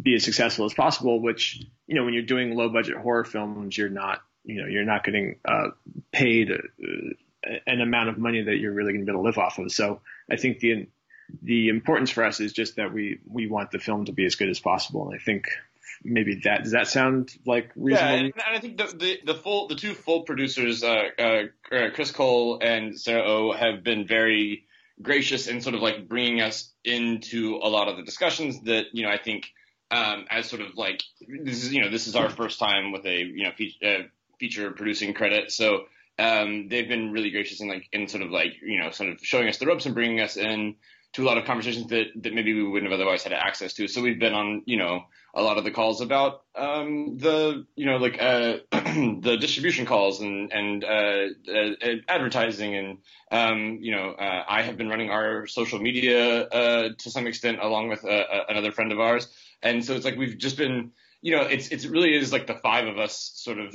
be 0.00 0.14
as 0.14 0.24
successful 0.24 0.64
as 0.64 0.74
possible. 0.74 1.20
Which 1.20 1.64
you 1.86 1.96
know, 1.96 2.04
when 2.04 2.14
you're 2.14 2.22
doing 2.22 2.54
low 2.54 2.68
budget 2.68 2.96
horror 2.96 3.24
films, 3.24 3.76
you're 3.76 3.88
not 3.88 4.20
you 4.44 4.62
know 4.62 4.68
you're 4.68 4.84
not 4.84 5.04
getting 5.04 5.36
uh, 5.44 5.70
paid 6.12 6.50
uh, 6.50 7.58
an 7.66 7.80
amount 7.80 8.08
of 8.08 8.18
money 8.18 8.42
that 8.42 8.56
you're 8.56 8.72
really 8.72 8.92
going 8.92 9.04
to 9.04 9.10
be 9.10 9.12
able 9.12 9.22
to 9.22 9.26
live 9.26 9.38
off 9.38 9.58
of. 9.58 9.72
So 9.72 10.00
I 10.30 10.36
think 10.36 10.60
the 10.60 10.86
the 11.42 11.68
importance 11.68 12.10
for 12.10 12.24
us 12.24 12.40
is 12.40 12.52
just 12.52 12.76
that 12.76 12.92
we 12.92 13.18
we 13.28 13.46
want 13.46 13.70
the 13.70 13.78
film 13.78 14.04
to 14.06 14.12
be 14.12 14.26
as 14.26 14.34
good 14.34 14.48
as 14.48 14.60
possible. 14.60 15.06
And 15.06 15.14
I 15.14 15.22
think 15.22 15.48
maybe 16.04 16.40
that 16.44 16.64
does 16.64 16.72
that 16.72 16.88
sound 16.88 17.32
like 17.46 17.70
reasonable? 17.76 18.10
Yeah, 18.10 18.16
and, 18.16 18.32
and 18.34 18.56
I 18.56 18.58
think 18.58 18.76
the, 18.78 18.96
the, 18.96 19.32
the 19.32 19.34
full 19.34 19.68
the 19.68 19.74
two 19.74 19.94
full 19.94 20.22
producers, 20.22 20.82
uh, 20.82 21.08
uh, 21.18 21.42
Chris 21.94 22.10
Cole 22.10 22.58
and 22.62 22.98
Sarah 22.98 23.24
O, 23.24 23.52
have 23.52 23.82
been 23.82 24.06
very 24.06 24.64
gracious 25.00 25.46
in 25.46 25.60
sort 25.60 25.74
of 25.74 25.82
like 25.82 26.08
bringing 26.08 26.40
us 26.40 26.70
into 26.84 27.58
a 27.62 27.68
lot 27.68 27.88
of 27.88 27.96
the 27.96 28.02
discussions 28.02 28.60
that 28.62 28.86
you 28.92 29.04
know 29.04 29.10
I 29.10 29.18
think 29.18 29.48
um, 29.90 30.26
as 30.30 30.48
sort 30.48 30.62
of 30.62 30.76
like 30.76 31.02
this 31.20 31.64
is 31.64 31.72
you 31.72 31.82
know 31.82 31.90
this 31.90 32.06
is 32.06 32.16
our 32.16 32.30
first 32.30 32.58
time 32.58 32.92
with 32.92 33.04
a 33.06 33.18
you 33.18 33.44
know 33.44 33.52
fe- 33.56 33.76
uh, 33.84 34.08
feature 34.38 34.70
producing 34.72 35.14
credit, 35.14 35.52
so 35.52 35.84
um, 36.18 36.68
they've 36.68 36.88
been 36.88 37.12
really 37.12 37.30
gracious 37.30 37.60
in 37.60 37.68
like 37.68 37.88
in 37.92 38.08
sort 38.08 38.22
of 38.22 38.30
like 38.30 38.54
you 38.62 38.80
know 38.80 38.90
sort 38.90 39.10
of 39.10 39.20
showing 39.22 39.48
us 39.48 39.58
the 39.58 39.66
ropes 39.66 39.86
and 39.86 39.94
bringing 39.94 40.20
us 40.20 40.36
in 40.36 40.76
to 41.14 41.22
a 41.22 41.26
lot 41.26 41.38
of 41.38 41.44
conversations 41.44 41.88
that, 41.88 42.06
that 42.16 42.34
maybe 42.34 42.54
we 42.54 42.62
wouldn't 42.62 42.90
have 42.90 42.98
otherwise 42.98 43.22
had 43.22 43.32
access 43.32 43.74
to. 43.74 43.86
So 43.88 44.00
we've 44.00 44.18
been 44.18 44.32
on, 44.32 44.62
you 44.66 44.78
know, 44.78 45.04
a 45.34 45.42
lot 45.42 45.58
of 45.58 45.64
the 45.64 45.70
calls 45.70 46.00
about 46.00 46.42
um, 46.54 47.16
the, 47.18 47.66
you 47.74 47.86
know, 47.86 47.96
like 47.96 48.20
uh, 48.20 48.58
the 48.70 49.38
distribution 49.40 49.86
calls 49.86 50.20
and 50.20 50.52
and 50.52 50.84
uh, 50.84 51.26
uh, 51.50 51.94
advertising, 52.08 52.74
and 52.74 52.98
um, 53.30 53.78
you 53.80 53.92
know, 53.92 54.10
uh, 54.10 54.44
I 54.46 54.62
have 54.62 54.76
been 54.76 54.88
running 54.88 55.10
our 55.10 55.46
social 55.46 55.78
media 55.78 56.42
uh, 56.42 56.88
to 56.98 57.10
some 57.10 57.26
extent 57.26 57.60
along 57.62 57.88
with 57.88 58.04
uh, 58.04 58.24
another 58.48 58.72
friend 58.72 58.92
of 58.92 59.00
ours, 59.00 59.26
and 59.62 59.82
so 59.84 59.94
it's 59.94 60.04
like 60.04 60.16
we've 60.16 60.36
just 60.36 60.58
been, 60.58 60.92
you 61.22 61.34
know, 61.34 61.42
it's 61.42 61.68
it 61.68 61.90
really 61.90 62.14
is 62.14 62.32
like 62.32 62.46
the 62.46 62.54
five 62.54 62.86
of 62.86 62.98
us 62.98 63.32
sort 63.34 63.58
of 63.58 63.74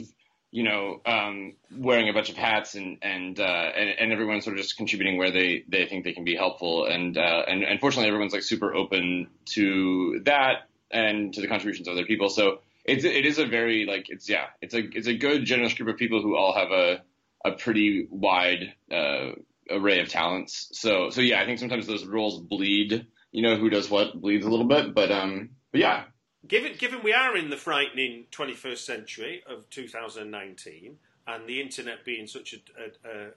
you 0.52 0.64
know, 0.64 1.02
um, 1.06 1.54
wearing 1.76 2.10
a 2.10 2.14
bunch 2.14 2.30
of 2.30 2.38
hats 2.38 2.76
and 2.76 2.98
and, 3.02 3.40
uh, 3.40 3.44
and 3.44 3.90
and 4.00 4.12
everyone's 4.14 4.46
sort 4.46 4.58
of 4.58 4.64
just 4.64 4.78
contributing 4.78 5.18
where 5.18 5.32
they 5.32 5.64
they 5.68 5.86
think 5.86 6.04
they 6.04 6.14
can 6.14 6.24
be 6.24 6.36
helpful, 6.36 6.86
and 6.86 7.18
uh, 7.18 7.44
and 7.48 7.64
and 7.64 7.80
fortunately 7.80 8.08
everyone's 8.08 8.34
like 8.34 8.44
super 8.44 8.74
open 8.74 9.28
to 9.46 10.22
that 10.26 10.70
and 10.90 11.34
to 11.34 11.42
the 11.42 11.48
contributions 11.48 11.88
of 11.88 11.94
other 11.94 12.06
people. 12.06 12.30
So 12.30 12.60
it's 12.86 13.04
it 13.04 13.26
is 13.26 13.38
a 13.38 13.46
very 13.46 13.86
like 13.86 14.10
it's 14.10 14.30
yeah 14.30 14.48
it's 14.62 14.74
a 14.74 14.80
it's 14.80 15.08
a 15.08 15.14
good 15.14 15.46
generous 15.46 15.74
group 15.74 15.90
of 15.90 15.98
people 15.98 16.22
who 16.22 16.36
all 16.36 16.54
have 16.54 16.72
a 16.72 17.02
a 17.46 17.52
pretty 17.52 18.08
wide 18.10 18.74
uh, 18.92 19.32
array 19.70 20.00
of 20.00 20.10
talents. 20.10 20.70
So 20.72 21.10
so 21.10 21.22
yeah, 21.22 21.42
I 21.42 21.46
think 21.46 21.60
sometimes 21.60 21.88
those 21.88 22.06
roles 22.06 22.40
bleed. 22.40 23.08
You 23.32 23.42
know, 23.42 23.58
who 23.58 23.70
does 23.70 23.90
what 23.90 24.20
bleeds 24.20 24.46
a 24.46 24.50
little 24.50 24.66
bit, 24.66 24.96
but 24.96 25.12
um, 25.12 25.50
but 25.72 25.82
yeah, 25.82 26.06
given 26.48 26.74
given 26.78 27.04
we 27.04 27.14
are 27.14 27.36
in 27.36 27.50
the 27.50 27.58
frightening 27.58 28.26
21st 28.32 28.78
century 28.78 29.44
of 29.48 29.70
2019 29.70 30.98
and 31.28 31.48
the 31.48 31.62
internet 31.62 32.06
being 32.06 32.28
such 32.28 32.54
a, 32.54 33.10
a, 33.10 33.28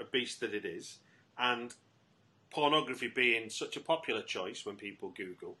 a, 0.00 0.04
beast 0.12 0.40
that 0.40 0.54
it 0.54 0.64
is 0.64 0.98
and 1.38 1.74
pornography 2.50 3.08
being 3.08 3.48
such 3.50 3.76
a 3.76 3.80
popular 3.80 4.22
choice 4.22 4.64
when 4.64 4.76
people 4.76 5.12
google 5.16 5.56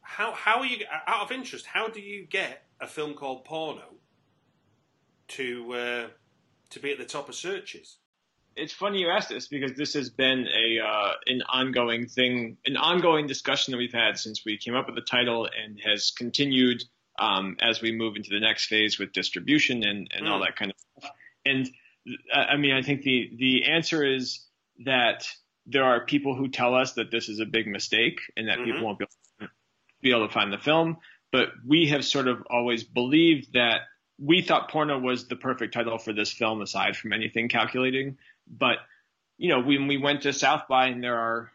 how 0.00 0.32
how 0.32 0.58
are 0.58 0.66
you 0.66 0.84
out 1.06 1.22
of 1.22 1.32
interest 1.32 1.66
how 1.66 1.88
do 1.88 2.00
you 2.00 2.24
get 2.24 2.64
a 2.80 2.86
film 2.86 3.14
called 3.14 3.44
porno 3.44 3.94
to 5.28 5.72
uh, 5.72 6.06
to 6.70 6.80
be 6.80 6.90
at 6.90 6.98
the 6.98 7.04
top 7.04 7.28
of 7.28 7.34
searches 7.34 7.96
it's 8.56 8.72
funny 8.72 9.00
you 9.00 9.10
asked 9.10 9.28
this 9.28 9.48
because 9.48 9.72
this 9.74 9.94
has 9.94 10.10
been 10.10 10.46
a 10.46 10.80
uh, 10.80 11.12
an 11.26 11.42
ongoing 11.42 12.06
thing, 12.06 12.56
an 12.66 12.76
ongoing 12.76 13.26
discussion 13.26 13.72
that 13.72 13.78
we've 13.78 13.92
had 13.92 14.18
since 14.18 14.44
we 14.44 14.58
came 14.58 14.74
up 14.74 14.86
with 14.86 14.94
the 14.94 15.02
title, 15.02 15.46
and 15.46 15.80
has 15.84 16.12
continued 16.16 16.82
um, 17.18 17.56
as 17.60 17.80
we 17.80 17.92
move 17.92 18.16
into 18.16 18.30
the 18.30 18.40
next 18.40 18.66
phase 18.66 18.98
with 18.98 19.12
distribution 19.12 19.84
and, 19.84 20.10
and 20.12 20.26
mm. 20.26 20.30
all 20.30 20.40
that 20.40 20.56
kind 20.56 20.70
of 20.70 20.76
stuff. 20.98 21.12
And 21.44 21.68
uh, 22.34 22.38
I 22.38 22.56
mean, 22.56 22.72
I 22.72 22.82
think 22.82 23.02
the 23.02 23.30
the 23.36 23.64
answer 23.64 24.04
is 24.04 24.44
that 24.84 25.28
there 25.66 25.84
are 25.84 26.04
people 26.04 26.34
who 26.34 26.48
tell 26.48 26.74
us 26.74 26.92
that 26.94 27.10
this 27.10 27.28
is 27.28 27.40
a 27.40 27.46
big 27.46 27.66
mistake 27.66 28.20
and 28.36 28.48
that 28.48 28.58
mm-hmm. 28.58 28.64
people 28.64 28.84
won't 28.84 28.98
be 28.98 29.04
able, 29.04 29.46
to, 29.46 29.52
be 30.02 30.10
able 30.10 30.26
to 30.26 30.32
find 30.32 30.52
the 30.52 30.58
film. 30.58 30.98
But 31.32 31.48
we 31.66 31.88
have 31.88 32.04
sort 32.04 32.28
of 32.28 32.42
always 32.50 32.84
believed 32.84 33.54
that 33.54 33.80
we 34.18 34.42
thought 34.42 34.70
porno 34.70 34.98
was 34.98 35.26
the 35.26 35.36
perfect 35.36 35.74
title 35.74 35.98
for 35.98 36.12
this 36.12 36.30
film 36.30 36.60
aside 36.60 36.96
from 36.96 37.12
anything 37.12 37.48
calculating 37.48 38.18
but 38.48 38.78
you 39.36 39.48
know, 39.48 39.60
when 39.60 39.88
we 39.88 39.96
went 39.96 40.22
to 40.22 40.32
South 40.32 40.68
by, 40.68 40.86
and 40.86 41.02
there 41.02 41.18
are, 41.18 41.50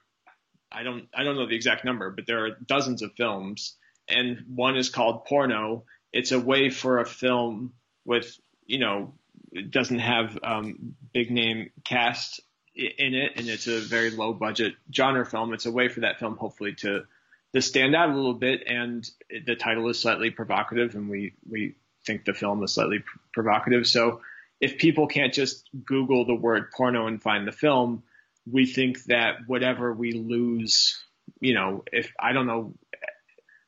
I 0.71 0.83
don't, 0.83 1.07
I 1.13 1.23
don't 1.23 1.35
know 1.35 1.47
the 1.47 1.55
exact 1.55 1.85
number, 1.85 2.09
but 2.09 2.27
there 2.27 2.45
are 2.45 2.51
dozens 2.51 3.01
of 3.01 3.13
films, 3.13 3.75
and 4.07 4.43
one 4.53 4.75
is 4.75 4.89
called 4.89 5.25
Porno. 5.25 5.85
It's 6.11 6.31
a 6.31 6.39
way 6.39 6.69
for 6.69 6.99
a 6.99 7.05
film 7.05 7.73
with, 8.05 8.37
you 8.65 8.79
know, 8.79 9.13
it 9.51 9.71
doesn't 9.71 9.99
have 9.99 10.37
um, 10.43 10.95
big 11.13 11.31
name 11.31 11.71
cast 11.83 12.41
in 12.75 13.13
it, 13.13 13.33
and 13.35 13.47
it's 13.47 13.67
a 13.67 13.79
very 13.79 14.11
low 14.11 14.33
budget 14.33 14.75
genre 14.93 15.25
film. 15.25 15.53
It's 15.53 15.65
a 15.65 15.71
way 15.71 15.87
for 15.87 16.01
that 16.01 16.19
film 16.19 16.37
hopefully 16.37 16.75
to 16.75 17.05
to 17.53 17.61
stand 17.61 17.95
out 17.95 18.09
a 18.09 18.15
little 18.15 18.35
bit, 18.35 18.61
and 18.67 19.09
the 19.45 19.55
title 19.55 19.89
is 19.89 19.99
slightly 19.99 20.29
provocative, 20.29 20.93
and 20.95 21.09
we 21.09 21.33
we 21.49 21.75
think 22.05 22.25
the 22.25 22.33
film 22.33 22.63
is 22.63 22.73
slightly 22.73 22.99
pr- 22.99 23.17
provocative. 23.33 23.87
So 23.87 24.21
if 24.59 24.77
people 24.77 25.07
can't 25.07 25.33
just 25.33 25.69
Google 25.85 26.25
the 26.25 26.35
word 26.35 26.71
porno 26.71 27.07
and 27.07 27.21
find 27.21 27.47
the 27.47 27.51
film, 27.51 28.03
we 28.49 28.65
think 28.65 29.03
that 29.05 29.47
whatever 29.47 29.93
we 29.93 30.11
lose, 30.11 30.99
you 31.39 31.53
know, 31.53 31.83
if 31.91 32.11
I 32.19 32.33
don't 32.33 32.47
know, 32.47 32.73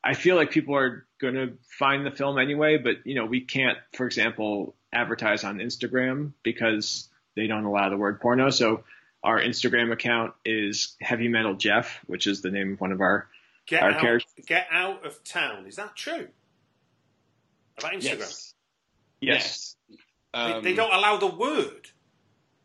I 0.03 0.13
feel 0.15 0.35
like 0.35 0.51
people 0.51 0.75
are 0.75 1.05
going 1.19 1.35
to 1.35 1.53
find 1.77 2.05
the 2.05 2.11
film 2.11 2.39
anyway, 2.39 2.77
but 2.77 3.05
you 3.05 3.15
know, 3.15 3.25
we 3.25 3.41
can't, 3.41 3.77
for 3.93 4.05
example, 4.05 4.75
advertise 4.91 5.43
on 5.43 5.57
Instagram 5.57 6.33
because 6.43 7.07
they 7.35 7.47
don't 7.47 7.65
allow 7.65 7.89
the 7.89 7.97
word 7.97 8.19
porno. 8.19 8.49
So 8.49 8.83
our 9.23 9.39
Instagram 9.39 9.91
account 9.91 10.33
is 10.43 10.95
Heavy 10.99 11.27
Metal 11.27 11.53
Jeff, 11.53 11.99
which 12.07 12.27
is 12.27 12.41
the 12.41 12.51
name 12.51 12.73
of 12.73 12.81
one 12.81 12.91
of 12.91 13.01
our 13.01 13.27
get 13.67 13.83
our 13.83 13.91
out, 13.91 14.01
characters. 14.01 14.45
Get 14.45 14.67
out 14.71 15.05
of 15.05 15.23
town. 15.23 15.67
Is 15.67 15.75
that 15.75 15.95
true? 15.95 16.27
About 17.77 17.93
Instagram? 17.93 18.19
Yes. 18.19 18.53
yes. 19.21 19.43
yes. 19.43 19.75
Um, 20.34 20.63
they, 20.63 20.71
they 20.71 20.75
don't 20.75 20.93
allow 20.93 21.17
the 21.17 21.27
word. 21.27 21.89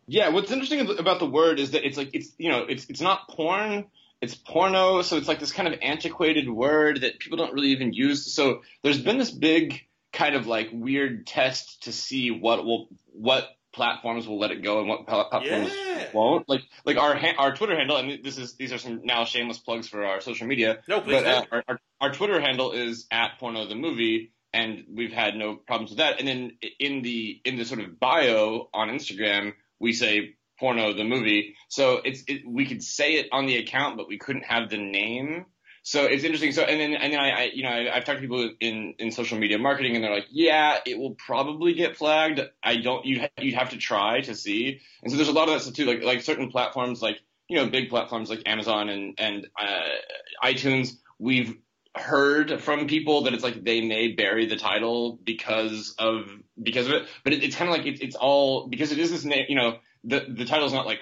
Yeah, 0.07 0.29
what's 0.29 0.53
interesting 0.53 0.81
about 0.99 1.19
the 1.19 1.27
word 1.27 1.59
is 1.59 1.73
that 1.73 1.85
it's 1.85 1.97
like 1.97 2.11
it's 2.15 2.31
you 2.39 2.51
know 2.51 2.65
it's 2.69 2.87
it's 2.89 3.01
not 3.01 3.29
porn, 3.29 3.87
it's 4.21 4.35
porno, 4.35 5.03
so 5.03 5.17
it's 5.17 5.27
like 5.27 5.41
this 5.41 5.53
kind 5.53 5.73
of 5.73 5.81
antiquated 5.83 6.49
word 6.49 7.01
that 7.01 7.19
people 7.19 7.39
don't 7.39 7.53
really 7.53 7.69
even 7.69 7.93
use. 7.93 8.33
So 8.33 8.63
there's 8.83 9.01
been 9.01 9.19
this 9.19 9.31
big 9.31 9.81
kind 10.13 10.35
of 10.35 10.47
like 10.47 10.69
weird 10.73 11.27
test 11.27 11.85
to 11.85 11.93
see 11.93 12.31
what 12.31 12.65
will 12.65 12.89
what 13.13 13.49
platforms 13.73 14.27
will 14.27 14.39
let 14.39 14.51
it 14.51 14.63
go 14.63 14.79
and 14.79 14.89
what 14.89 15.07
platforms 15.07 15.71
yeah. 15.75 16.07
won't. 16.15 16.49
Like 16.49 16.63
like 16.85 16.97
our 16.97 17.19
our 17.39 17.55
Twitter 17.55 17.77
handle, 17.77 17.97
and 17.97 18.25
this 18.25 18.39
is 18.39 18.55
these 18.55 18.73
are 18.73 18.79
some 18.79 19.01
now 19.05 19.25
shameless 19.25 19.59
plugs 19.59 19.89
for 19.89 20.05
our 20.05 20.21
social 20.21 20.47
media. 20.47 20.79
No, 20.89 21.01
please. 21.01 21.23
But 21.23 21.27
uh, 21.27 21.45
our, 21.53 21.65
our, 21.69 21.81
our 22.01 22.13
Twitter 22.13 22.41
handle 22.41 22.73
is 22.73 23.07
at 23.11 23.39
porno 23.39 23.67
the 23.67 23.75
movie 23.75 24.33
and 24.53 24.85
we've 24.93 25.13
had 25.13 25.37
no 25.37 25.57
problems 25.57 25.91
with 25.91 25.99
that. 25.99 26.19
And 26.19 26.27
then 26.27 26.53
in 26.79 27.03
the 27.03 27.41
in 27.45 27.57
the 27.57 27.65
sort 27.65 27.81
of 27.81 27.99
bio 28.01 28.69
on 28.73 28.89
Instagram, 28.89 29.53
we 29.79 29.93
say 29.93 30.37
porno 30.59 30.93
the 30.93 31.05
movie. 31.05 31.55
So 31.69 32.01
it's 32.05 32.23
it, 32.27 32.43
we 32.47 32.67
could 32.67 32.83
say 32.83 33.15
it 33.15 33.29
on 33.33 33.47
the 33.47 33.59
account, 33.59 33.97
but 33.97 34.09
we 34.09 34.19
couldn't 34.19 34.45
have 34.45 34.71
the 34.71 34.79
name. 34.79 35.47
So 35.83 36.05
it's 36.05 36.25
interesting. 36.25 36.51
So 36.51 36.63
and 36.63 36.81
then 36.81 36.95
and 36.95 37.13
then 37.13 37.21
I, 37.21 37.31
I 37.31 37.51
you 37.55 37.63
know 37.63 37.71
I, 37.71 37.95
have 37.95 38.05
talked 38.05 38.19
to 38.19 38.21
people 38.21 38.51
in 38.61 38.95
in 38.99 39.13
social 39.13 39.39
media 39.39 39.59
marketing, 39.59 39.95
and 39.95 40.03
they're 40.03 40.13
like, 40.13 40.27
yeah, 40.31 40.79
it 40.85 40.99
will 40.99 41.15
probably 41.15 41.75
get 41.75 41.97
flagged. 41.97 42.41
I 42.63 42.77
don't 42.77 43.05
you 43.07 43.25
you'd 43.39 43.55
have 43.55 43.71
to 43.71 43.77
try 43.77 44.21
to 44.23 44.35
see. 44.35 44.81
And 45.03 45.13
so 45.13 45.17
there's 45.17 45.29
a 45.29 45.33
lot 45.33 45.49
of 45.49 45.55
that 45.55 45.61
stuff 45.61 45.75
too. 45.75 45.85
Like 45.85 46.03
like 46.03 46.23
certain 46.23 46.51
platforms, 46.51 47.03
like 47.03 47.21
you 47.49 47.57
know 47.57 47.69
big 47.69 47.89
platforms 47.89 48.31
like 48.31 48.43
Amazon 48.47 48.89
and 48.89 49.15
and 49.19 49.47
uh, 49.57 50.45
iTunes, 50.45 50.95
we've 51.21 51.57
heard 51.97 52.61
from 52.61 52.87
people 52.87 53.25
that 53.25 53.35
it's 53.35 53.45
like 53.45 53.65
they 53.65 53.81
may 53.81 54.13
bury 54.13 54.47
the 54.47 54.57
title 54.57 55.19
because 55.23 55.95
of 55.99 56.31
because 56.63 56.87
of 56.87 56.93
it. 56.93 57.09
But 57.25 57.33
it, 57.33 57.45
it's 57.45 57.57
kind 57.57 57.71
of 57.71 57.77
like 57.77 57.87
it, 57.87 58.03
it's 58.03 58.17
all 58.17 58.69
because 58.69 58.93
it 58.93 58.99
is 58.99 59.11
this 59.11 59.25
name. 59.25 59.47
You 59.49 59.57
know 59.57 59.79
the 60.05 60.27
the 60.29 60.45
title's 60.45 60.73
not 60.73 60.87
like 60.87 61.01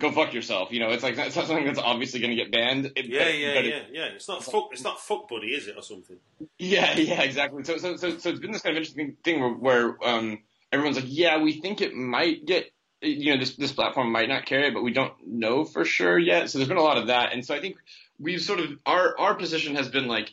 go 0.00 0.10
fuck 0.10 0.32
yourself. 0.32 0.72
You 0.72 0.80
know, 0.80 0.90
it's 0.90 1.02
like 1.02 1.16
it's 1.18 1.36
not 1.36 1.46
something 1.46 1.64
that's 1.64 1.78
obviously 1.78 2.20
going 2.20 2.36
to 2.36 2.36
get 2.36 2.50
banned. 2.50 2.86
It, 2.96 3.06
yeah, 3.06 3.24
but, 3.24 3.38
yeah, 3.38 3.54
but 3.54 3.64
yeah, 3.64 3.76
it, 3.76 3.86
yeah. 3.92 4.04
It's 4.06 4.28
not 4.28 4.42
fuck. 4.42 4.70
It's 4.72 4.82
not 4.82 5.00
fuck 5.00 5.28
buddy, 5.28 5.48
is 5.48 5.68
it, 5.68 5.76
or 5.76 5.82
something? 5.82 6.16
Yeah, 6.58 6.96
yeah, 6.96 7.22
exactly. 7.22 7.62
So, 7.64 7.76
so, 7.76 7.96
so, 7.96 8.18
so 8.18 8.30
it's 8.30 8.40
been 8.40 8.50
this 8.50 8.62
kind 8.62 8.76
of 8.76 8.80
interesting 8.80 9.16
thing 9.22 9.40
where, 9.40 9.50
where 9.50 10.08
um, 10.08 10.38
everyone's 10.72 10.96
like, 10.96 11.06
yeah, 11.08 11.40
we 11.40 11.60
think 11.60 11.80
it 11.80 11.94
might 11.94 12.44
get. 12.44 12.66
You 13.02 13.32
know, 13.32 13.40
this 13.40 13.56
this 13.56 13.72
platform 13.72 14.12
might 14.12 14.28
not 14.28 14.44
carry 14.44 14.68
it, 14.68 14.74
but 14.74 14.82
we 14.82 14.92
don't 14.92 15.14
know 15.26 15.64
for 15.64 15.86
sure 15.86 16.18
yet. 16.18 16.50
So 16.50 16.58
there's 16.58 16.68
been 16.68 16.76
a 16.76 16.82
lot 16.82 16.98
of 16.98 17.06
that, 17.06 17.32
and 17.32 17.44
so 17.44 17.54
I 17.54 17.60
think 17.60 17.76
we've 18.20 18.42
sort 18.42 18.60
of 18.60 18.70
our 18.86 19.18
our 19.18 19.34
position 19.34 19.76
has 19.76 19.88
been 19.88 20.06
like 20.06 20.30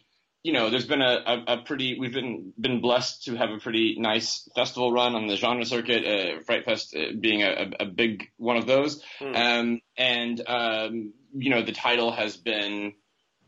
you 0.47 0.53
know, 0.53 0.69
there's 0.69 0.85
been 0.85 1.01
a, 1.01 1.19
a, 1.25 1.43
a, 1.55 1.57
pretty, 1.57 1.99
we've 1.99 2.13
been 2.13 2.53
been 2.57 2.79
blessed 2.79 3.25
to 3.25 3.35
have 3.35 3.49
a 3.49 3.57
pretty 3.57 3.97
nice 3.99 4.47
festival 4.55 4.93
run 4.93 5.13
on 5.13 5.27
the 5.27 5.35
genre 5.35 5.65
circuit, 5.65 6.05
uh, 6.05 6.39
Fright 6.45 6.63
Fest 6.63 6.95
uh, 6.95 7.11
being 7.19 7.43
a, 7.43 7.71
a, 7.81 7.85
big 7.85 8.29
one 8.37 8.55
of 8.55 8.65
those. 8.65 9.03
Mm. 9.19 9.35
Um, 9.35 9.81
and, 9.97 10.41
um, 10.47 11.13
you 11.33 11.49
know, 11.49 11.63
the 11.63 11.73
title 11.73 12.13
has 12.13 12.37
been, 12.37 12.93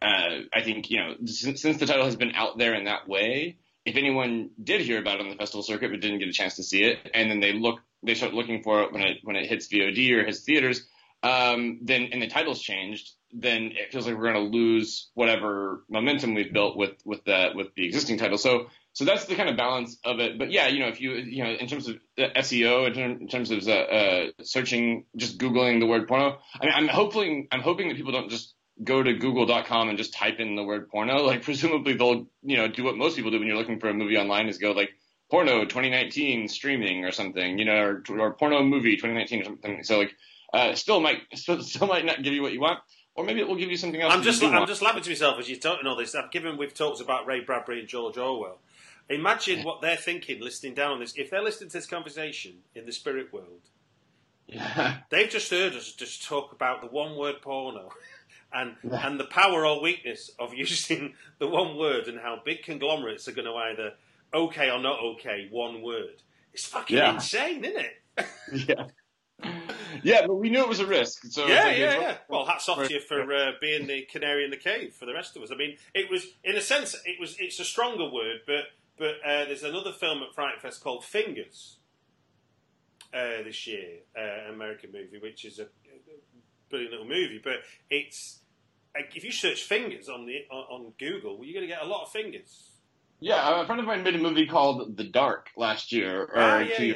uh, 0.01 0.39
I 0.53 0.61
think, 0.61 0.89
you 0.89 0.97
know, 0.97 1.13
since, 1.25 1.61
since 1.61 1.77
the 1.77 1.85
title 1.85 2.03
has 2.03 2.17
been 2.17 2.33
out 2.35 2.57
there 2.57 2.73
in 2.73 2.83
that 2.83 3.07
way, 3.07 3.59
if 3.85 3.95
anyone 3.95 4.49
did 4.61 4.81
hear 4.81 4.99
about 4.99 5.15
it 5.15 5.21
on 5.21 5.29
the 5.29 5.37
festival 5.37 5.63
circuit 5.63 5.91
but 5.91 6.01
didn't 6.01 6.19
get 6.19 6.27
a 6.27 6.33
chance 6.33 6.55
to 6.57 6.63
see 6.63 6.83
it, 6.83 6.97
and 7.13 7.31
then 7.31 7.39
they 7.39 7.53
look, 7.53 7.79
they 8.03 8.15
start 8.15 8.33
looking 8.33 8.61
for 8.61 8.83
it 8.83 8.91
when 8.91 9.03
it 9.03 9.17
when 9.23 9.37
it 9.37 9.47
hits 9.47 9.67
VOD 9.69 10.11
or 10.11 10.25
hits 10.25 10.41
theaters, 10.41 10.85
um, 11.23 11.79
then 11.83 12.09
and 12.11 12.21
the 12.21 12.27
title's 12.27 12.61
changed, 12.61 13.11
then 13.31 13.71
it 13.75 13.91
feels 13.91 14.07
like 14.07 14.15
we're 14.15 14.31
going 14.31 14.51
to 14.51 14.57
lose 14.57 15.09
whatever 15.13 15.83
momentum 15.89 16.33
we've 16.33 16.51
built 16.51 16.75
with 16.75 16.93
with 17.05 17.23
the 17.25 17.49
with 17.55 17.73
the 17.75 17.85
existing 17.85 18.17
title. 18.17 18.37
So 18.37 18.67
so 18.93 19.05
that's 19.05 19.25
the 19.25 19.35
kind 19.35 19.49
of 19.49 19.57
balance 19.57 19.97
of 20.03 20.19
it. 20.19 20.39
But 20.39 20.51
yeah, 20.51 20.67
you 20.67 20.79
know, 20.79 20.87
if 20.87 20.99
you 20.99 21.13
you 21.13 21.43
know, 21.43 21.51
in 21.51 21.67
terms 21.67 21.87
of 21.87 21.97
SEO, 22.17 22.87
in, 22.87 22.93
term, 22.93 23.11
in 23.21 23.27
terms 23.27 23.51
of 23.51 23.67
uh, 23.67 23.71
uh, 23.71 24.25
searching, 24.41 25.05
just 25.15 25.37
googling 25.37 25.79
the 25.79 25.85
word 25.85 26.07
porno. 26.07 26.39
I 26.59 26.65
mean, 26.65 26.73
I'm 26.75 26.87
hoping 26.87 27.47
I'm 27.51 27.61
hoping 27.61 27.87
that 27.89 27.97
people 27.97 28.11
don't 28.11 28.29
just 28.29 28.55
go 28.83 29.03
to 29.03 29.13
google.com 29.13 29.89
and 29.89 29.97
just 29.97 30.13
type 30.13 30.39
in 30.39 30.55
the 30.55 30.63
word 30.63 30.89
porno. 30.89 31.23
Like 31.25 31.43
presumably 31.43 31.93
they'll 31.93 32.27
you 32.41 32.57
know 32.57 32.67
do 32.67 32.83
what 32.83 32.97
most 32.97 33.15
people 33.15 33.31
do 33.31 33.39
when 33.39 33.47
you're 33.47 33.57
looking 33.57 33.79
for 33.79 33.89
a 33.89 33.93
movie 33.93 34.17
online 34.17 34.47
is 34.47 34.57
go 34.57 34.71
like 34.71 34.89
porno 35.29 35.61
2019 35.61 36.47
streaming 36.47 37.05
or 37.05 37.11
something, 37.11 37.59
you 37.59 37.65
know, 37.65 37.77
or, 37.77 38.03
or 38.19 38.33
porno 38.33 38.63
movie 38.63 38.95
2019 38.95 39.41
or 39.41 39.45
something. 39.45 39.83
So 39.83 39.99
like 39.99 40.15
uh, 40.51 40.73
still 40.73 40.99
might 40.99 41.21
still, 41.35 41.61
still 41.61 41.87
might 41.87 42.05
not 42.05 42.23
give 42.23 42.33
you 42.33 42.41
what 42.41 42.53
you 42.53 42.61
want 42.61 42.79
or 43.19 43.25
maybe 43.25 43.41
it 43.41 43.47
will 43.49 43.57
give 43.57 43.69
you 43.69 43.75
something 43.75 44.01
else. 44.01 44.13
I'm 44.13 44.23
just 44.23 44.41
I'm 44.41 44.65
just 44.65 44.81
laughing 44.81 45.03
to 45.03 45.09
myself 45.09 45.37
as 45.39 45.49
you're 45.49 45.59
talking 45.59 45.85
all 45.85 45.97
this. 45.97 46.15
Given 46.31 46.55
we've 46.55 46.73
talked 46.73 47.01
about 47.01 47.27
Ray 47.27 47.41
Bradbury 47.41 47.81
and 47.81 47.87
George 47.89 48.17
Orwell, 48.17 48.59
imagine 49.09 49.65
what 49.65 49.81
they're 49.81 49.97
thinking 49.97 50.39
listening 50.39 50.73
down 50.73 50.91
on 50.91 50.99
this. 51.01 51.13
If 51.17 51.29
they're 51.29 51.43
listening 51.43 51.69
to 51.71 51.77
this 51.77 51.85
conversation 51.85 52.59
in 52.75 52.85
the 52.85 52.93
spirit 52.93 53.33
world, 53.33 53.59
yeah. 54.47 54.99
they've 55.09 55.29
just 55.29 55.51
heard 55.51 55.73
us 55.73 55.91
just 55.91 56.23
talk 56.23 56.53
about 56.53 56.79
the 56.79 56.87
one 56.87 57.17
word 57.17 57.41
porno. 57.41 57.89
And, 58.51 58.77
yeah. 58.81 59.05
and 59.07 59.19
the 59.19 59.25
power 59.25 59.63
or 59.63 59.79
weakness 59.79 60.31
of 60.39 60.53
using 60.55 61.13
the 61.37 61.45
one 61.45 61.77
word 61.77 62.07
and 62.07 62.19
how 62.19 62.41
big 62.43 62.63
conglomerates 62.63 63.27
are 63.27 63.31
going 63.31 63.45
to 63.45 63.53
either 63.53 63.91
okay 64.33 64.71
or 64.71 64.79
not 64.79 64.99
okay 64.99 65.47
one 65.51 65.83
word. 65.83 66.23
It's 66.51 66.65
fucking 66.65 66.97
yeah. 66.97 67.13
insane, 67.13 67.63
isn't 67.63 67.85
it? 68.17 68.67
yeah 68.67 68.87
yeah, 70.03 70.27
but 70.27 70.35
we 70.35 70.49
knew 70.49 70.61
it 70.61 70.69
was 70.69 70.79
a 70.79 70.85
risk. 70.85 71.23
So 71.29 71.47
yeah, 71.47 71.63
like, 71.63 71.77
yeah, 71.77 71.99
yeah. 71.99 72.17
Well, 72.27 72.45
hats 72.45 72.67
off 72.69 72.87
to 72.87 72.93
you 72.93 72.99
for 72.99 73.33
uh, 73.33 73.51
being 73.59 73.87
the 73.87 74.03
canary 74.03 74.43
in 74.45 74.51
the 74.51 74.57
cave 74.57 74.93
for 74.93 75.05
the 75.05 75.13
rest 75.13 75.35
of 75.35 75.43
us. 75.43 75.51
I 75.51 75.55
mean, 75.55 75.77
it 75.93 76.09
was 76.09 76.27
in 76.43 76.55
a 76.55 76.61
sense 76.61 76.95
it 77.05 77.19
was 77.19 77.35
it's 77.39 77.59
a 77.59 77.65
stronger 77.65 78.05
word, 78.05 78.41
but 78.45 78.65
but 78.97 79.15
uh, 79.25 79.45
there's 79.45 79.63
another 79.63 79.91
film 79.91 80.21
at 80.23 80.33
Fright 80.33 80.61
Fest 80.61 80.83
called 80.83 81.03
Fingers 81.03 81.77
uh, 83.13 83.43
this 83.43 83.65
year, 83.67 83.99
uh, 84.17 84.51
American 84.51 84.91
movie, 84.91 85.19
which 85.19 85.45
is 85.45 85.59
a, 85.59 85.63
a, 85.63 85.67
brilliant 86.69 86.91
little 86.91 87.07
movie. 87.07 87.39
But 87.43 87.61
it's 87.89 88.39
if 88.95 89.23
you 89.23 89.31
search 89.31 89.63
fingers 89.63 90.09
on 90.09 90.25
the 90.25 90.45
on 90.51 90.93
Google, 90.99 91.37
well, 91.37 91.45
you're 91.45 91.59
going 91.59 91.67
to 91.67 91.73
get 91.73 91.83
a 91.83 91.87
lot 91.87 92.03
of 92.03 92.11
fingers. 92.11 92.71
Yeah, 93.21 93.61
a 93.61 93.65
friend 93.65 93.81
of 93.81 93.85
mine 93.85 94.03
made 94.03 94.15
a 94.15 94.19
movie 94.19 94.47
called 94.47 94.95
The 94.95 95.03
Dark 95.03 95.49
last 95.57 95.91
year, 95.91 96.23
or 96.23 96.37
ah, 96.37 96.59
yeah, 96.59 96.81
yeah. 96.81 96.93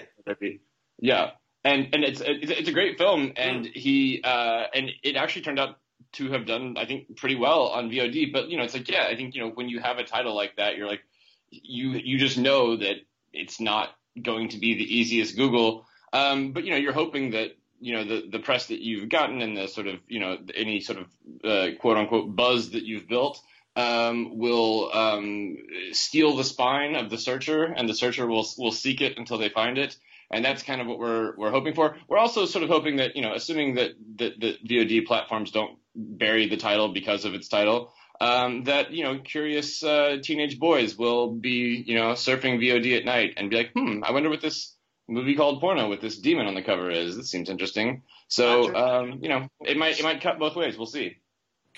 yeah 0.99 1.31
and 1.63 1.89
and 1.93 2.03
it's 2.03 2.21
it's, 2.23 2.69
a 2.69 2.73
great 2.73 2.97
film, 2.97 3.33
and 3.35 3.65
he 3.65 4.21
uh, 4.23 4.65
and 4.73 4.91
it 5.01 5.15
actually 5.15 5.43
turned 5.43 5.59
out 5.59 5.77
to 6.13 6.31
have 6.31 6.45
done 6.45 6.75
I 6.77 6.85
think 6.85 7.15
pretty 7.17 7.35
well 7.35 7.67
on 7.67 7.89
VOD. 7.89 8.31
But 8.33 8.49
you 8.49 8.57
know, 8.57 8.63
it's 8.63 8.73
like 8.73 8.89
yeah, 8.89 9.07
I 9.09 9.15
think 9.15 9.35
you 9.35 9.41
know 9.41 9.49
when 9.49 9.69
you 9.69 9.79
have 9.79 9.97
a 9.97 10.03
title 10.03 10.35
like 10.35 10.57
that, 10.57 10.75
you're 10.75 10.87
like 10.87 11.03
you 11.49 11.91
you 11.91 12.17
just 12.17 12.37
know 12.37 12.75
that 12.77 12.97
it's 13.31 13.59
not 13.59 13.89
going 14.21 14.49
to 14.49 14.59
be 14.59 14.75
the 14.75 14.97
easiest 14.97 15.37
Google. 15.37 15.85
Um, 16.11 16.51
but 16.51 16.63
you 16.63 16.71
know, 16.71 16.77
you're 16.77 16.93
hoping 16.93 17.31
that 17.31 17.55
you 17.79 17.93
know 17.93 18.03
the 18.03 18.27
the 18.29 18.39
press 18.39 18.67
that 18.67 18.79
you've 18.79 19.09
gotten 19.09 19.41
and 19.41 19.55
the 19.55 19.67
sort 19.67 19.87
of 19.87 19.99
you 20.07 20.19
know 20.19 20.37
any 20.55 20.81
sort 20.81 20.99
of 20.99 21.07
uh, 21.43 21.75
quote 21.79 21.97
unquote 21.97 22.35
buzz 22.35 22.71
that 22.71 22.83
you've 22.83 23.07
built 23.07 23.41
um, 23.75 24.37
will 24.37 24.91
um, 24.93 25.57
steal 25.93 26.35
the 26.35 26.43
spine 26.43 26.95
of 26.95 27.09
the 27.09 27.17
searcher, 27.17 27.63
and 27.63 27.87
the 27.87 27.93
searcher 27.93 28.27
will 28.27 28.45
will 28.57 28.71
seek 28.71 29.01
it 29.01 29.17
until 29.17 29.37
they 29.37 29.49
find 29.49 29.77
it 29.77 29.95
and 30.33 30.43
that's 30.43 30.63
kind 30.63 30.81
of 30.81 30.87
what 30.87 30.99
we're 30.99 31.35
we're 31.37 31.51
hoping 31.51 31.73
for. 31.73 31.95
We're 32.07 32.17
also 32.17 32.45
sort 32.45 32.63
of 32.63 32.69
hoping 32.69 32.97
that 32.97 33.15
you 33.15 33.21
know, 33.21 33.33
assuming 33.33 33.75
that 33.75 33.91
that 34.17 34.39
the 34.39 34.57
VOD 34.67 35.05
platforms 35.05 35.51
don't 35.51 35.77
bury 35.95 36.49
the 36.49 36.57
title 36.57 36.89
because 36.89 37.23
of 37.25 37.33
its 37.33 37.47
title, 37.47 37.93
um, 38.19 38.63
that 38.65 38.91
you 38.91 39.03
know, 39.03 39.19
curious 39.19 39.83
uh, 39.83 40.17
teenage 40.21 40.59
boys 40.59 40.97
will 40.97 41.31
be 41.31 41.83
you 41.85 41.95
know 41.95 42.13
surfing 42.13 42.59
VOD 42.59 42.97
at 42.97 43.05
night 43.05 43.35
and 43.37 43.49
be 43.49 43.57
like, 43.57 43.71
hmm, 43.73 44.03
I 44.03 44.11
wonder 44.11 44.29
what 44.29 44.41
this 44.41 44.75
movie 45.07 45.35
called 45.35 45.59
Porno 45.59 45.89
with 45.89 46.01
this 46.01 46.17
demon 46.17 46.47
on 46.47 46.55
the 46.55 46.63
cover 46.63 46.89
is. 46.89 47.15
This 47.15 47.29
seems 47.29 47.49
interesting. 47.49 48.01
So 48.27 48.75
um, 48.75 49.19
you 49.21 49.29
know, 49.29 49.47
it 49.61 49.77
might 49.77 49.99
it 49.99 50.03
might 50.03 50.21
cut 50.21 50.39
both 50.39 50.55
ways. 50.55 50.77
We'll 50.77 50.87
see. 50.87 51.17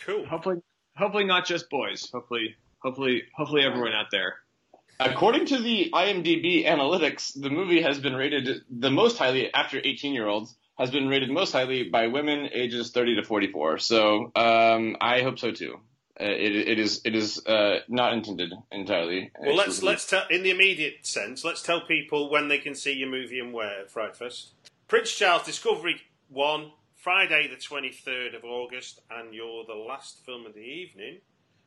Cool. 0.06 0.26
Hopefully, 0.26 0.58
hopefully 0.96 1.26
not 1.26 1.46
just 1.46 1.70
boys. 1.70 2.10
Hopefully, 2.14 2.56
hopefully, 2.80 3.24
hopefully 3.36 3.64
everyone 3.64 3.94
out 3.94 4.08
there. 4.12 4.36
According 5.00 5.48
to 5.48 5.60
the 5.62 5.92
IMDb 5.94 6.66
analytics, 6.66 7.40
the 7.40 7.50
movie 7.50 7.82
has 7.82 8.00
been 8.00 8.16
rated 8.16 8.62
the 8.70 8.92
most 8.92 9.18
highly 9.18 9.54
after 9.54 9.80
18 9.84 10.14
year 10.14 10.28
olds 10.28 10.56
has 10.78 10.92
been 10.92 11.08
rated 11.08 11.30
most 11.30 11.52
highly 11.52 11.84
by 11.90 12.08
women 12.08 12.50
ages 12.54 12.92
30 12.92 13.16
to 13.16 13.24
44. 13.24 13.78
So 13.80 14.32
um, 14.36 14.98
I 15.00 15.22
hope 15.22 15.40
so 15.40 15.52
too. 15.52 15.80
Uh, 16.20 16.24
it, 16.26 16.56
it 16.56 16.80
is 16.80 17.02
it 17.04 17.14
is 17.14 17.46
uh, 17.46 17.80
not 17.90 18.14
intended 18.14 18.54
entirely. 18.72 19.32
Well, 19.38 19.56
let's 19.56 19.84
let's 19.84 20.08
tell 20.08 20.26
in 20.30 20.44
the 20.44 20.50
immediate 20.50 21.06
sense. 21.06 21.44
Let's 21.44 21.62
tell 21.62 21.82
people 21.82 22.30
when 22.30 22.48
they 22.48 22.58
can 22.58 22.74
see 22.74 22.94
your 22.94 23.10
movie 23.10 23.40
and 23.40 23.52
where 23.52 23.82
at 23.82 23.92
Fright 23.92 24.16
Fest. 24.16 24.54
Prince 24.88 25.14
Charles 25.14 25.44
Discovery 25.44 26.02
One, 26.30 26.72
Friday 26.96 27.50
the 27.50 27.58
23rd 27.58 28.34
of 28.34 28.46
August, 28.46 29.02
and 29.12 29.34
you're 29.34 29.66
the 29.66 29.74
last 29.74 30.26
film 30.26 30.46
of 30.46 30.54
the 30.54 30.62
evening. 30.62 31.18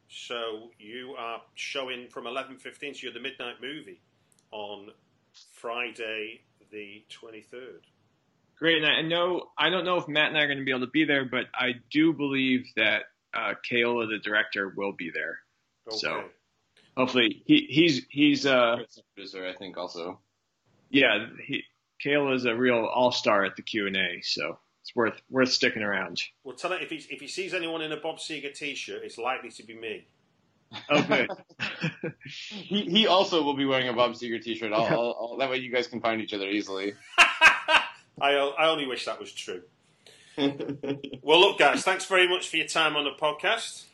So 0.08 0.70
you 0.78 1.14
are 1.18 1.42
showing 1.54 2.08
from 2.08 2.24
11.15, 2.24 2.62
so 2.62 3.00
you're 3.02 3.12
the 3.12 3.20
midnight 3.20 3.56
movie 3.60 4.00
on 4.50 4.88
Friday 5.52 6.40
the 6.70 7.04
23rd. 7.10 7.80
Great, 8.58 8.82
and 8.82 8.86
I 8.86 9.02
know 9.02 9.50
I 9.56 9.70
don't 9.70 9.84
know 9.84 9.98
if 9.98 10.08
Matt 10.08 10.28
and 10.28 10.36
I 10.38 10.42
are 10.42 10.46
going 10.46 10.58
to 10.58 10.64
be 10.64 10.72
able 10.72 10.86
to 10.86 10.90
be 10.90 11.04
there, 11.04 11.24
but 11.24 11.44
I 11.54 11.74
do 11.92 12.12
believe 12.12 12.66
that 12.76 13.02
uh, 13.32 13.54
Keola, 13.70 14.08
the 14.08 14.18
director, 14.18 14.72
will 14.76 14.92
be 14.92 15.10
there. 15.14 15.38
Okay. 15.86 15.98
So 15.98 16.24
hopefully 16.96 17.42
he, 17.46 17.66
he's 17.70 18.02
he's 18.10 18.46
uh 18.46 18.78
producer, 19.14 19.46
I 19.46 19.52
think 19.52 19.76
also. 19.76 20.18
Yeah, 20.90 21.26
he, 21.46 21.62
Keola 22.04 22.34
is 22.34 22.46
a 22.46 22.54
real 22.54 22.84
all 22.84 23.12
star 23.12 23.44
at 23.44 23.54
the 23.54 23.62
Q 23.62 23.86
and 23.86 23.96
A, 23.96 24.20
so 24.22 24.58
it's 24.88 24.96
worth 24.96 25.20
worth 25.28 25.52
sticking 25.52 25.82
around. 25.82 26.22
Well, 26.44 26.56
tell 26.56 26.72
him 26.72 26.78
if 26.80 26.88
he 26.88 26.96
if 27.10 27.20
he 27.20 27.28
sees 27.28 27.52
anyone 27.52 27.82
in 27.82 27.92
a 27.92 27.96
Bob 27.98 28.18
Seger 28.18 28.54
t-shirt, 28.54 29.02
it's 29.04 29.18
likely 29.18 29.50
to 29.50 29.62
be 29.62 29.74
me. 29.74 30.06
Oh, 30.90 31.02
good. 31.02 31.30
he 32.24 32.82
he 32.82 33.06
also 33.06 33.42
will 33.42 33.56
be 33.56 33.64
wearing 33.64 33.88
a 33.88 33.94
Bob 33.94 34.12
Seger 34.12 34.42
t-shirt. 34.42 34.70
I'll, 34.72 34.84
I'll, 34.84 35.16
I'll, 35.18 35.36
that 35.38 35.48
way 35.48 35.56
you 35.56 35.72
guys 35.72 35.86
can 35.86 36.02
find 36.02 36.20
each 36.20 36.34
other 36.34 36.46
easily. 36.46 36.92
I 37.18 38.34
I 38.34 38.68
only 38.68 38.86
wish 38.86 39.06
that 39.06 39.18
was 39.18 39.32
true. 39.32 39.62
well, 40.36 41.40
look, 41.40 41.58
guys, 41.58 41.84
thanks 41.84 42.04
very 42.04 42.28
much 42.28 42.48
for 42.48 42.58
your 42.58 42.66
time 42.66 42.96
on 42.96 43.04
the 43.04 43.12
podcast. 43.18 43.84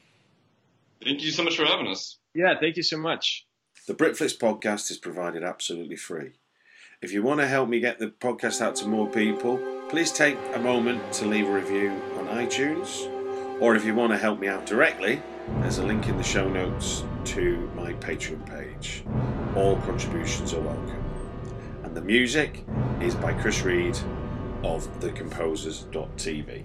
Thank 1.05 1.23
you 1.23 1.31
so 1.31 1.45
much 1.45 1.57
for 1.57 1.65
having 1.65 1.87
us. 1.87 2.19
Yeah, 2.35 2.55
thank 2.61 2.77
you 2.77 2.83
so 2.83 2.97
much. 2.97 3.47
The 3.87 3.95
Britflicks 3.95 4.37
podcast 4.37 4.91
is 4.91 4.99
provided 4.99 5.45
absolutely 5.45 5.97
free. 5.97 6.33
If 7.05 7.13
you 7.13 7.23
want 7.23 7.41
to 7.41 7.47
help 7.47 7.69
me 7.69 7.81
get 7.81 7.99
the 7.99 8.07
podcast 8.07 8.63
out 8.63 8.77
to 8.77 8.89
more 8.89 9.07
people, 9.07 9.59
please 9.91 10.11
take 10.11 10.39
a 10.55 10.59
moment 10.59 11.13
to 11.13 11.27
leave 11.27 11.47
a 11.47 11.53
review 11.53 11.91
on 12.17 12.29
iTunes. 12.29 13.11
Or 13.61 13.77
if 13.77 13.85
you 13.85 13.95
want 13.95 14.13
to 14.13 14.17
help 14.17 14.41
me 14.41 14.49
out 14.49 14.65
directly, 14.65 15.21
there's 15.61 15.77
a 15.77 15.85
link 15.85 16.09
in 16.09 16.17
the 16.17 16.23
show 16.23 16.49
notes 16.49 17.05
to 17.27 17.71
my 17.77 17.93
Patreon 17.93 18.47
page. 18.47 19.05
All 19.55 19.77
contributions 19.83 20.55
are 20.55 20.63
welcome. 20.63 21.05
And 21.83 21.95
the 21.95 22.01
music 22.01 22.65
is 23.03 23.15
by 23.15 23.35
Chris 23.35 23.61
Read 23.61 23.99
of 24.63 24.89
thecomposers.tv. 25.01 26.65